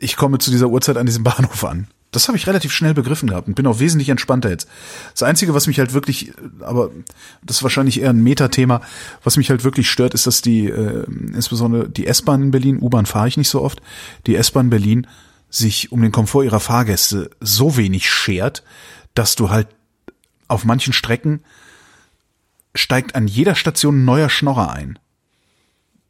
[0.00, 1.88] ich komme zu dieser Uhrzeit an diesem Bahnhof an.
[2.12, 4.68] Das habe ich relativ schnell begriffen gehabt und bin auch wesentlich entspannter jetzt.
[5.12, 6.90] Das Einzige, was mich halt wirklich, aber
[7.42, 8.82] das ist wahrscheinlich eher ein Metathema,
[9.24, 13.06] was mich halt wirklich stört, ist, dass die, äh, insbesondere die S-Bahn in Berlin, U-Bahn
[13.06, 13.80] fahre ich nicht so oft,
[14.26, 15.06] die S-Bahn Berlin
[15.48, 18.62] sich um den Komfort ihrer Fahrgäste so wenig schert,
[19.14, 19.68] dass du halt
[20.48, 21.40] auf manchen Strecken
[22.74, 24.98] steigt an jeder Station ein neuer Schnorrer ein.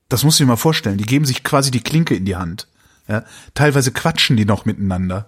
[0.08, 0.98] das musst du dir mal vorstellen.
[0.98, 2.68] Die geben sich quasi die Klinke in die Hand.
[3.08, 3.24] Ja,
[3.54, 5.26] teilweise quatschen die noch miteinander.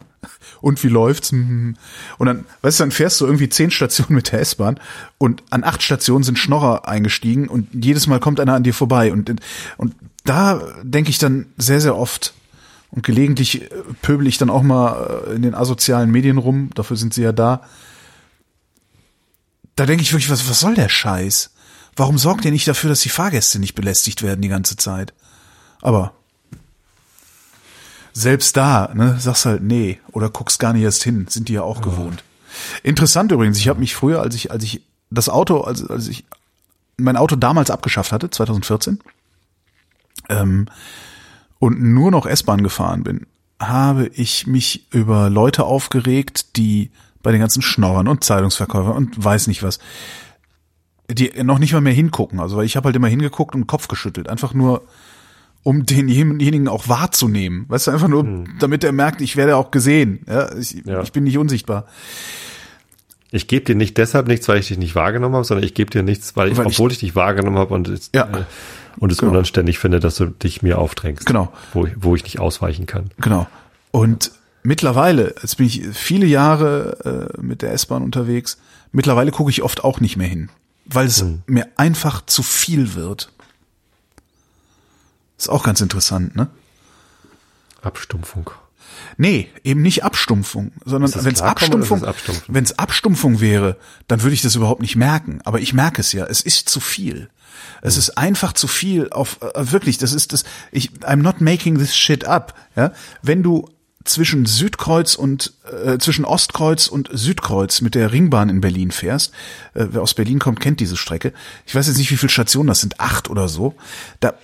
[0.61, 1.33] Und wie läuft's?
[1.33, 1.77] Hm.
[2.18, 4.81] Und dann, weißt du, dann fährst du irgendwie zehn Stationen mit der S-Bahn
[5.18, 9.12] und an acht Stationen sind Schnorrer eingestiegen und jedes Mal kommt einer an dir vorbei.
[9.12, 9.35] Und,
[9.77, 9.95] und
[10.25, 12.35] da denke ich dann sehr, sehr oft
[12.91, 13.68] und gelegentlich
[14.03, 17.62] pöbel ich dann auch mal in den asozialen Medien rum, dafür sind sie ja da.
[19.75, 21.51] Da denke ich wirklich, was, was soll der Scheiß?
[21.97, 25.12] Warum sorgt ihr nicht dafür, dass die Fahrgäste nicht belästigt werden die ganze Zeit?
[25.81, 26.14] Aber
[28.15, 31.62] selbst da, ne, sagst halt nee oder guckst gar nicht erst hin, sind die ja
[31.62, 31.83] auch ja.
[31.83, 32.25] gewohnt.
[32.83, 36.25] Interessant übrigens, ich habe mich früher, als ich als ich das Auto, als, als ich
[36.97, 39.01] mein Auto damals abgeschafft hatte, 2014,
[40.29, 40.67] ähm,
[41.59, 43.27] und nur noch S-Bahn gefahren bin,
[43.61, 46.91] habe ich mich über Leute aufgeregt, die
[47.23, 49.81] bei den ganzen Schnorrern und Zeitungsverkäufern und weiß nicht was,
[51.11, 52.39] die noch nicht mal mehr hingucken.
[52.39, 54.83] Also weil ich habe halt immer hingeguckt und Kopf geschüttelt, einfach nur
[55.65, 57.65] um denjenigen auch wahrzunehmen.
[57.69, 58.45] Weißt du, einfach nur, hm.
[58.61, 60.21] damit er merkt, ich werde auch gesehen.
[60.29, 61.03] Ja, ich, ja.
[61.03, 61.87] ich bin nicht unsichtbar.
[63.33, 65.91] Ich gebe dir nicht deshalb nichts, weil ich dich nicht wahrgenommen habe, sondern ich gebe
[65.91, 68.29] dir nichts, weil ich, weil obwohl ich, ich dich wahrgenommen habe und es, ja.
[68.29, 68.45] äh,
[68.99, 69.33] und es genau.
[69.33, 71.27] unanständig finde, dass du dich mir aufdrängst.
[71.27, 71.53] Genau.
[71.73, 73.11] Wo, wo ich nicht ausweichen kann.
[73.19, 73.49] Genau.
[73.91, 78.59] Und mittlerweile, jetzt bin ich viele Jahre äh, mit der S-Bahn unterwegs,
[78.93, 80.51] mittlerweile gucke ich oft auch nicht mehr hin,
[80.85, 81.43] weil es hm.
[81.47, 83.33] mir einfach zu viel wird.
[85.39, 86.49] Ist auch ganz interessant, ne?
[87.82, 88.51] Abstumpfung.
[89.16, 92.03] Nee, eben nicht Abstumpfung, sondern wenn es Abstumpfung,
[92.49, 93.76] wenn es Abstumpfung wäre,
[94.09, 95.41] dann würde ich das überhaupt nicht merken.
[95.45, 96.26] Aber ich merke es ja.
[96.26, 97.28] Es ist zu viel.
[97.82, 99.99] Es ist einfach zu viel auf äh, wirklich.
[99.99, 100.45] Das ist das.
[100.72, 102.55] Ich I'm not making this shit up.
[102.76, 103.68] Ja, wenn du
[104.05, 105.55] zwischen Südkreuz und
[105.85, 109.32] äh, zwischen Ostkreuz und Südkreuz mit der Ringbahn in Berlin fährst,
[109.72, 111.32] äh, wer aus Berlin kommt, kennt diese Strecke.
[111.66, 113.74] Ich weiß jetzt nicht, wie viele Stationen das sind, acht oder so.
[114.20, 114.35] Da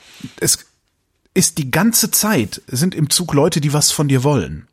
[0.40, 0.69] es
[1.34, 4.66] ist die ganze Zeit sind im Zug Leute, die was von dir wollen.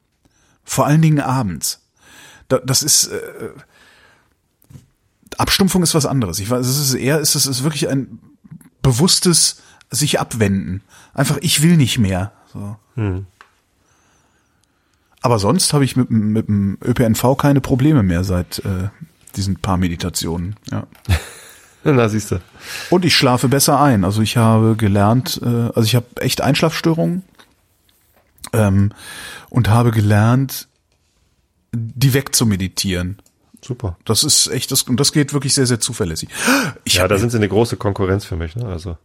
[0.64, 1.82] Vor allen Dingen abends.
[2.48, 3.50] Da, das ist äh,
[5.38, 6.40] Abstumpfung ist was anderes.
[6.40, 8.20] Ich weiß, es ist eher, es ist, es ist wirklich ein
[8.82, 10.82] bewusstes sich abwenden.
[11.14, 12.32] Einfach, ich will nicht mehr.
[12.52, 12.78] So.
[12.96, 13.26] Hm.
[15.22, 18.90] Aber sonst habe ich mit, mit dem ÖPNV keine Probleme mehr seit äh,
[19.36, 20.56] diesen paar Meditationen.
[20.72, 20.88] Ja.
[21.96, 22.40] Na, siehst du.
[22.90, 24.04] Und ich schlafe besser ein.
[24.04, 27.24] Also ich habe gelernt, äh, also ich habe echt Einschlafstörungen
[28.54, 28.92] ähm,
[29.50, 30.68] und habe gelernt,
[31.74, 33.22] die wegzumeditieren.
[33.64, 33.98] Super.
[34.06, 36.30] Das ist echt, das, und das geht wirklich sehr, sehr zuverlässig.
[36.84, 38.66] Ich ja, da sind sie eine große Konkurrenz für mich, ne?
[38.66, 38.98] Also.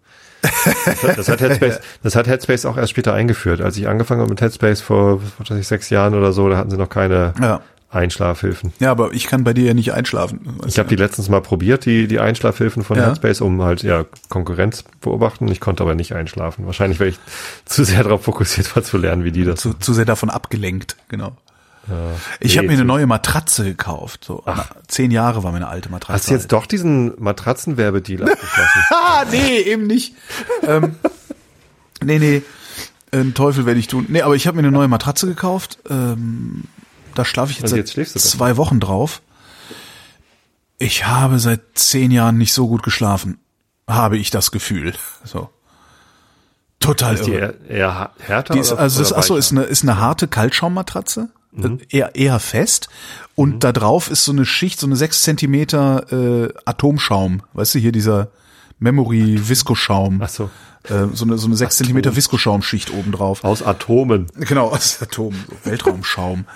[0.42, 3.60] Das, das, hat Headspace, das hat Headspace auch erst später eingeführt.
[3.60, 6.76] Als ich angefangen habe mit Headspace vor wahrscheinlich sechs Jahren oder so, da hatten sie
[6.76, 7.60] noch keine ja.
[7.92, 8.72] Einschlafhilfen.
[8.80, 10.58] Ja, aber ich kann bei dir ja nicht einschlafen.
[10.66, 13.06] Ich habe die letztens mal probiert, die, die Einschlafhilfen von ja.
[13.06, 15.46] Headspace, um halt ja Konkurrenz beobachten.
[15.48, 16.64] Ich konnte aber nicht einschlafen.
[16.64, 17.18] Wahrscheinlich, weil ich
[17.66, 19.60] zu sehr darauf fokussiert war zu lernen, wie die das.
[19.60, 21.36] Zu, zu sehr davon abgelenkt, genau.
[21.88, 24.24] Ja, ich nee, habe mir eine neue Matratze gekauft.
[24.24, 24.70] So Ach.
[24.86, 26.14] zehn Jahre war meine alte Matratze.
[26.14, 28.82] Hast du jetzt doch diesen Matratzenwerbedeal abgeschlossen?
[29.32, 30.14] nee, eben nicht.
[30.62, 30.94] ähm,
[32.02, 32.42] nee, nee.
[33.10, 34.06] Einen Teufel werde ich tun.
[34.08, 35.78] Nee, aber ich habe mir eine neue Matratze gekauft.
[35.90, 36.64] Ähm,
[37.14, 39.22] da schlafe ich jetzt, jetzt seit zwei Wochen drauf.
[40.78, 43.38] Ich habe seit zehn Jahren nicht so gut geschlafen.
[43.88, 44.94] Habe ich das Gefühl.
[45.24, 45.50] So.
[46.80, 47.54] Total ist irre.
[47.68, 48.54] Die eher, eher härter?
[48.54, 51.28] Die ist, also das, achso, ist eine, ist eine harte Kaltschaummatratze.
[51.52, 51.80] Mhm.
[51.88, 52.88] Eher, eher fest.
[53.34, 53.60] Und mhm.
[53.60, 57.42] da drauf ist so eine Schicht, so eine sechs Zentimeter äh, Atomschaum.
[57.52, 58.28] Weißt du, hier dieser
[58.78, 60.20] Memory Viskoschaum.
[60.22, 60.50] Ach so.
[60.84, 63.44] Äh, so eine, so eine sechs Zentimeter Viskoschaumschicht oben drauf.
[63.44, 64.26] Aus Atomen.
[64.34, 65.44] Genau, aus Atomen.
[65.62, 66.46] Weltraumschaum.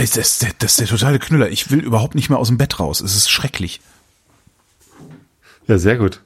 [0.00, 1.50] Das ist, der, das ist der totale Knüller.
[1.50, 3.00] Ich will überhaupt nicht mehr aus dem Bett raus.
[3.00, 3.80] Es ist schrecklich.
[5.66, 6.20] Ja, sehr gut.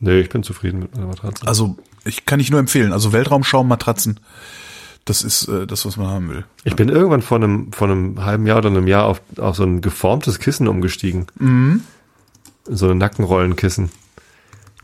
[0.00, 1.46] Nee, ich bin zufrieden mit meiner Matratze.
[1.46, 2.92] Also, ich kann ich nur empfehlen.
[2.92, 4.20] Also Weltraumschaummatratzen,
[5.04, 6.44] das ist äh, das, was man haben will.
[6.64, 9.64] Ich bin irgendwann vor einem, vor einem halben Jahr oder einem Jahr auf, auf so
[9.64, 11.26] ein geformtes Kissen umgestiegen.
[11.38, 11.82] Mhm.
[12.66, 13.90] So ein Nackenrollenkissen.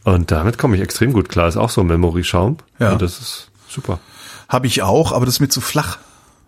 [0.03, 1.49] Und damit komme ich extrem gut klar.
[1.49, 2.59] Ist auch so ein Memory-Schaum.
[2.79, 2.93] Ja.
[2.93, 4.01] Und das ist super.
[4.49, 5.99] Habe ich auch, aber das ist mir zu flach.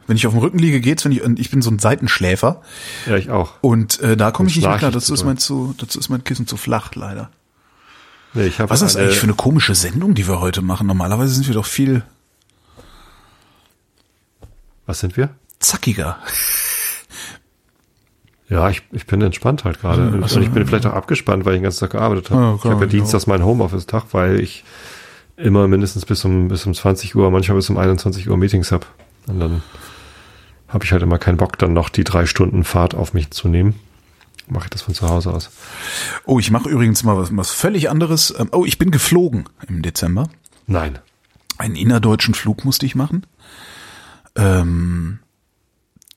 [0.06, 2.62] Wenn ich auf dem Rücken liege, geht's, wenn ich, ich bin so ein Seitenschläfer.
[3.06, 3.54] Ja, ich auch.
[3.60, 4.90] Und äh, da komme ich nicht mehr klar.
[4.90, 7.30] Dazu ist mein zu, dazu ist mein Kissen zu flach, leider.
[8.34, 10.86] Nee, ich Was ist das eigentlich für eine komische Sendung, die wir heute machen?
[10.86, 12.02] Normalerweise sind wir doch viel.
[14.84, 15.30] Was sind wir?
[15.58, 16.18] Zackiger.
[18.48, 20.20] Ja, ich, ich bin entspannt halt gerade.
[20.22, 22.40] Also, und ich bin vielleicht auch abgespannt, weil ich den ganzen Tag gearbeitet habe.
[22.40, 24.62] Ja, klar, ich habe ja Dienstags meinen Homeoffice-Tag, weil ich
[25.36, 28.86] immer mindestens bis um, bis um 20 Uhr, manchmal bis um 21 Uhr Meetings habe.
[29.26, 29.62] Und dann
[30.76, 33.48] habe ich halt immer keinen Bock, dann noch die drei Stunden Fahrt auf mich zu
[33.48, 33.74] nehmen.
[34.46, 35.50] mache ich das von zu Hause aus.
[36.26, 38.32] Oh, ich mache übrigens mal was, was völlig anderes.
[38.38, 40.28] Ähm, Oh, ich bin geflogen im Dezember.
[40.66, 40.98] Nein.
[41.58, 43.26] Einen innerdeutschen Flug musste ich machen.
[44.36, 45.18] Ähm,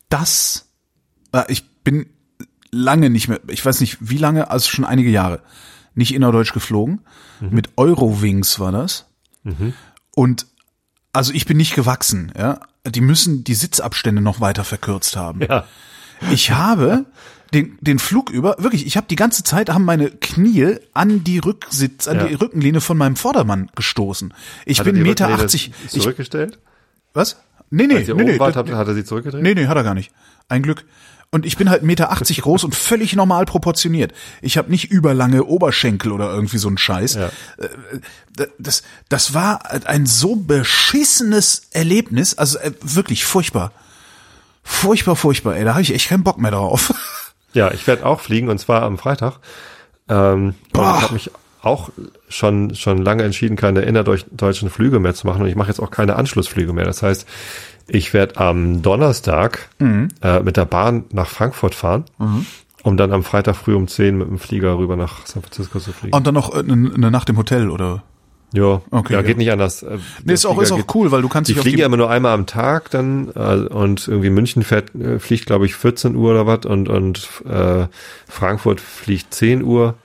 [0.10, 0.68] das,
[1.32, 2.08] äh, ich bin
[2.72, 5.42] lange nicht mehr, ich weiß nicht wie lange, also schon einige Jahre,
[5.96, 7.02] nicht innerdeutsch geflogen.
[7.40, 9.06] Mit Eurowings war das.
[10.14, 10.46] Und
[11.14, 12.60] also ich bin nicht gewachsen, ja.
[12.88, 15.42] Die müssen die Sitzabstände noch weiter verkürzt haben.
[15.42, 15.66] Ja.
[16.32, 17.06] Ich habe
[17.54, 21.40] den, den Flug über, wirklich, ich habe die ganze Zeit, haben meine Knie an die
[21.40, 22.24] Rücksitz, an Ja.
[22.28, 24.34] die Rückenlehne von meinem Vordermann gestoßen.
[24.66, 25.72] Ich Hat bin Meter Rückenlehne 80.
[25.86, 26.60] Ich, Zurückgestellt?
[27.14, 27.38] was?
[27.72, 29.44] Nee, nee, Als ihr nee, nee, wart, hat, hat er sie zurückgedreht?
[29.44, 30.12] nee, nee, hat er gar nicht.
[30.48, 30.86] Ein Glück.
[31.32, 34.14] Und ich bin halt Meter 80 groß und völlig normal proportioniert.
[34.42, 37.16] Ich habe nicht überlange Oberschenkel oder irgendwie so ein Scheiß.
[37.16, 37.28] Ja.
[37.58, 43.72] Äh, Das, das war ein so beschissenes Erlebnis, also äh, wirklich furchtbar.
[44.64, 46.94] Furchtbar, furchtbar, ey, da habe ich echt keinen Bock mehr drauf.
[47.52, 49.40] Ja, ich werde auch fliegen und zwar am Freitag.
[50.08, 51.32] Ähm, ich habe mich
[51.64, 51.90] auch
[52.28, 55.90] schon schon lange entschieden, keine innerdeutschen Flüge mehr zu machen und ich mache jetzt auch
[55.90, 56.86] keine Anschlussflüge mehr.
[56.86, 57.28] Das heißt,
[57.90, 60.10] ich werde am Donnerstag Mhm.
[60.22, 62.06] äh, mit der Bahn nach Frankfurt fahren,
[62.84, 65.92] um dann am Freitag früh um 10 mit dem Flieger rüber nach San Francisco zu
[65.92, 66.16] fliegen.
[66.16, 68.04] Und dann noch äh, eine, eine Nacht im Hotel, oder?
[68.52, 69.26] ja, Okay, ja, ja.
[69.28, 69.84] geht nicht anders.
[69.84, 71.76] Äh, Nee, der ist auch, ist auch geht- cool, weil du kannst Die dich fliegen
[71.78, 75.46] die, ja immer nur einmal am Tag dann äh, und irgendwie München fährt, äh, fliegt
[75.46, 77.86] glaube ich 14 Uhr oder was und und äh,
[78.28, 79.96] Frankfurt fliegt 10 Uhr.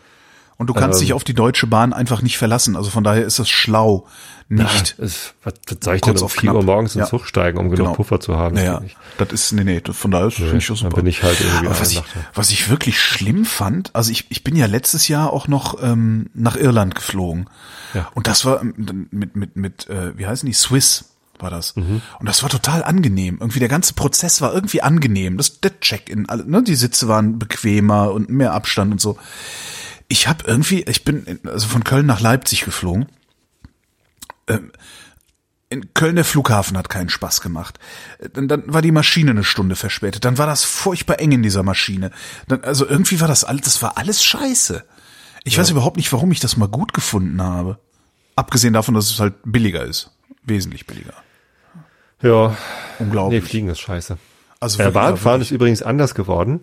[0.57, 2.77] Und du kannst ähm, dich auf die Deutsche Bahn einfach nicht verlassen.
[2.77, 4.07] Also von daher ist es schlau,
[4.49, 4.97] nicht.
[4.99, 7.11] Es, was, soll ich denn um auf 4 Uhr morgens in den Ja.
[7.11, 7.93] Zug steigen, um genug Genau.
[7.97, 8.55] Puffer zu haben?
[8.57, 8.83] Naja,
[9.19, 10.97] das ist, nee, nee, von daher ist finde ich dann super.
[10.97, 12.03] bin ich halt irgendwie Aber was ich,
[12.35, 16.29] was ich wirklich schlimm fand, also ich, ich bin ja letztes Jahr auch noch ähm,
[16.35, 17.49] nach Irland geflogen.
[17.95, 18.09] Ja.
[18.15, 20.53] Und das war ähm, mit, mit, mit, äh, wie heißen die?
[20.53, 21.07] Swiss
[21.39, 21.75] war das.
[21.75, 22.01] Mhm.
[22.21, 23.39] Und das war total angenehm.
[23.41, 25.37] Irgendwie der ganze Prozess war irgendwie angenehm.
[25.39, 29.19] Das, der Check-in, alle- ne, die Sitze waren bequemer und mehr Abstand und so.
[30.09, 33.07] Ich habe irgendwie, ich bin in- also von Köln nach Leipzig geflogen.
[34.49, 34.73] Ähm,
[35.71, 37.79] in Köln der Flughafen hat keinen Spaß gemacht.
[38.35, 40.25] Dann, dann war die Maschine eine Stunde verspätet.
[40.25, 42.11] Dann war das furchtbar eng in dieser Maschine.
[42.47, 44.85] Dann, also irgendwie war das alles, das war alles scheiße.
[45.45, 47.79] Ich weiß überhaupt nicht, warum ich das mal gut gefunden habe.
[48.37, 50.11] Abgesehen davon, dass es halt billiger ist.
[50.45, 51.15] Wesentlich billiger.
[52.23, 52.57] Ja, nee,
[53.07, 53.45] Unglaublich.
[53.45, 54.17] Fliegen ist scheiße.
[54.61, 56.61] also Äh, wirklich- Bahnfahren ist übrigens anders geworden.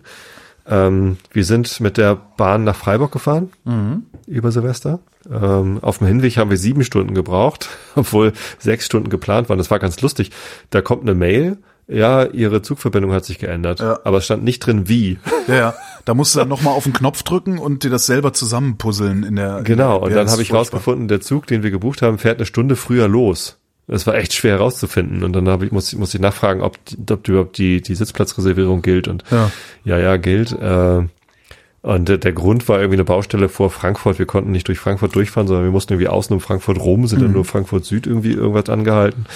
[0.66, 4.04] Ähm, wir sind mit der Bahn nach Freiburg gefahren Mhm.
[4.26, 5.00] über Silvester.
[5.30, 9.58] Ähm, auf dem Hinweg haben wir sieben Stunden gebraucht, obwohl sechs Stunden geplant waren.
[9.58, 10.30] Das war ganz lustig.
[10.70, 11.58] Da kommt eine Mail.
[11.88, 13.80] Ja, ihre Zugverbindung hat sich geändert.
[13.80, 13.98] Ja.
[14.04, 15.18] Aber es stand nicht drin, wie.
[15.48, 15.74] Ja, ja.
[16.04, 19.34] Da musst du dann nochmal auf den Knopf drücken und dir das selber zusammenpuzzeln in
[19.34, 19.62] der.
[19.62, 22.38] Genau, und Ja, dann das habe ich rausgefunden, der Zug, den wir gebucht haben, fährt
[22.38, 23.58] eine Stunde früher los.
[23.92, 25.22] Das war echt schwer herauszufinden.
[25.22, 26.78] Und dann habe ich, muss, muss ich nachfragen, ob,
[27.10, 29.06] ob überhaupt die, die Sitzplatzreservierung gilt.
[29.08, 29.50] Und Ja.
[29.84, 30.52] ja, ja gilt.
[30.52, 31.02] Äh,
[31.82, 34.18] und der, der Grund war irgendwie eine Baustelle vor Frankfurt.
[34.18, 37.18] Wir konnten nicht durch Frankfurt durchfahren, sondern wir mussten irgendwie außen um Frankfurt rum, sind
[37.18, 37.24] Mhm.
[37.24, 39.26] dann nur Frankfurt Süd irgendwie irgendwas angehalten.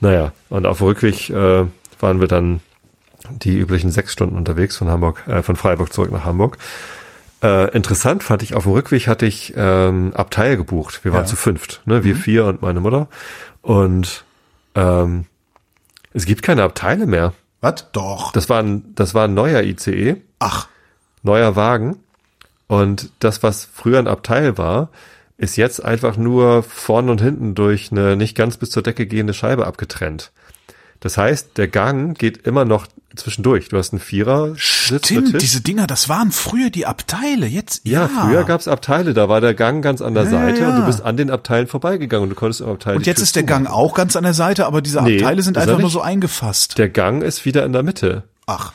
[0.00, 1.64] Naja, und auf dem Rückweg äh,
[2.00, 2.60] waren wir dann
[3.42, 6.56] die üblichen sechs Stunden unterwegs von Hamburg, äh, von Freiburg zurück nach Hamburg.
[7.42, 11.04] Äh, interessant fand ich, auf dem Rückweg hatte ich ähm, Abteil gebucht.
[11.04, 11.26] Wir waren Ja.
[11.26, 12.04] zu fünft, ne?
[12.04, 13.08] wir vier und meine Mutter.
[13.62, 14.24] Und
[14.74, 15.26] ähm,
[16.12, 17.34] es gibt keine Abteile mehr.
[17.60, 17.90] Was?
[17.92, 18.32] Doch.
[18.32, 20.68] Das war ein, das war ein neuer ICE, Ach.
[21.22, 21.96] neuer Wagen.
[22.66, 24.90] Und das, was früher ein Abteil war,
[25.38, 29.34] ist jetzt einfach nur vorne und hinten durch eine nicht ganz bis zur Decke gehende
[29.34, 30.32] Scheibe abgetrennt.
[31.00, 33.68] Das heißt, der Gang geht immer noch zwischendurch.
[33.68, 37.46] Du hast einen Vierer Stimmt, diese Dinger, das waren früher die Abteile.
[37.46, 38.08] Jetzt, Ja, ja.
[38.08, 40.70] früher gab's Abteile, da war der Gang ganz an der Ja, Seite ja.
[40.70, 43.22] und du bist an den Abteilen vorbeigegangen und du konntest im Abteil Und jetzt Tür
[43.24, 43.42] ist der.
[43.44, 45.92] Gang auch ganz an der Seite, aber diese Nee, Abteile sind einfach nur nicht.
[45.92, 46.78] so eingefasst.
[46.78, 48.24] Der Gang ist wieder in der Mitte.
[48.46, 48.72] Ach.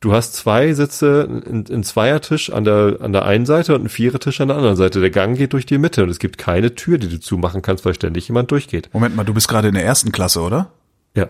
[0.00, 3.88] Du hast zwei Sitze, in, in Zweiertisch an der, an der einen Seite und einen
[3.90, 5.00] Vierertisch an der anderen Seite.
[5.00, 7.84] Der Gang geht durch die Mitte und es gibt keine Tür, die du zumachen kannst,
[7.84, 8.88] weil ständig jemand durchgeht.
[8.94, 10.70] Moment mal, du bist gerade in der ersten Klasse, oder?
[11.14, 11.28] Ja.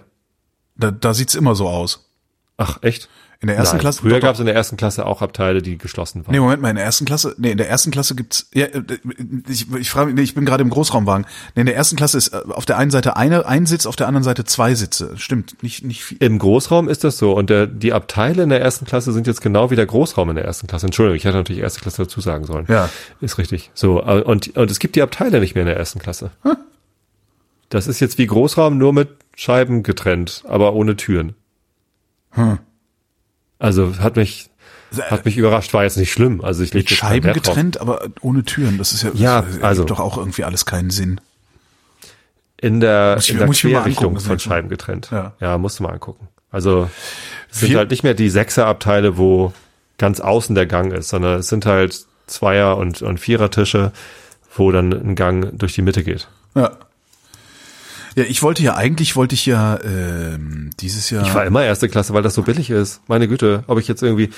[0.80, 2.10] Da, da sieht's immer so aus.
[2.56, 3.08] Ach, echt?
[3.42, 4.02] In der ersten Nein, Klasse.
[4.02, 6.32] Früher gab es in der ersten Klasse auch Abteile, die geschlossen waren.
[6.32, 8.82] Nee, Moment mal, in der ersten Klasse, nee, in der ersten Klasse gibt's, ja, äh,
[9.48, 11.24] ich, ich frage mich, nee, ich bin gerade im Großraumwagen.
[11.54, 13.96] Nee, in der ersten Klasse ist äh, auf der einen Seite eine, ein Sitz, auf
[13.96, 15.12] der anderen Seite zwei Sitze.
[15.16, 16.18] Stimmt, nicht, nicht viel.
[16.20, 19.40] Im Großraum ist das so und der, die Abteile in der ersten Klasse sind jetzt
[19.40, 20.84] genau wie der Großraum in der ersten Klasse.
[20.84, 22.66] Entschuldigung, ich hätte natürlich erste Klasse dazu sagen sollen.
[22.68, 22.90] Ja.
[23.22, 23.70] Ist richtig.
[23.72, 26.30] So, äh, und, und es gibt die Abteile nicht mehr in der ersten Klasse.
[27.70, 31.34] Das ist jetzt wie Großraum, nur mit Scheiben getrennt, aber ohne Türen.
[32.32, 32.58] Hm.
[33.58, 34.50] Also hat mich,
[35.10, 36.40] hat mich überrascht, war jetzt nicht schlimm.
[36.42, 37.42] Also ich Mit leg jetzt keinen Scheiben drauf.
[37.42, 38.76] getrennt, aber ohne Türen.
[38.78, 41.20] Das ist ja, Ja, das also- ergibt doch auch irgendwie alles keinen Sinn.
[42.62, 44.38] In der, Muss ich in der Querrichtung von.
[44.38, 45.08] Scheiben getrennt.
[45.10, 45.32] Ja.
[45.40, 46.28] ja, musst du mal angucken.
[46.50, 46.90] Also
[47.50, 49.52] es sind halt nicht mehr die Sechserabteile, wo
[49.96, 53.92] ganz außen der Gang ist, sondern es sind halt Zweier- und, und Vierer-Tische,
[54.56, 56.28] wo dann ein Gang durch die Mitte geht.
[56.54, 56.72] Ja.
[58.16, 61.24] Ja, ich wollte ja eigentlich wollte ich ja ähm, dieses Jahr.
[61.26, 63.02] Ich war immer erste Klasse, weil das so billig ist.
[63.08, 64.30] Meine Güte, ob ich jetzt irgendwie,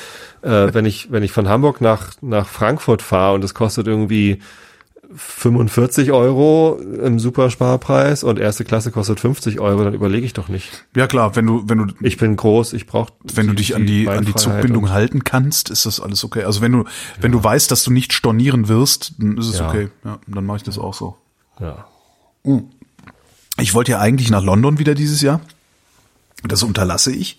[0.42, 4.40] äh, wenn ich wenn ich von Hamburg nach nach Frankfurt fahre und es kostet irgendwie
[5.14, 10.84] 45 Euro im Supersparpreis und erste Klasse kostet 50 Euro, dann überlege ich doch nicht.
[10.96, 13.12] ja klar, wenn du wenn du Ich bin groß, ich brauche.
[13.34, 16.44] wenn du dich an die an die Zugbindung halten kannst, ist das alles okay.
[16.44, 16.84] Also wenn du
[17.20, 19.68] wenn du weißt, dass du nicht stornieren wirst, dann ist es Ja.
[19.68, 19.88] okay.
[20.04, 21.16] Ja, dann mache ich das auch so.
[21.60, 21.86] Ja.
[23.62, 25.40] Ich wollte ja eigentlich nach London wieder dieses Jahr.
[26.44, 27.38] Das unterlasse ich,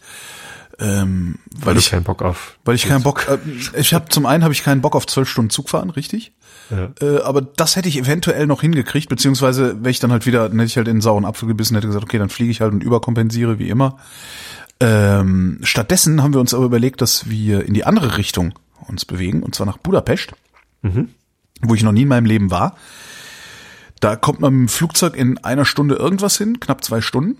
[0.80, 2.58] ähm, weil Weil ich keinen Bock auf.
[2.64, 3.28] weil ich keinen Bock.
[3.28, 3.38] Äh,
[3.80, 6.32] ich habe zum einen habe ich keinen Bock auf zwölf Stunden Zug fahren, richtig?
[6.70, 6.90] Ja.
[7.02, 10.58] Äh, aber das hätte ich eventuell noch hingekriegt, beziehungsweise wäre ich dann halt wieder, dann
[10.60, 12.72] hätte ich halt in den sauren Apfel gebissen, hätte gesagt, okay, dann fliege ich halt
[12.72, 13.98] und überkompensiere wie immer.
[14.80, 18.54] Ähm, stattdessen haben wir uns aber überlegt, dass wir in die andere Richtung
[18.88, 20.32] uns bewegen, und zwar nach Budapest,
[21.62, 22.76] wo ich noch nie in meinem Leben war.
[24.03, 27.38] Da kommt man mit dem Flugzeug in einer Stunde irgendwas hin, knapp zwei Stunden.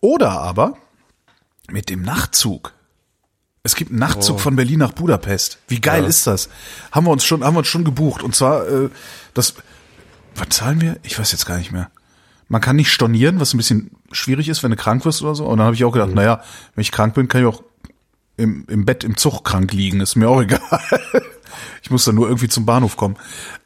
[0.00, 0.76] Oder aber
[1.70, 2.72] mit dem Nachtzug.
[3.62, 5.58] Es gibt einen Nachtzug von Berlin nach Budapest.
[5.68, 6.08] Wie geil Ja.
[6.08, 6.48] ist das?
[6.90, 8.24] Haben wir uns schon, haben wir uns schon gebucht.
[8.24, 8.90] Und zwar, äh,
[9.34, 9.54] das,
[10.34, 10.98] was zahlen wir?
[11.04, 11.88] Ich weiß jetzt gar nicht mehr.
[12.48, 15.46] Man kann nicht stornieren, was ein bisschen schwierig ist, wenn du krank wirst oder so.
[15.46, 16.16] Und dann habe ich auch gedacht, Mhm.
[16.16, 16.42] naja,
[16.74, 17.62] wenn ich krank bin, kann ich auch
[18.36, 20.00] im, im Bett im Zug krank liegen.
[20.00, 20.60] Ist mir auch egal.
[21.82, 23.16] Ich muss dann nur irgendwie zum Bahnhof kommen.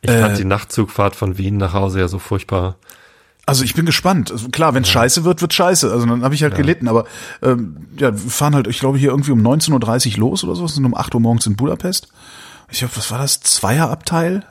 [0.00, 2.76] Ich Äh, fand die Nachtzugfahrt von Wien nach Hause ja so furchtbar.
[3.44, 4.32] Also ich bin gespannt.
[4.32, 5.92] Also klar, wenn es scheiße wird, wird scheiße.
[5.92, 6.88] Also dann habe ich halt gelitten.
[6.88, 7.04] Aber
[7.42, 10.66] ähm, ja, wir fahren halt, ich glaube, hier irgendwie um 19.30 Uhr los oder so.
[10.66, 12.08] sind um 8 Uhr morgens in Budapest.
[12.70, 13.40] Ich glaube, was war das?
[13.40, 14.44] Zweierabteil?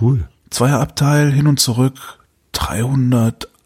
[0.00, 0.28] Cool.
[0.50, 1.94] Zweierabteil hin und zurück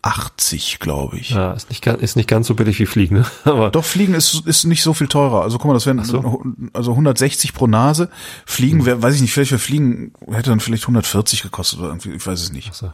[0.03, 1.31] 380, glaube ich.
[1.31, 3.27] Ja, ist nicht, ganz- ist nicht ganz so billig wie Fliegen, ne?
[3.45, 5.43] Aber Doch, Fliegen ist, ist nicht so viel teurer.
[5.43, 6.43] Also guck mal, das wären so.
[6.73, 8.09] also 160 pro Nase.
[8.45, 12.11] Fliegen, wär, weiß ich nicht, vielleicht für Fliegen hätte dann vielleicht 140 gekostet oder irgendwie,
[12.13, 12.75] ich weiß es nicht.
[12.75, 12.93] so.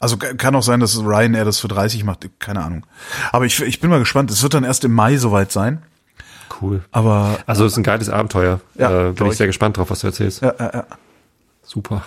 [0.00, 2.86] Also ka- kann auch sein, dass Ryanair das für 30 macht, keine Ahnung.
[3.32, 4.30] Aber ich, ich bin mal gespannt.
[4.30, 5.82] Es wird dann erst im Mai soweit sein.
[6.62, 6.82] cool.
[6.92, 8.60] Aber Also es ist ein geiles Abenteuer.
[8.76, 9.38] Ja, äh, bin ich ich.
[9.38, 10.42] sehr gespannt drauf, was du erzählst.
[10.42, 10.84] ja, ja, ja.
[11.62, 12.04] Super.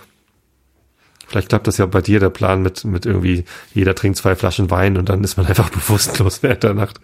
[1.30, 4.70] Vielleicht klappt das ja bei dir, der Plan mit, mit irgendwie, jeder trinkt zwei Flaschen
[4.72, 7.00] Wein und dann ist man einfach bewusstlos während der Nacht.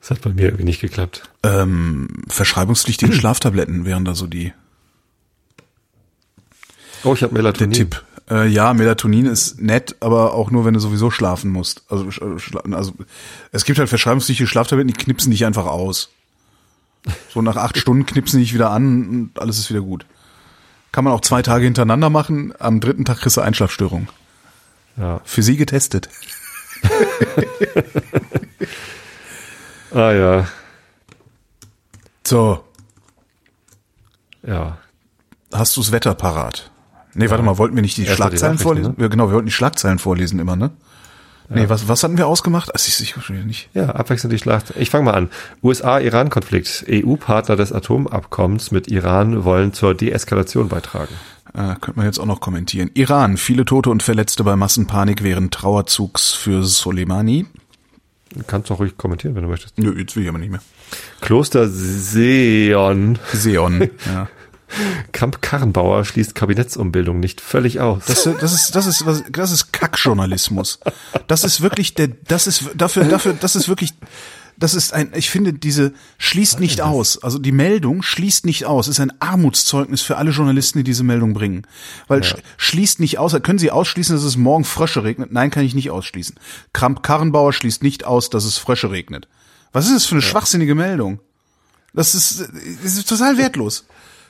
[0.00, 1.22] Das hat bei mir irgendwie nicht geklappt.
[1.42, 4.52] Ähm, verschreibungspflichtige Schlaftabletten wären da so die
[7.04, 7.72] Oh, ich habe der Melatonin.
[7.72, 8.02] Tipp.
[8.30, 11.82] Äh, ja, Melatonin ist nett, aber auch nur, wenn du sowieso schlafen musst.
[11.88, 12.92] Also, sch- schla- also
[13.52, 16.10] es gibt halt verschreibungspflichtige Schlaftabletten, die knipsen dich einfach aus.
[17.32, 20.04] So nach acht Stunden knipsen die dich wieder an und alles ist wieder gut.
[20.92, 22.52] Kann man auch zwei Tage hintereinander machen.
[22.58, 24.08] Am dritten Tag kriegst du Einschlafstörung.
[24.96, 25.20] Ja.
[25.24, 26.08] Für sie getestet.
[29.90, 30.46] Ah ja.
[32.26, 32.62] So,
[34.46, 34.76] Ja.
[35.52, 36.70] hast du's Wetter parat?
[37.14, 38.94] Nee, warte mal, wollten wir nicht die Erst die Schlagzeilen Nachrichten, vorlesen?
[38.98, 39.02] ne?
[39.02, 40.70] Ja, genau, wir wollten die Schlagzeilen vorlesen immer, ne?
[41.50, 42.74] Nee, was, was hatten wir ausgemacht?
[42.74, 43.70] Also ich, ich nicht.
[43.72, 44.74] Ja, abwechselnd die Schlacht.
[44.76, 45.30] Ich fange mal an.
[45.62, 46.84] USA-Iran-Konflikt.
[46.90, 51.14] EU-Partner des Atomabkommens mit Iran wollen zur Deeskalation beitragen.
[51.54, 52.90] Äh, könnte man jetzt auch noch kommentieren.
[52.92, 57.46] Iran, viele Tote und Verletzte bei Massenpanik während Trauerzugs für Soleimani.
[58.34, 59.78] Du kannst doch ruhig kommentieren, wenn du möchtest.
[59.78, 60.60] Nö, jetzt will ich aber nicht mehr.
[61.22, 63.18] Kloster Seon.
[63.32, 64.28] Seon, ja.
[65.12, 68.04] Kamp Karrenbauer schließt Kabinettsumbildung nicht völlig aus.
[68.06, 70.80] Das, das ist, das ist, was, das ist Kackjournalismus.
[71.26, 73.94] Das ist wirklich der, das ist dafür, dafür, das ist wirklich,
[74.58, 77.22] das ist ein, ich finde, diese schließt nicht aus.
[77.22, 78.88] Also die Meldung schließt nicht aus.
[78.88, 81.66] Ist ein Armutszeugnis für alle Journalisten, die diese Meldung bringen.
[82.08, 83.36] Weil sch schließt nicht aus.
[83.42, 85.32] Können Sie ausschließen, dass es morgen Frösche regnet?
[85.32, 86.36] Nein, kann ich nicht ausschließen.
[86.72, 89.28] Kramp Karrenbauer schließt nicht aus, dass es Frösche regnet.
[89.72, 91.20] Was ist das für eine schwachsinnige Meldung?
[91.94, 92.40] Das ist,
[92.82, 93.86] das ist total wertlos.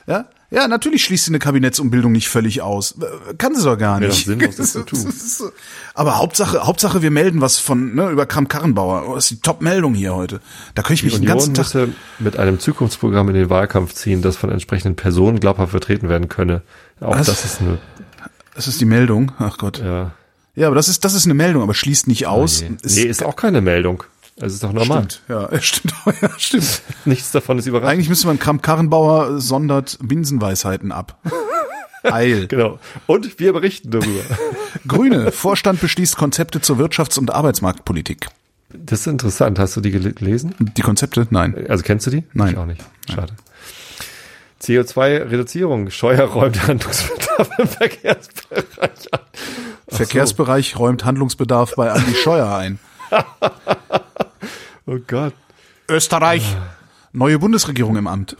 [0.09, 0.25] Ja?
[0.51, 2.95] Ja, natürlich schließt sie eine Kabinettsumbildung nicht völlig aus.
[3.37, 4.09] Kann sie doch gar nicht.
[4.21, 5.13] doch sinnlos, das zu tun.
[5.93, 9.05] Aber Hauptsache, Hauptsache, wir melden was von, ne, über Kram Karrenbauer.
[9.07, 10.41] Oh, das ist die Top-Meldung hier heute.
[10.73, 11.89] Da könnte ich mich Die den ganzen Union Tag.
[12.17, 16.63] mit einem Zukunftsprogramm in den Wahlkampf ziehen, das von entsprechenden Personen glaubhaft vertreten werden könne.
[16.99, 17.27] Auch Was?
[17.27, 17.77] das ist eine,
[18.55, 19.31] Das ist die Meldung.
[19.37, 19.77] Ach Gott.
[19.79, 20.11] ja.
[20.55, 22.61] Ja, aber das ist, das ist eine Meldung, aber schließt nicht aus.
[22.63, 24.03] Nee, nee, ist auch keine Meldung.
[24.41, 25.07] Es ist doch normal.
[25.09, 25.21] stimmt.
[25.27, 25.93] Ja, stimmt.
[26.21, 26.81] Ja, stimmt.
[27.05, 27.91] Nichts davon ist überraschend.
[27.93, 31.17] Eigentlich müsste man Kram Karrenbauer sondert Binsenweisheiten ab.
[32.03, 32.47] Eil.
[32.47, 32.79] Genau.
[33.07, 34.21] Und wir berichten darüber.
[34.87, 35.31] Grüne.
[35.33, 38.27] Vorstand beschließt Konzepte zur Wirtschafts- und Arbeitsmarktpolitik.
[38.69, 39.59] Das ist interessant.
[39.59, 40.55] Hast du die gele- gelesen?
[40.59, 41.27] Die Konzepte?
[41.31, 41.65] Nein.
[41.67, 42.23] Also kennst du die?
[42.33, 42.51] Nein.
[42.53, 42.81] Ich auch nicht.
[43.13, 43.33] Schade.
[44.61, 45.89] CO2-Reduzierung.
[45.89, 49.19] Steuer räumt Handlungsbedarf im Verkehrsbereich an.
[49.87, 52.79] Verkehrsbereich räumt Handlungsbedarf bei Andi Scheuer ein.
[54.89, 55.33] Oh Gott.
[55.87, 56.57] Österreich.
[57.13, 58.35] Neue Bundesregierung im Amt.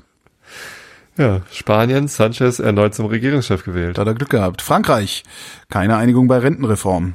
[1.15, 3.97] Ja, Spanien, Sanchez erneut zum Regierungschef gewählt.
[3.97, 4.63] Da hat er Glück gehabt.
[4.63, 5.23] Frankreich,
[5.69, 7.13] keine Einigung bei Rentenreform.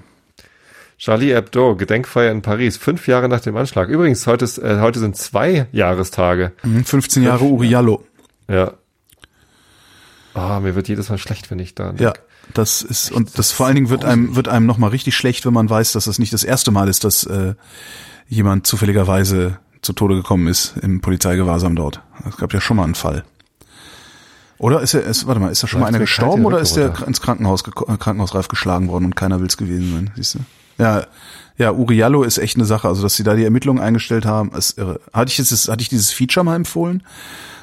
[0.99, 3.89] Charlie Hebdo, Gedenkfeier in Paris, fünf Jahre nach dem Anschlag.
[3.89, 6.53] Übrigens, heute, ist, äh, heute sind zwei Jahrestage.
[6.63, 8.05] Mhm, 15 Jahre Uriallo.
[8.47, 8.75] Ja.
[10.35, 11.89] Ah, mir wird jedes Mal schlecht, wenn ich da.
[11.89, 12.01] denk.
[12.01, 12.13] Ja,
[12.53, 15.45] das ist und das vor allen Dingen wird einem wird einem noch mal richtig schlecht,
[15.45, 17.55] wenn man weiß, dass es nicht das erste Mal ist, dass äh,
[18.29, 22.01] jemand zufälligerweise zu Tode gekommen ist im Polizeigewahrsam dort.
[22.29, 23.25] Es gab ja schon mal einen Fall.
[24.59, 27.07] Oder ist er, ist, warte mal, ist da schon mal einer gestorben oder ist der
[27.07, 30.11] ins Krankenhaus äh, krankenhausreif geschlagen worden und keiner will es gewesen sein?
[30.17, 30.39] Siehst du?
[30.79, 31.07] Ja,
[31.57, 32.89] ja, Uriallo ist echt eine Sache.
[32.89, 35.01] Also, dass sie da die Ermittlungen eingestellt haben, ist irre.
[35.13, 37.03] Hatte ich jetzt, hatte ich dieses Feature mal empfohlen?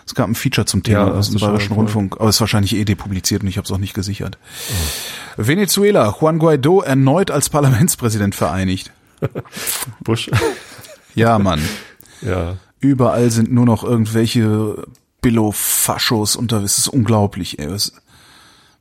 [0.05, 1.73] Es gab ein Feature zum Thema Ja, aus dem Bayerischen.
[1.73, 4.37] Rundfunk, aber es ist wahrscheinlich eh depubliziert und ich habe es auch nicht gesichert.
[5.37, 8.91] Venezuela, Juan Guaido erneut als Parlamentspräsident vereinigt.
[10.03, 10.29] Bush.
[11.15, 11.61] Ja, Mann.
[12.21, 12.57] ja.
[12.79, 14.87] Überall sind nur noch irgendwelche
[15.21, 16.75] Billo-Faschos unterwegs.
[16.77, 17.69] Das ist unglaublich, ey.
[17.71, 17.93] Was,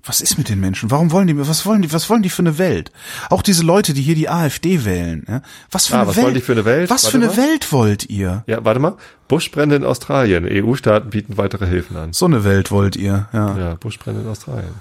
[0.02, 0.90] was ist mit den Menschen?
[0.90, 2.90] Warum wollen die, was wollen die, was wollen die für eine Welt?
[3.28, 5.42] Auch diese Leute, die hier die AfD wählen, ja?
[5.70, 6.24] Was für Ah, eine was Welt?
[6.24, 6.88] wollen die für eine Welt?
[6.88, 7.36] Was Warte für eine mal.
[7.36, 8.42] Welt wollt ihr?
[8.46, 8.96] Ja, warte mal.
[9.28, 10.46] Buschbrände in Australien.
[10.50, 12.12] EU-Staaten bieten weitere Hilfen an.
[12.14, 13.58] So eine Welt wollt ihr, ja.
[13.58, 14.72] Ja, Buschbrände in Australien.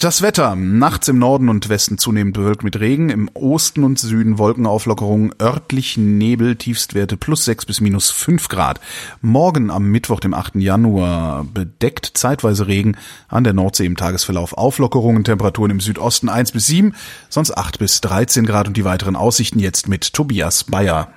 [0.00, 0.56] Das Wetter.
[0.56, 5.98] Nachts im Norden und Westen zunehmend bewölkt mit Regen, im Osten und Süden Wolkenauflockerung, örtlich
[5.98, 8.80] Nebel, Tiefstwerte plus 6 bis minus 5 Grad.
[9.20, 10.54] Morgen am Mittwoch, dem 8.
[10.54, 12.96] Januar, bedeckt zeitweise Regen,
[13.28, 16.94] an der Nordsee im Tagesverlauf Auflockerungen, Temperaturen im Südosten 1 bis 7,
[17.28, 21.12] sonst 8 bis 13 Grad und die weiteren Aussichten jetzt mit Tobias Bayer.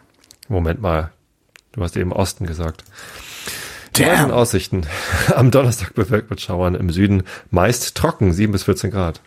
[0.50, 1.14] Moment mal.
[1.72, 2.84] Du hast eben Osten gesagt.
[3.94, 4.08] Damn.
[4.08, 4.32] Damn.
[4.32, 4.86] Aussichten.
[5.36, 7.24] Am Donnerstag bewölkt mit Schauern im Süden.
[7.52, 9.22] Meist trocken, 7 bis 14 Grad.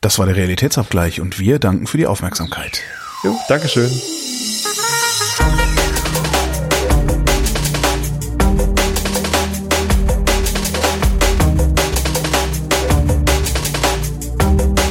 [0.00, 2.80] Das war der Realitätsabgleich und wir danken für die Aufmerksamkeit.
[3.24, 3.90] Jo, Dankeschön.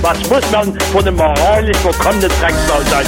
[0.01, 3.05] Was muss man von einem moralisch verkommenen Drecksau sein?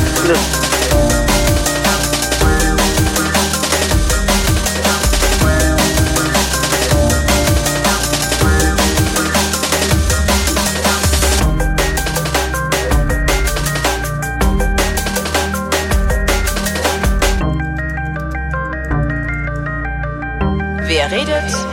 [21.10, 21.67] Wer redet,